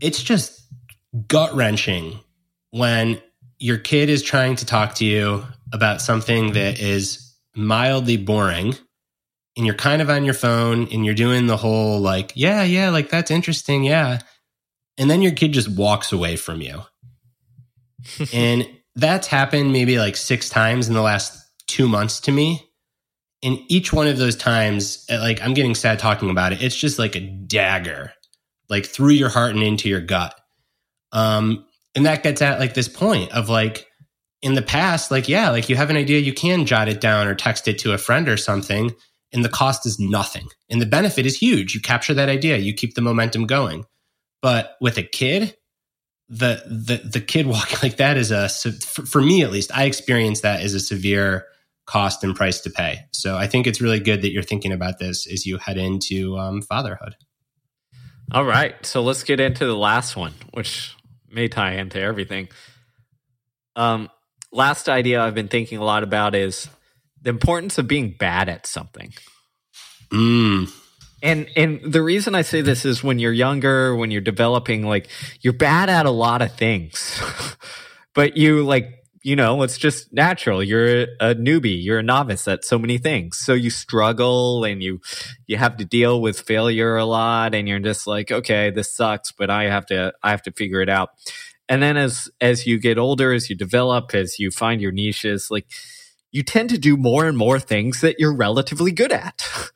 it's 0.00 0.22
just 0.22 0.60
gut 1.26 1.54
wrenching 1.54 2.18
when 2.70 3.20
your 3.58 3.78
kid 3.78 4.08
is 4.08 4.22
trying 4.22 4.56
to 4.56 4.66
talk 4.66 4.94
to 4.96 5.04
you 5.04 5.44
about 5.72 6.00
something 6.00 6.52
that 6.52 6.80
is 6.80 7.34
mildly 7.54 8.16
boring 8.16 8.74
and 9.56 9.66
you're 9.66 9.74
kind 9.74 10.00
of 10.00 10.08
on 10.08 10.24
your 10.24 10.34
phone 10.34 10.88
and 10.92 11.04
you're 11.04 11.14
doing 11.14 11.46
the 11.46 11.56
whole 11.56 12.00
like, 12.00 12.32
yeah, 12.34 12.62
yeah, 12.62 12.90
like 12.90 13.10
that's 13.10 13.30
interesting. 13.30 13.84
Yeah. 13.84 14.20
And 14.96 15.10
then 15.10 15.22
your 15.22 15.32
kid 15.32 15.52
just 15.52 15.68
walks 15.68 16.12
away 16.12 16.36
from 16.36 16.60
you. 16.60 16.82
and 18.32 18.68
that's 18.94 19.26
happened 19.26 19.72
maybe 19.72 19.98
like 19.98 20.16
six 20.16 20.48
times 20.48 20.88
in 20.88 20.94
the 20.94 21.02
last 21.02 21.38
two 21.66 21.88
months 21.88 22.20
to 22.20 22.32
me. 22.32 22.66
And 23.42 23.58
each 23.68 23.92
one 23.92 24.06
of 24.06 24.18
those 24.18 24.36
times, 24.36 25.04
eh, 25.08 25.18
like 25.18 25.42
I'm 25.42 25.54
getting 25.54 25.74
sad 25.74 25.98
talking 25.98 26.30
about 26.30 26.52
it, 26.52 26.62
it's 26.62 26.76
just 26.76 26.98
like 26.98 27.16
a 27.16 27.20
dagger 27.20 28.12
like 28.70 28.86
through 28.86 29.10
your 29.10 29.28
heart 29.28 29.54
and 29.54 29.62
into 29.62 29.88
your 29.88 30.00
gut. 30.00 30.34
Um, 31.12 31.66
and 31.94 32.06
that 32.06 32.22
gets 32.22 32.40
at 32.40 32.60
like 32.60 32.74
this 32.74 32.88
point 32.88 33.32
of 33.32 33.48
like 33.48 33.86
in 34.42 34.54
the 34.54 34.62
past, 34.62 35.10
like, 35.10 35.28
yeah, 35.28 35.50
like 35.50 35.68
you 35.68 35.76
have 35.76 35.90
an 35.90 35.96
idea, 35.96 36.18
you 36.18 36.32
can 36.32 36.64
jot 36.64 36.88
it 36.88 37.00
down 37.00 37.26
or 37.26 37.34
text 37.34 37.68
it 37.68 37.78
to 37.80 37.92
a 37.92 37.98
friend 37.98 38.28
or 38.28 38.36
something, 38.36 38.94
and 39.32 39.44
the 39.44 39.50
cost 39.50 39.86
is 39.86 39.98
nothing. 39.98 40.46
And 40.70 40.80
the 40.80 40.86
benefit 40.86 41.26
is 41.26 41.36
huge. 41.36 41.74
You 41.74 41.80
capture 41.80 42.14
that 42.14 42.28
idea, 42.28 42.56
you 42.56 42.72
keep 42.72 42.94
the 42.94 43.02
momentum 43.02 43.46
going. 43.46 43.84
But 44.40 44.76
with 44.80 44.96
a 44.96 45.02
kid, 45.02 45.56
the 46.28 46.62
the 46.66 47.08
the 47.08 47.20
kid 47.20 47.46
walking 47.48 47.78
like 47.82 47.96
that 47.96 48.16
is 48.16 48.30
a 48.30 48.48
for 48.48 49.20
me 49.20 49.42
at 49.42 49.50
least, 49.50 49.76
I 49.76 49.84
experience 49.84 50.40
that 50.40 50.60
as 50.60 50.74
a 50.74 50.80
severe 50.80 51.44
cost 51.86 52.22
and 52.22 52.36
price 52.36 52.60
to 52.60 52.70
pay. 52.70 53.00
So 53.12 53.36
I 53.36 53.48
think 53.48 53.66
it's 53.66 53.80
really 53.80 53.98
good 53.98 54.22
that 54.22 54.30
you're 54.30 54.44
thinking 54.44 54.72
about 54.72 55.00
this 55.00 55.26
as 55.26 55.44
you 55.44 55.58
head 55.58 55.76
into 55.76 56.38
um, 56.38 56.62
fatherhood. 56.62 57.16
All 58.32 58.44
right. 58.44 58.74
So 58.86 59.02
let's 59.02 59.24
get 59.24 59.40
into 59.40 59.66
the 59.66 59.76
last 59.76 60.16
one, 60.16 60.34
which 60.52 60.96
may 61.30 61.48
tie 61.48 61.74
into 61.74 62.00
everything. 62.00 62.48
Um, 63.76 64.08
last 64.52 64.88
idea 64.88 65.22
I've 65.22 65.34
been 65.34 65.48
thinking 65.48 65.78
a 65.78 65.84
lot 65.84 66.02
about 66.02 66.34
is 66.34 66.68
the 67.22 67.30
importance 67.30 67.78
of 67.78 67.88
being 67.88 68.14
bad 68.18 68.48
at 68.48 68.66
something. 68.66 69.12
Mm. 70.12 70.72
And 71.22 71.48
and 71.56 71.80
the 71.84 72.02
reason 72.02 72.34
I 72.34 72.42
say 72.42 72.62
this 72.62 72.84
is 72.84 73.04
when 73.04 73.18
you're 73.18 73.32
younger, 73.32 73.94
when 73.94 74.10
you're 74.10 74.20
developing, 74.20 74.86
like 74.86 75.08
you're 75.40 75.52
bad 75.52 75.90
at 75.90 76.06
a 76.06 76.10
lot 76.10 76.40
of 76.40 76.54
things, 76.54 77.20
but 78.14 78.36
you 78.36 78.64
like 78.64 78.99
you 79.22 79.36
know, 79.36 79.62
it's 79.62 79.76
just 79.76 80.12
natural. 80.12 80.62
You're 80.62 81.02
a 81.20 81.34
newbie, 81.34 81.82
you're 81.82 81.98
a 81.98 82.02
novice 82.02 82.48
at 82.48 82.64
so 82.64 82.78
many 82.78 82.96
things. 82.96 83.38
So 83.38 83.52
you 83.52 83.68
struggle 83.68 84.64
and 84.64 84.82
you 84.82 85.00
you 85.46 85.58
have 85.58 85.76
to 85.76 85.84
deal 85.84 86.22
with 86.22 86.40
failure 86.40 86.96
a 86.96 87.04
lot 87.04 87.54
and 87.54 87.68
you're 87.68 87.80
just 87.80 88.06
like, 88.06 88.30
okay, 88.30 88.70
this 88.70 88.94
sucks, 88.94 89.32
but 89.32 89.50
I 89.50 89.64
have 89.64 89.86
to 89.86 90.14
I 90.22 90.30
have 90.30 90.42
to 90.42 90.52
figure 90.52 90.80
it 90.80 90.88
out. 90.88 91.10
And 91.68 91.82
then 91.82 91.96
as 91.96 92.30
as 92.40 92.66
you 92.66 92.78
get 92.78 92.98
older, 92.98 93.32
as 93.32 93.50
you 93.50 93.56
develop, 93.56 94.14
as 94.14 94.38
you 94.38 94.50
find 94.50 94.80
your 94.80 94.92
niches, 94.92 95.48
like 95.50 95.66
you 96.32 96.42
tend 96.42 96.70
to 96.70 96.78
do 96.78 96.96
more 96.96 97.26
and 97.26 97.36
more 97.36 97.58
things 97.58 98.00
that 98.00 98.16
you're 98.18 98.34
relatively 98.34 98.92
good 98.92 99.12
at. 99.12 99.42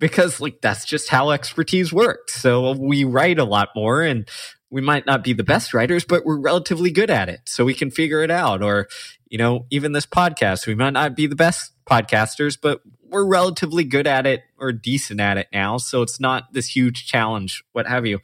because 0.00 0.40
like 0.40 0.60
that's 0.62 0.84
just 0.84 1.10
how 1.10 1.30
expertise 1.30 1.92
works. 1.92 2.34
So 2.34 2.72
we 2.72 3.04
write 3.04 3.38
a 3.38 3.44
lot 3.44 3.68
more 3.76 4.02
and 4.02 4.28
we 4.70 4.80
might 4.80 5.06
not 5.06 5.24
be 5.24 5.32
the 5.32 5.44
best 5.44 5.74
writers, 5.74 6.04
but 6.04 6.24
we're 6.24 6.38
relatively 6.38 6.90
good 6.90 7.10
at 7.10 7.28
it. 7.28 7.40
So 7.46 7.64
we 7.64 7.74
can 7.74 7.90
figure 7.90 8.22
it 8.22 8.30
out. 8.30 8.62
Or, 8.62 8.88
you 9.28 9.38
know, 9.38 9.66
even 9.70 9.92
this 9.92 10.06
podcast, 10.06 10.66
we 10.66 10.74
might 10.74 10.92
not 10.92 11.16
be 11.16 11.26
the 11.26 11.36
best 11.36 11.72
podcasters, 11.88 12.56
but 12.60 12.80
we're 13.10 13.26
relatively 13.26 13.82
good 13.82 14.06
at 14.06 14.26
it 14.26 14.42
or 14.58 14.72
decent 14.72 15.20
at 15.20 15.36
it 15.36 15.48
now. 15.52 15.76
So 15.76 16.02
it's 16.02 16.20
not 16.20 16.52
this 16.52 16.68
huge 16.68 17.06
challenge, 17.06 17.64
what 17.72 17.88
have 17.88 18.06
you. 18.06 18.20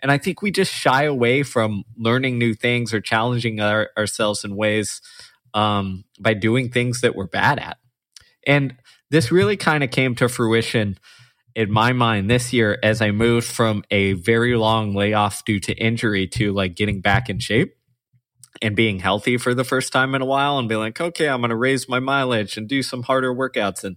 And 0.00 0.10
I 0.10 0.16
think 0.16 0.40
we 0.40 0.50
just 0.50 0.72
shy 0.72 1.04
away 1.04 1.42
from 1.42 1.84
learning 1.96 2.38
new 2.38 2.54
things 2.54 2.94
or 2.94 3.00
challenging 3.02 3.60
our, 3.60 3.90
ourselves 3.98 4.42
in 4.44 4.56
ways 4.56 5.02
um, 5.52 6.04
by 6.18 6.32
doing 6.32 6.70
things 6.70 7.02
that 7.02 7.14
we're 7.14 7.26
bad 7.26 7.58
at. 7.58 7.76
And 8.46 8.76
this 9.10 9.30
really 9.30 9.58
kind 9.58 9.84
of 9.84 9.90
came 9.90 10.14
to 10.14 10.28
fruition 10.28 10.98
in 11.54 11.70
my 11.70 11.92
mind 11.92 12.30
this 12.30 12.52
year 12.52 12.78
as 12.82 13.02
I 13.02 13.10
moved 13.10 13.46
from 13.46 13.84
a 13.90 14.12
very 14.14 14.56
long 14.56 14.94
layoff 14.94 15.44
due 15.44 15.60
to 15.60 15.74
injury 15.74 16.26
to 16.28 16.52
like 16.52 16.76
getting 16.76 17.00
back 17.00 17.28
in 17.28 17.38
shape 17.38 17.74
and 18.62 18.76
being 18.76 18.98
healthy 18.98 19.36
for 19.36 19.54
the 19.54 19.64
first 19.64 19.92
time 19.92 20.14
in 20.14 20.22
a 20.22 20.26
while 20.26 20.58
and 20.58 20.68
be 20.68 20.76
like, 20.76 21.00
okay, 21.00 21.28
I'm 21.28 21.40
going 21.40 21.50
to 21.50 21.56
raise 21.56 21.88
my 21.88 22.00
mileage 22.00 22.56
and 22.56 22.68
do 22.68 22.82
some 22.82 23.02
harder 23.02 23.34
workouts. 23.34 23.84
And, 23.84 23.96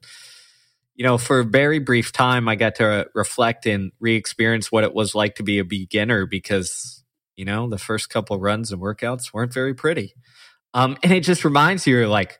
you 0.95 1.04
know, 1.04 1.18
for 1.18 1.39
a 1.39 1.45
very 1.45 1.80
brief 1.80 2.12
time, 2.12 2.47
I 2.47 2.56
got 2.56 2.76
to 2.76 3.08
reflect 3.14 3.66
and 3.66 3.91
re 3.99 4.16
experience 4.16 4.72
what 4.72 4.84
it 4.84 4.93
was 4.93 5.16
like 5.16 5.36
to 5.36 5.43
be 5.43 5.60
a 5.60 5.66
beginner 5.66 6.26
because, 6.26 7.04
you 7.36 7.45
know, 7.45 7.70
the 7.70 7.78
first 7.78 8.10
couple 8.10 8.39
runs 8.39 8.72
and 8.72 8.82
workouts 8.82 9.34
weren't 9.34 9.54
very 9.54 9.74
pretty. 9.74 10.14
Um, 10.74 10.97
and 11.04 11.12
it 11.12 11.22
just 11.22 11.45
reminds 11.45 11.86
you, 11.86 12.08
like, 12.08 12.39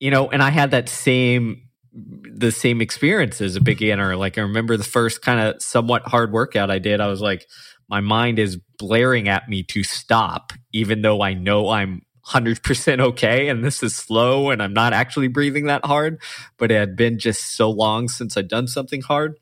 you 0.00 0.10
know, 0.10 0.30
and 0.30 0.42
I 0.42 0.50
had 0.50 0.72
that 0.72 0.88
same 0.88 1.61
the 1.92 2.50
same 2.50 2.80
experience 2.80 3.40
as 3.40 3.56
a 3.56 3.60
beginner. 3.60 4.16
Like 4.16 4.38
I 4.38 4.42
remember 4.42 4.76
the 4.76 4.84
first 4.84 5.22
kind 5.22 5.40
of 5.40 5.62
somewhat 5.62 6.02
hard 6.06 6.32
workout 6.32 6.70
I 6.70 6.78
did, 6.78 7.00
I 7.00 7.08
was 7.08 7.20
like, 7.20 7.46
my 7.88 8.00
mind 8.00 8.38
is 8.38 8.58
blaring 8.78 9.28
at 9.28 9.48
me 9.48 9.62
to 9.64 9.82
stop, 9.82 10.52
even 10.72 11.02
though 11.02 11.20
I 11.20 11.34
know 11.34 11.68
I'm 11.68 12.02
100% 12.26 13.00
okay 13.00 13.48
and 13.48 13.64
this 13.64 13.82
is 13.82 13.94
slow 13.94 14.50
and 14.50 14.62
I'm 14.62 14.72
not 14.72 14.92
actually 14.92 15.28
breathing 15.28 15.66
that 15.66 15.84
hard. 15.84 16.20
But 16.56 16.70
it 16.70 16.78
had 16.78 16.96
been 16.96 17.18
just 17.18 17.54
so 17.56 17.70
long 17.70 18.08
since 18.08 18.36
I'd 18.36 18.48
done 18.48 18.66
something 18.66 19.02
hard 19.02 19.38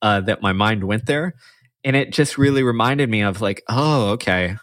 uh, 0.00 0.20
that 0.20 0.42
my 0.42 0.52
mind 0.52 0.84
went 0.84 1.06
there. 1.06 1.34
And 1.84 1.96
it 1.96 2.12
just 2.12 2.38
really 2.38 2.62
reminded 2.62 3.10
me 3.10 3.22
of 3.22 3.40
like, 3.40 3.62
oh, 3.68 4.10
okay, 4.10 4.56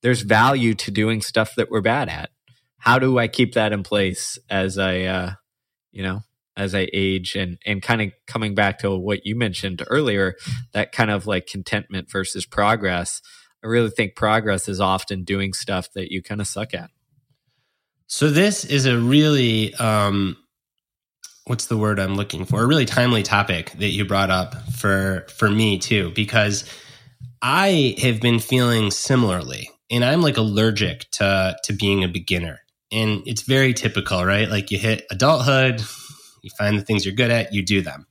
there's 0.00 0.22
value 0.22 0.74
to 0.74 0.90
doing 0.90 1.20
stuff 1.20 1.54
that 1.56 1.70
we're 1.70 1.82
bad 1.82 2.08
at. 2.08 2.30
How 2.78 2.98
do 2.98 3.18
I 3.18 3.28
keep 3.28 3.54
that 3.54 3.72
in 3.72 3.82
place 3.82 4.38
as 4.48 4.78
I, 4.78 5.02
uh, 5.02 5.32
you 5.92 6.02
know, 6.02 6.22
as 6.56 6.74
I 6.74 6.88
age 6.92 7.34
and 7.34 7.58
and 7.64 7.82
kind 7.82 8.02
of 8.02 8.12
coming 8.26 8.54
back 8.54 8.78
to 8.80 8.96
what 8.96 9.24
you 9.24 9.36
mentioned 9.36 9.82
earlier, 9.88 10.34
that 10.72 10.92
kind 10.92 11.10
of 11.10 11.26
like 11.26 11.46
contentment 11.46 12.10
versus 12.10 12.46
progress. 12.46 13.20
I 13.64 13.68
really 13.68 13.90
think 13.90 14.16
progress 14.16 14.68
is 14.68 14.80
often 14.80 15.24
doing 15.24 15.52
stuff 15.52 15.92
that 15.94 16.10
you 16.10 16.22
kind 16.22 16.40
of 16.40 16.46
suck 16.46 16.74
at. 16.74 16.90
So 18.06 18.28
this 18.28 18.64
is 18.64 18.86
a 18.86 18.98
really 18.98 19.74
um 19.74 20.36
what's 21.46 21.66
the 21.66 21.76
word 21.76 21.98
I'm 21.98 22.14
looking 22.14 22.44
for? 22.44 22.62
A 22.62 22.66
really 22.66 22.86
timely 22.86 23.22
topic 23.22 23.72
that 23.72 23.90
you 23.90 24.04
brought 24.04 24.30
up 24.30 24.54
for 24.72 25.26
for 25.28 25.50
me 25.50 25.78
too 25.78 26.12
because 26.14 26.64
I 27.40 27.96
have 28.00 28.20
been 28.20 28.38
feeling 28.38 28.90
similarly 28.90 29.70
and 29.90 30.04
I'm 30.04 30.22
like 30.22 30.36
allergic 30.36 31.10
to 31.12 31.56
to 31.64 31.72
being 31.72 32.04
a 32.04 32.08
beginner. 32.08 32.60
And 32.90 33.22
it's 33.26 33.42
very 33.42 33.72
typical, 33.72 34.24
right? 34.24 34.48
Like 34.48 34.70
you 34.70 34.78
hit 34.78 35.06
adulthood, 35.10 35.82
you 36.42 36.50
find 36.58 36.78
the 36.78 36.82
things 36.82 37.04
you're 37.04 37.14
good 37.14 37.30
at, 37.30 37.52
you 37.52 37.64
do 37.64 37.80
them. 37.80 38.06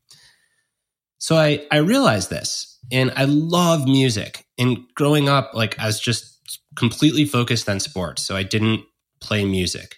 So 1.17 1.37
I, 1.37 1.65
I 1.71 1.77
realized 1.77 2.29
this 2.29 2.79
and 2.91 3.11
I 3.15 3.25
love 3.25 3.85
music. 3.85 4.45
And 4.57 4.79
growing 4.95 5.29
up, 5.29 5.51
like 5.53 5.77
I 5.77 5.85
was 5.85 5.99
just 5.99 6.39
completely 6.75 7.25
focused 7.25 7.69
on 7.69 7.79
sports. 7.79 8.23
So 8.23 8.35
I 8.35 8.43
didn't 8.43 8.81
play 9.19 9.45
music, 9.45 9.97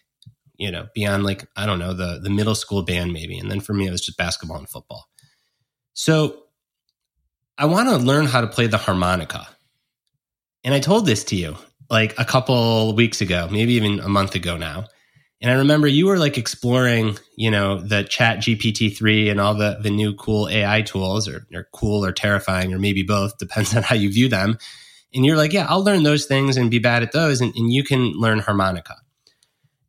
you 0.57 0.69
know, 0.69 0.87
beyond 0.93 1.23
like, 1.23 1.47
I 1.55 1.65
don't 1.65 1.79
know, 1.79 1.93
the, 1.93 2.19
the 2.21 2.29
middle 2.29 2.55
school 2.55 2.83
band 2.83 3.13
maybe. 3.13 3.37
And 3.37 3.49
then 3.49 3.61
for 3.61 3.73
me, 3.73 3.87
it 3.87 3.91
was 3.91 4.01
just 4.01 4.17
basketball 4.17 4.57
and 4.57 4.69
football. 4.69 5.05
So 5.93 6.43
I 7.57 7.65
want 7.65 7.87
to 7.89 7.97
learn 7.97 8.25
how 8.25 8.41
to 8.41 8.47
play 8.47 8.67
the 8.67 8.77
harmonica. 8.77 9.47
And 10.63 10.73
I 10.73 10.79
told 10.79 11.05
this 11.05 11.23
to 11.25 11.35
you 11.35 11.55
like 11.89 12.17
a 12.17 12.25
couple 12.25 12.95
weeks 12.95 13.21
ago, 13.21 13.47
maybe 13.51 13.73
even 13.73 13.99
a 13.99 14.09
month 14.09 14.35
ago 14.35 14.57
now. 14.57 14.85
And 15.43 15.51
I 15.51 15.55
remember 15.55 15.89
you 15.89 16.07
were 16.07 16.17
like 16.17 16.37
exploring, 16.37 17.17
you 17.35 17.51
know, 17.51 17.77
the 17.81 18.05
chat 18.05 18.37
GPT-3 18.37 19.29
and 19.29 19.41
all 19.41 19.53
the, 19.53 19.77
the 19.81 19.89
new 19.89 20.15
cool 20.15 20.47
AI 20.47 20.83
tools 20.83 21.27
or, 21.27 21.45
or 21.53 21.67
cool 21.73 22.05
or 22.05 22.13
terrifying 22.13 22.73
or 22.73 22.79
maybe 22.79 23.03
both, 23.03 23.37
depends 23.37 23.75
on 23.75 23.83
how 23.83 23.93
you 23.93 24.09
view 24.09 24.29
them. 24.29 24.57
And 25.13 25.25
you're 25.25 25.35
like, 25.35 25.51
yeah, 25.51 25.65
I'll 25.67 25.83
learn 25.83 26.03
those 26.03 26.25
things 26.25 26.55
and 26.55 26.71
be 26.71 26.79
bad 26.79 27.03
at 27.03 27.11
those. 27.11 27.41
And, 27.41 27.53
and 27.57 27.73
you 27.73 27.83
can 27.83 28.13
learn 28.13 28.39
harmonica. 28.39 28.95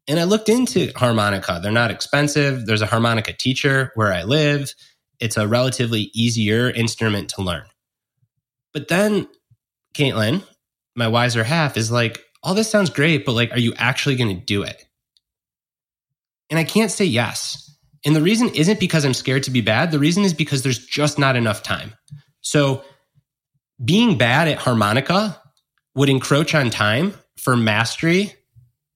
And 0.09 0.19
I 0.19 0.25
looked 0.25 0.49
into 0.49 0.91
harmonica. 0.97 1.61
They're 1.63 1.73
not 1.73 1.93
expensive. 1.93 2.67
There's 2.67 2.83
a 2.83 2.87
harmonica 2.87 3.33
teacher 3.33 3.93
where 3.95 4.13
I 4.13 4.25
live. 4.25 4.75
It's 5.21 5.37
a 5.37 5.47
relatively 5.47 6.11
easier 6.15 6.69
instrument 6.69 7.29
to 7.31 7.43
learn. 7.43 7.65
But 8.73 8.89
then 8.89 9.29
Caitlin, 9.95 10.43
my 10.97 11.07
wiser 11.07 11.45
half, 11.45 11.77
is 11.77 11.93
like, 11.93 12.25
all 12.43 12.55
this 12.55 12.69
sounds 12.69 12.91
great, 12.91 13.25
but 13.25 13.33
like, 13.33 13.53
are 13.53 13.59
you 13.59 13.73
actually 13.77 14.17
going 14.17 14.37
to 14.37 14.45
do 14.45 14.65
it? 14.65 14.85
And 16.55 16.61
I 16.61 16.63
can't 16.63 16.93
say 16.93 17.05
yes. 17.05 17.77
And 18.05 18.15
the 18.15 18.23
reason 18.23 18.49
isn't 18.51 18.79
because 18.79 19.05
I'm 19.05 19.13
scared 19.13 19.43
to 19.43 19.51
be 19.51 19.61
bad. 19.61 19.91
The 19.91 19.99
reason 19.99 20.23
is 20.23 20.33
because 20.33 20.63
there's 20.63 20.79
just 20.79 21.19
not 21.19 21.35
enough 21.35 21.65
time. 21.65 21.95
So 22.43 22.85
being 23.85 24.17
bad 24.17 24.47
at 24.47 24.59
harmonica 24.59 25.37
would 25.97 26.09
encroach 26.09 26.55
on 26.55 26.71
time 26.71 27.13
for 27.37 27.57
mastery 27.57 28.35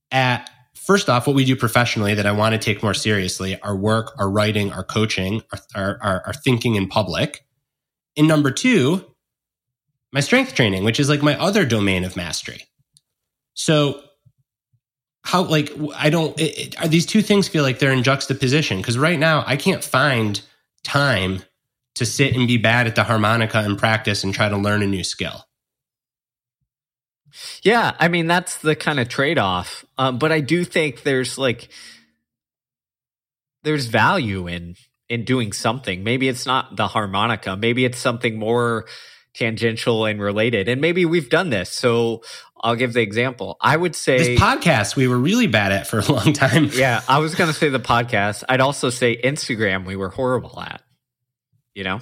at 0.09 0.49
first 0.73 1.09
off 1.09 1.27
what 1.27 1.35
we 1.35 1.43
do 1.43 1.57
professionally 1.57 2.13
that 2.13 2.25
I 2.25 2.31
want 2.31 2.53
to 2.53 2.57
take 2.57 2.81
more 2.81 2.93
seriously 2.93 3.59
our 3.59 3.75
work, 3.75 4.13
our 4.17 4.29
writing, 4.29 4.71
our 4.71 4.85
coaching, 4.85 5.41
our, 5.75 5.99
our, 6.01 6.23
our 6.27 6.33
thinking 6.33 6.75
in 6.75 6.87
public. 6.87 7.45
And 8.15 8.25
number 8.25 8.51
two, 8.51 9.03
my 10.13 10.21
strength 10.21 10.55
training, 10.55 10.85
which 10.85 10.97
is 10.97 11.09
like 11.09 11.21
my 11.21 11.37
other 11.37 11.65
domain 11.65 12.05
of 12.05 12.15
mastery. 12.15 12.63
So 13.53 14.01
how 15.23 15.43
like 15.43 15.71
I 15.95 16.09
don't 16.09 16.39
it, 16.39 16.75
it, 16.75 16.89
these 16.89 17.05
two 17.05 17.21
things 17.21 17.47
feel 17.47 17.63
like 17.63 17.79
they're 17.79 17.91
in 17.91 18.03
juxtaposition 18.03 18.77
because 18.77 18.97
right 18.97 19.19
now 19.19 19.43
I 19.45 19.57
can't 19.57 19.83
find 19.83 20.41
time 20.83 21.43
to 21.95 22.05
sit 22.05 22.35
and 22.35 22.47
be 22.47 22.57
bad 22.57 22.87
at 22.87 22.95
the 22.95 23.03
harmonica 23.03 23.59
and 23.59 23.77
practice 23.77 24.23
and 24.23 24.33
try 24.33 24.49
to 24.49 24.57
learn 24.57 24.81
a 24.81 24.87
new 24.87 25.03
skill. 25.03 25.45
Yeah, 27.61 27.95
I 27.99 28.07
mean 28.07 28.27
that's 28.27 28.57
the 28.57 28.75
kind 28.75 28.99
of 28.99 29.09
trade-off. 29.09 29.85
Um, 29.97 30.17
but 30.17 30.31
I 30.31 30.39
do 30.39 30.63
think 30.63 31.03
there's 31.03 31.37
like 31.37 31.69
there's 33.63 33.85
value 33.87 34.47
in 34.47 34.75
in 35.09 35.25
doing 35.25 35.51
something. 35.51 36.03
Maybe 36.03 36.27
it's 36.27 36.45
not 36.45 36.75
the 36.75 36.87
harmonica. 36.87 37.57
Maybe 37.57 37.83
it's 37.83 37.97
something 37.97 38.37
more 38.37 38.85
tangential 39.33 40.05
and 40.05 40.21
related. 40.21 40.67
And 40.67 40.81
maybe 40.81 41.05
we've 41.05 41.29
done 41.29 41.49
this. 41.49 41.71
So 41.71 42.21
I'll 42.61 42.75
give 42.75 42.93
the 42.93 43.01
example. 43.01 43.57
I 43.61 43.75
would 43.75 43.95
say 43.95 44.17
this 44.17 44.39
podcast 44.39 44.95
we 44.95 45.07
were 45.07 45.17
really 45.17 45.47
bad 45.47 45.71
at 45.71 45.87
for 45.87 45.99
a 45.99 46.11
long 46.11 46.33
time. 46.33 46.65
yeah, 46.73 47.01
I 47.07 47.19
was 47.19 47.35
going 47.35 47.49
to 47.49 47.53
say 47.57 47.69
the 47.69 47.79
podcast. 47.79 48.43
I'd 48.49 48.61
also 48.61 48.89
say 48.89 49.19
Instagram 49.21 49.85
we 49.85 49.95
were 49.95 50.09
horrible 50.09 50.59
at. 50.59 50.81
You 51.73 51.83
know, 51.83 51.99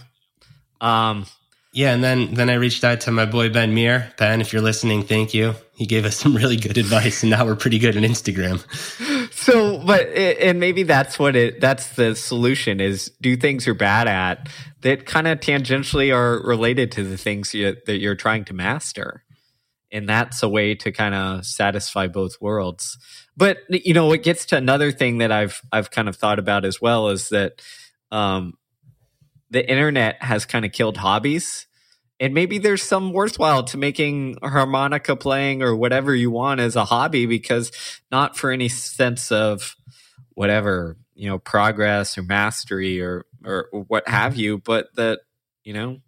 um, 0.81 1.25
yeah, 1.73 1.93
and 1.93 2.03
then 2.03 2.33
then 2.33 2.49
I 2.49 2.55
reached 2.55 2.83
out 2.83 3.01
to 3.01 3.11
my 3.11 3.25
boy 3.25 3.49
Ben 3.49 3.73
Meir. 3.73 4.11
Ben, 4.17 4.41
if 4.41 4.51
you're 4.51 4.61
listening, 4.61 5.03
thank 5.03 5.33
you. 5.33 5.53
He 5.75 5.85
gave 5.85 6.05
us 6.05 6.17
some 6.17 6.35
really 6.35 6.57
good 6.57 6.77
advice, 6.77 7.21
and 7.21 7.29
now 7.29 7.45
we're 7.45 7.55
pretty 7.55 7.79
good 7.79 7.95
at 7.95 8.03
Instagram. 8.03 8.63
So, 9.47 9.77
but 9.85 10.07
and 10.09 10.59
maybe 10.59 10.83
that's 10.83 11.19
what 11.19 11.35
it 11.35 11.61
that's 11.61 11.95
the 11.95 12.15
solution 12.15 12.81
is 12.81 13.11
do 13.21 13.37
things 13.37 13.65
you're 13.65 13.75
bad 13.75 14.07
at 14.07 14.49
that 14.81 15.05
kind 15.05 15.27
of 15.27 15.39
tangentially 15.39 16.13
are 16.13 16.41
related 16.45 16.91
to 16.93 17.03
the 17.03 17.17
things 17.17 17.53
you, 17.53 17.77
that 17.85 17.99
you're 17.99 18.15
trying 18.15 18.45
to 18.45 18.53
master 18.53 19.23
and 19.97 20.07
that's 20.07 20.43
a 20.43 20.49
way 20.49 20.75
to 20.75 20.91
kind 20.91 21.15
of 21.15 21.45
satisfy 21.45 22.07
both 22.07 22.39
worlds. 22.39 22.97
But 23.35 23.57
you 23.69 23.93
know 23.93 24.11
it 24.13 24.23
gets 24.23 24.45
to 24.47 24.57
another 24.57 24.91
thing 24.91 25.19
that 25.19 25.31
i've 25.31 25.61
i've 25.71 25.91
kind 25.91 26.09
of 26.09 26.15
thought 26.15 26.39
about 26.39 26.65
as 26.65 26.81
well 26.81 27.09
is 27.09 27.29
that 27.29 27.61
um 28.11 28.53
the 29.49 29.69
internet 29.69 30.21
has 30.21 30.45
kind 30.45 30.65
of 30.65 30.71
killed 30.71 30.97
hobbies 30.97 31.67
and 32.19 32.33
maybe 32.33 32.57
there's 32.57 32.81
some 32.81 33.13
worthwhile 33.13 33.63
to 33.63 33.77
making 33.77 34.37
harmonica 34.41 35.15
playing 35.15 35.61
or 35.61 35.75
whatever 35.75 36.15
you 36.15 36.31
want 36.31 36.59
as 36.59 36.75
a 36.75 36.85
hobby 36.85 37.25
because 37.25 37.71
not 38.11 38.35
for 38.35 38.49
any 38.49 38.69
sense 38.69 39.31
of 39.31 39.75
whatever 40.33 40.97
you 41.13 41.29
know 41.29 41.37
progress 41.37 42.17
or 42.17 42.23
mastery 42.23 43.01
or 43.01 43.25
or 43.45 43.67
what 43.71 44.07
have 44.07 44.35
you 44.35 44.57
but 44.57 44.87
that 44.95 45.19
you 45.63 45.73
know 45.73 45.99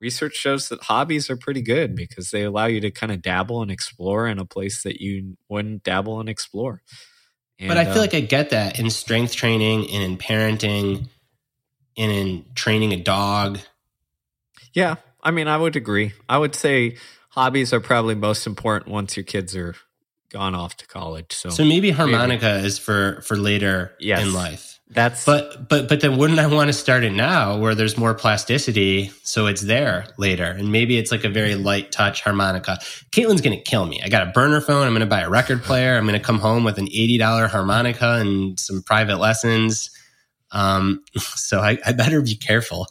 research 0.00 0.34
shows 0.34 0.68
that 0.68 0.84
hobbies 0.84 1.30
are 1.30 1.36
pretty 1.36 1.62
good 1.62 1.94
because 1.94 2.30
they 2.30 2.42
allow 2.42 2.66
you 2.66 2.80
to 2.80 2.90
kind 2.90 3.12
of 3.12 3.22
dabble 3.22 3.62
and 3.62 3.70
explore 3.70 4.26
in 4.26 4.38
a 4.38 4.44
place 4.44 4.82
that 4.82 5.00
you 5.00 5.36
wouldn't 5.48 5.82
dabble 5.82 6.20
and 6.20 6.28
explore. 6.28 6.82
And, 7.58 7.68
but 7.68 7.76
I 7.76 7.84
feel 7.84 7.98
uh, 7.98 8.00
like 8.00 8.14
I 8.14 8.20
get 8.20 8.50
that 8.50 8.80
in 8.80 8.88
strength 8.90 9.34
training 9.34 9.90
and 9.90 10.02
in 10.02 10.16
parenting 10.16 11.08
and 11.96 12.12
in 12.12 12.44
training 12.54 12.92
a 12.92 12.96
dog. 12.96 13.58
Yeah, 14.72 14.96
I 15.22 15.30
mean, 15.30 15.48
I 15.48 15.56
would 15.56 15.76
agree. 15.76 16.12
I 16.28 16.38
would 16.38 16.54
say 16.54 16.96
hobbies 17.30 17.72
are 17.72 17.80
probably 17.80 18.14
most 18.14 18.46
important 18.46 18.90
once 18.90 19.16
your 19.16 19.24
kids 19.24 19.54
are 19.54 19.74
gone 20.30 20.54
off 20.54 20.76
to 20.78 20.86
college. 20.86 21.32
So, 21.32 21.50
so 21.50 21.64
maybe 21.64 21.90
harmonica 21.90 22.46
maybe. 22.46 22.66
is 22.66 22.78
for 22.78 23.20
for 23.22 23.36
later 23.36 23.94
yes. 24.00 24.22
in 24.22 24.32
life. 24.32 24.79
That's 24.92 25.24
but 25.24 25.68
but 25.68 25.88
but 25.88 26.00
then 26.00 26.18
wouldn't 26.18 26.40
I 26.40 26.48
want 26.48 26.66
to 26.66 26.72
start 26.72 27.04
it 27.04 27.12
now 27.12 27.56
where 27.56 27.76
there's 27.76 27.96
more 27.96 28.12
plasticity 28.12 29.12
so 29.22 29.46
it's 29.46 29.60
there 29.60 30.06
later 30.18 30.46
and 30.46 30.72
maybe 30.72 30.98
it's 30.98 31.12
like 31.12 31.22
a 31.22 31.28
very 31.28 31.54
light 31.54 31.92
touch 31.92 32.22
harmonica. 32.22 32.78
Caitlin's 33.12 33.40
gonna 33.40 33.60
kill 33.60 33.86
me. 33.86 34.00
I 34.02 34.08
got 34.08 34.26
a 34.26 34.32
burner 34.32 34.60
phone. 34.60 34.88
I'm 34.88 34.92
gonna 34.92 35.06
buy 35.06 35.20
a 35.20 35.30
record 35.30 35.62
player. 35.64 35.96
I'm 35.96 36.06
gonna 36.06 36.18
come 36.18 36.40
home 36.40 36.64
with 36.64 36.76
an 36.78 36.88
eighty 36.88 37.18
dollar 37.18 37.46
harmonica 37.46 38.14
and 38.14 38.58
some 38.58 38.82
private 38.82 39.18
lessons. 39.18 39.90
Um, 40.50 41.04
so 41.18 41.60
I, 41.60 41.78
I 41.86 41.92
better 41.92 42.20
be 42.20 42.34
careful. 42.34 42.88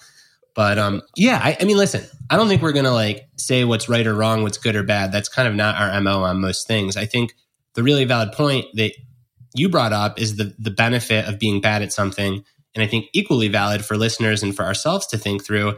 But 0.55 0.77
um, 0.77 1.01
yeah, 1.17 1.39
I, 1.43 1.57
I 1.59 1.65
mean, 1.65 1.77
listen, 1.77 2.05
I 2.29 2.37
don't 2.37 2.47
think 2.47 2.61
we're 2.61 2.71
gonna 2.71 2.93
like 2.93 3.27
say 3.35 3.65
what's 3.65 3.89
right 3.89 4.07
or 4.07 4.13
wrong, 4.15 4.43
what's 4.43 4.57
good 4.57 4.77
or 4.77 4.83
bad. 4.83 5.11
That's 5.11 5.27
kind 5.27 5.49
of 5.49 5.53
not 5.53 5.75
our 5.75 5.99
mo 5.99 6.23
on 6.23 6.39
most 6.39 6.65
things. 6.65 6.95
I 6.95 7.05
think 7.05 7.33
the 7.73 7.83
really 7.83 8.05
valid 8.05 8.31
point 8.31 8.65
that 8.75 8.93
you 9.55 9.69
brought 9.69 9.93
up 9.93 10.19
is 10.19 10.35
the 10.35 10.53
the 10.59 10.71
benefit 10.71 11.27
of 11.27 11.39
being 11.39 11.61
bad 11.61 11.81
at 11.81 11.93
something 11.93 12.43
and 12.75 12.83
i 12.83 12.87
think 12.87 13.05
equally 13.13 13.47
valid 13.47 13.83
for 13.83 13.97
listeners 13.97 14.43
and 14.43 14.55
for 14.55 14.63
ourselves 14.63 15.07
to 15.07 15.17
think 15.17 15.43
through 15.43 15.75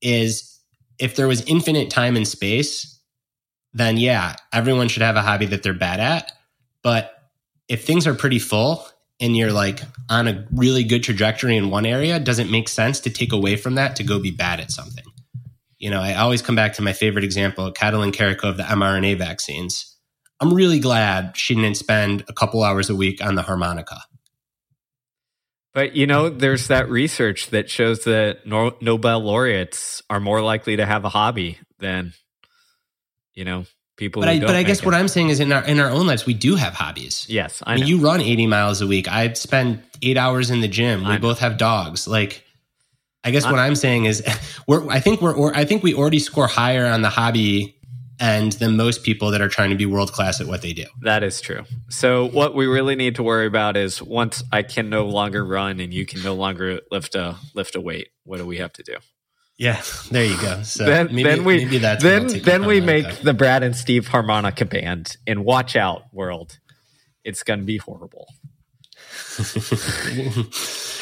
is 0.00 0.60
if 0.98 1.16
there 1.16 1.28
was 1.28 1.42
infinite 1.42 1.90
time 1.90 2.16
and 2.16 2.28
space 2.28 3.00
then 3.74 3.96
yeah 3.96 4.36
everyone 4.52 4.88
should 4.88 5.02
have 5.02 5.16
a 5.16 5.22
hobby 5.22 5.46
that 5.46 5.62
they're 5.62 5.74
bad 5.74 6.00
at. 6.00 6.32
But 6.82 7.12
if 7.68 7.86
things 7.86 8.06
are 8.06 8.14
pretty 8.14 8.38
full 8.38 8.86
and 9.20 9.36
you're 9.36 9.52
like 9.52 9.80
on 10.10 10.28
a 10.28 10.46
really 10.52 10.84
good 10.84 11.02
trajectory 11.02 11.56
in 11.56 11.70
one 11.70 11.86
area 11.86 12.18
does 12.18 12.38
it 12.38 12.50
make 12.50 12.68
sense 12.68 13.00
to 13.00 13.10
take 13.10 13.32
away 13.32 13.56
from 13.56 13.76
that 13.76 13.96
to 13.96 14.04
go 14.04 14.18
be 14.18 14.30
bad 14.30 14.60
at 14.60 14.70
something? 14.70 15.04
You 15.78 15.90
know 15.90 16.00
i 16.00 16.14
always 16.14 16.42
come 16.42 16.54
back 16.54 16.74
to 16.74 16.82
my 16.82 16.92
favorite 16.92 17.24
example 17.24 17.72
Katalin 17.72 18.12
Karikó 18.12 18.44
of 18.44 18.56
the 18.56 18.62
mrna 18.64 19.16
vaccines 19.16 19.91
I'm 20.42 20.52
really 20.52 20.80
glad 20.80 21.36
she 21.36 21.54
didn't 21.54 21.76
spend 21.76 22.24
a 22.28 22.32
couple 22.32 22.64
hours 22.64 22.90
a 22.90 22.96
week 22.96 23.24
on 23.24 23.36
the 23.36 23.42
harmonica. 23.42 24.00
But 25.72 25.94
you 25.94 26.06
know, 26.06 26.28
there's 26.28 26.66
that 26.66 26.90
research 26.90 27.50
that 27.50 27.70
shows 27.70 28.04
that 28.04 28.44
no- 28.44 28.76
Nobel 28.80 29.20
laureates 29.20 30.02
are 30.10 30.18
more 30.18 30.42
likely 30.42 30.76
to 30.76 30.84
have 30.84 31.04
a 31.04 31.08
hobby 31.08 31.58
than, 31.78 32.12
you 33.34 33.44
know, 33.44 33.66
people. 33.96 34.20
But 34.20 34.28
I, 34.30 34.40
but 34.40 34.56
I 34.56 34.64
guess 34.64 34.80
it. 34.80 34.84
what 34.84 34.94
I'm 34.94 35.06
saying 35.06 35.28
is, 35.28 35.38
in 35.38 35.52
our 35.52 35.64
in 35.64 35.78
our 35.78 35.88
own 35.88 36.08
lives, 36.08 36.26
we 36.26 36.34
do 36.34 36.56
have 36.56 36.74
hobbies. 36.74 37.24
Yes, 37.28 37.62
I, 37.64 37.74
I 37.74 37.76
mean, 37.76 37.86
you 37.86 37.98
run 37.98 38.20
80 38.20 38.48
miles 38.48 38.82
a 38.82 38.86
week. 38.86 39.06
I 39.08 39.32
spend 39.34 39.80
eight 40.02 40.18
hours 40.18 40.50
in 40.50 40.60
the 40.60 40.68
gym. 40.68 41.06
We 41.06 41.18
both 41.18 41.38
have 41.38 41.56
dogs. 41.56 42.08
Like, 42.08 42.44
I 43.22 43.30
guess 43.30 43.44
I'm, 43.44 43.52
what 43.52 43.60
I'm 43.60 43.76
saying 43.76 44.06
is, 44.06 44.22
we're. 44.66 44.86
I 44.90 44.98
think 44.98 45.22
we're. 45.22 45.54
I 45.54 45.64
think 45.64 45.84
we 45.84 45.94
already 45.94 46.18
score 46.18 46.48
higher 46.48 46.84
on 46.84 47.00
the 47.00 47.10
hobby 47.10 47.76
and 48.20 48.52
than 48.52 48.76
most 48.76 49.02
people 49.02 49.30
that 49.30 49.40
are 49.40 49.48
trying 49.48 49.70
to 49.70 49.76
be 49.76 49.86
world 49.86 50.12
class 50.12 50.40
at 50.40 50.46
what 50.46 50.62
they 50.62 50.72
do. 50.72 50.84
That 51.02 51.22
is 51.22 51.40
true. 51.40 51.64
So 51.88 52.28
what 52.28 52.54
we 52.54 52.66
really 52.66 52.94
need 52.94 53.16
to 53.16 53.22
worry 53.22 53.46
about 53.46 53.76
is 53.76 54.02
once 54.02 54.42
I 54.52 54.62
can 54.62 54.90
no 54.90 55.06
longer 55.06 55.44
run 55.44 55.80
and 55.80 55.92
you 55.92 56.06
can 56.06 56.22
no 56.22 56.34
longer 56.34 56.80
lift 56.90 57.14
a 57.14 57.36
lift 57.54 57.74
a 57.74 57.80
weight, 57.80 58.08
what 58.24 58.38
do 58.38 58.46
we 58.46 58.58
have 58.58 58.72
to 58.74 58.82
do? 58.82 58.96
Yeah, 59.58 59.80
there 60.10 60.24
you 60.24 60.40
go. 60.40 60.62
So 60.62 60.84
then, 60.84 61.06
maybe, 61.06 61.22
then 61.22 61.44
we 61.44 61.64
maybe 61.64 61.78
that's 61.78 62.02
then 62.02 62.26
then 62.26 62.66
we 62.66 62.80
make 62.80 63.20
the 63.20 63.34
Brad 63.34 63.62
and 63.62 63.76
Steve 63.76 64.08
harmonica 64.08 64.64
band 64.64 65.16
and 65.26 65.44
watch 65.44 65.76
out 65.76 66.04
world. 66.12 66.58
It's 67.24 67.42
going 67.42 67.60
to 67.60 67.66
be 67.66 67.76
horrible. 67.76 68.26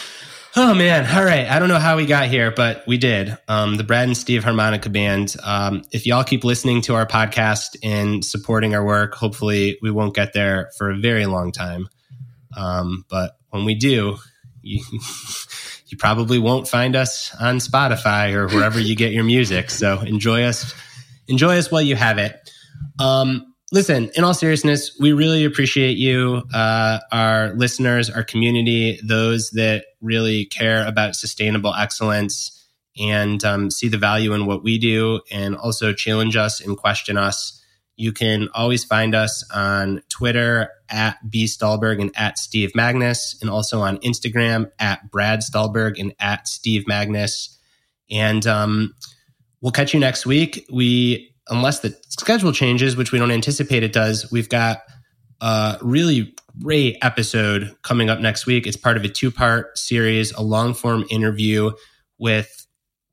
Oh 0.56 0.74
man! 0.74 1.06
All 1.16 1.24
right, 1.24 1.48
I 1.48 1.60
don't 1.60 1.68
know 1.68 1.78
how 1.78 1.96
we 1.96 2.06
got 2.06 2.26
here, 2.26 2.50
but 2.50 2.82
we 2.84 2.98
did. 2.98 3.38
Um, 3.46 3.76
the 3.76 3.84
Brad 3.84 4.08
and 4.08 4.16
Steve 4.16 4.42
Harmonica 4.42 4.90
Band. 4.90 5.36
Um, 5.44 5.84
if 5.92 6.06
y'all 6.06 6.24
keep 6.24 6.42
listening 6.42 6.82
to 6.82 6.96
our 6.96 7.06
podcast 7.06 7.76
and 7.84 8.24
supporting 8.24 8.74
our 8.74 8.84
work, 8.84 9.14
hopefully 9.14 9.78
we 9.80 9.92
won't 9.92 10.12
get 10.12 10.32
there 10.32 10.72
for 10.76 10.90
a 10.90 10.98
very 10.98 11.26
long 11.26 11.52
time. 11.52 11.88
Um, 12.56 13.04
but 13.08 13.36
when 13.50 13.64
we 13.64 13.76
do, 13.76 14.16
you, 14.60 14.82
you 15.86 15.96
probably 15.96 16.40
won't 16.40 16.66
find 16.66 16.96
us 16.96 17.32
on 17.38 17.58
Spotify 17.58 18.34
or 18.34 18.48
wherever 18.48 18.80
you 18.80 18.96
get 18.96 19.12
your 19.12 19.24
music. 19.24 19.70
So 19.70 20.00
enjoy 20.00 20.42
us, 20.42 20.74
enjoy 21.28 21.58
us 21.58 21.70
while 21.70 21.82
you 21.82 21.94
have 21.94 22.18
it. 22.18 22.50
Um, 22.98 23.49
listen, 23.72 24.10
in 24.14 24.24
all 24.24 24.34
seriousness, 24.34 24.96
we 24.98 25.12
really 25.12 25.44
appreciate 25.44 25.96
you, 25.96 26.42
uh, 26.52 26.98
our 27.12 27.54
listeners, 27.54 28.10
our 28.10 28.24
community, 28.24 28.98
those 29.02 29.50
that 29.50 29.84
really 30.00 30.46
care 30.46 30.86
about 30.86 31.14
sustainable 31.14 31.74
excellence 31.74 32.56
and 32.98 33.44
um, 33.44 33.70
see 33.70 33.88
the 33.88 33.98
value 33.98 34.32
in 34.32 34.46
what 34.46 34.62
we 34.62 34.78
do 34.78 35.20
and 35.30 35.56
also 35.56 35.92
challenge 35.92 36.36
us 36.36 36.60
and 36.60 36.76
question 36.76 37.16
us. 37.16 37.56
You 37.96 38.12
can 38.12 38.48
always 38.54 38.82
find 38.82 39.14
us 39.14 39.44
on 39.54 40.02
Twitter 40.08 40.70
at 40.88 41.30
B 41.30 41.46
Stulberg 41.46 42.00
and 42.00 42.10
at 42.16 42.38
Steve 42.38 42.72
Magness, 42.74 43.40
and 43.42 43.50
also 43.50 43.82
on 43.82 43.98
Instagram 43.98 44.70
at 44.78 45.10
Brad 45.10 45.42
Stulberg 45.42 45.98
and 45.98 46.14
at 46.18 46.48
Steve 46.48 46.86
Magness. 46.88 47.56
And 48.10 48.46
um, 48.46 48.94
we'll 49.60 49.70
catch 49.70 49.92
you 49.92 50.00
next 50.00 50.24
week. 50.24 50.66
We 50.72 51.29
unless 51.50 51.80
the 51.80 51.96
schedule 52.08 52.52
changes, 52.52 52.96
which 52.96 53.12
we 53.12 53.18
don't 53.18 53.30
anticipate 53.30 53.82
it 53.82 53.92
does, 53.92 54.30
we've 54.30 54.48
got 54.48 54.82
a 55.40 55.78
really 55.82 56.34
great 56.60 56.98
episode 57.02 57.74
coming 57.82 58.10
up 58.10 58.20
next 58.20 58.46
week. 58.46 58.66
It's 58.66 58.76
part 58.76 58.96
of 58.96 59.04
a 59.04 59.08
two 59.08 59.30
part 59.30 59.76
series, 59.76 60.32
a 60.32 60.42
long 60.42 60.74
form 60.74 61.04
interview 61.10 61.72
with 62.18 62.66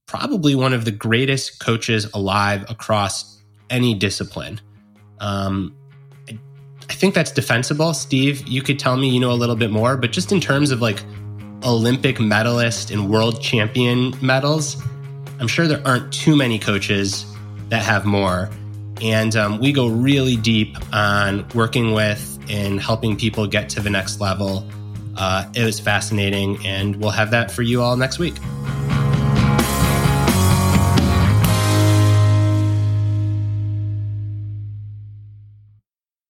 probably 0.06 0.56
one 0.56 0.74
of 0.74 0.86
the 0.86 0.92
greatest 0.92 1.60
coaches 1.60 2.10
alive 2.14 2.66
across 2.70 3.42
any 3.70 3.94
discipline. 3.94 4.62
Um, 5.20 5.76
I 6.90 6.94
think 6.94 7.14
that's 7.14 7.32
defensible. 7.32 7.94
Steve, 7.94 8.48
you 8.48 8.62
could 8.62 8.80
tell 8.80 8.96
me 8.96 9.10
you 9.10 9.20
know 9.20 9.32
a 9.32 9.36
little 9.36 9.56
bit 9.56 9.72
more, 9.72 9.98
but 9.98 10.12
just 10.12 10.32
in 10.32 10.40
terms 10.40 10.72
of 10.72 10.82
like 10.82 11.04
Olympic 11.64 12.20
medalist 12.20 12.92
and 12.92 13.10
world 13.10 13.42
champion 13.42 14.14
medals, 14.22 14.82
I'm 15.40 15.48
sure 15.48 15.68
there 15.68 15.86
aren't 15.86 16.14
too 16.14 16.36
many 16.36 16.60
coaches 16.60 17.26
that 17.70 17.84
have 17.84 18.05
more. 18.05 18.49
And 19.01 19.36
um, 19.36 19.59
we 19.59 19.72
go 19.72 19.88
really 19.88 20.36
deep 20.36 20.76
on 20.93 21.47
working 21.53 21.93
with 21.93 22.39
and 22.49 22.80
helping 22.80 23.15
people 23.15 23.45
get 23.47 23.70
to 23.70 23.82
the 23.82 23.89
next 23.89 24.20
level. 24.20 24.68
Uh, 25.15 25.49
it 25.55 25.63
was 25.63 25.80
fascinating, 25.80 26.65
and 26.65 26.95
we'll 26.95 27.11
have 27.11 27.32
that 27.32 27.51
for 27.51 27.63
you 27.63 27.82
all 27.82 27.97
next 27.97 28.20
week. 28.20 28.36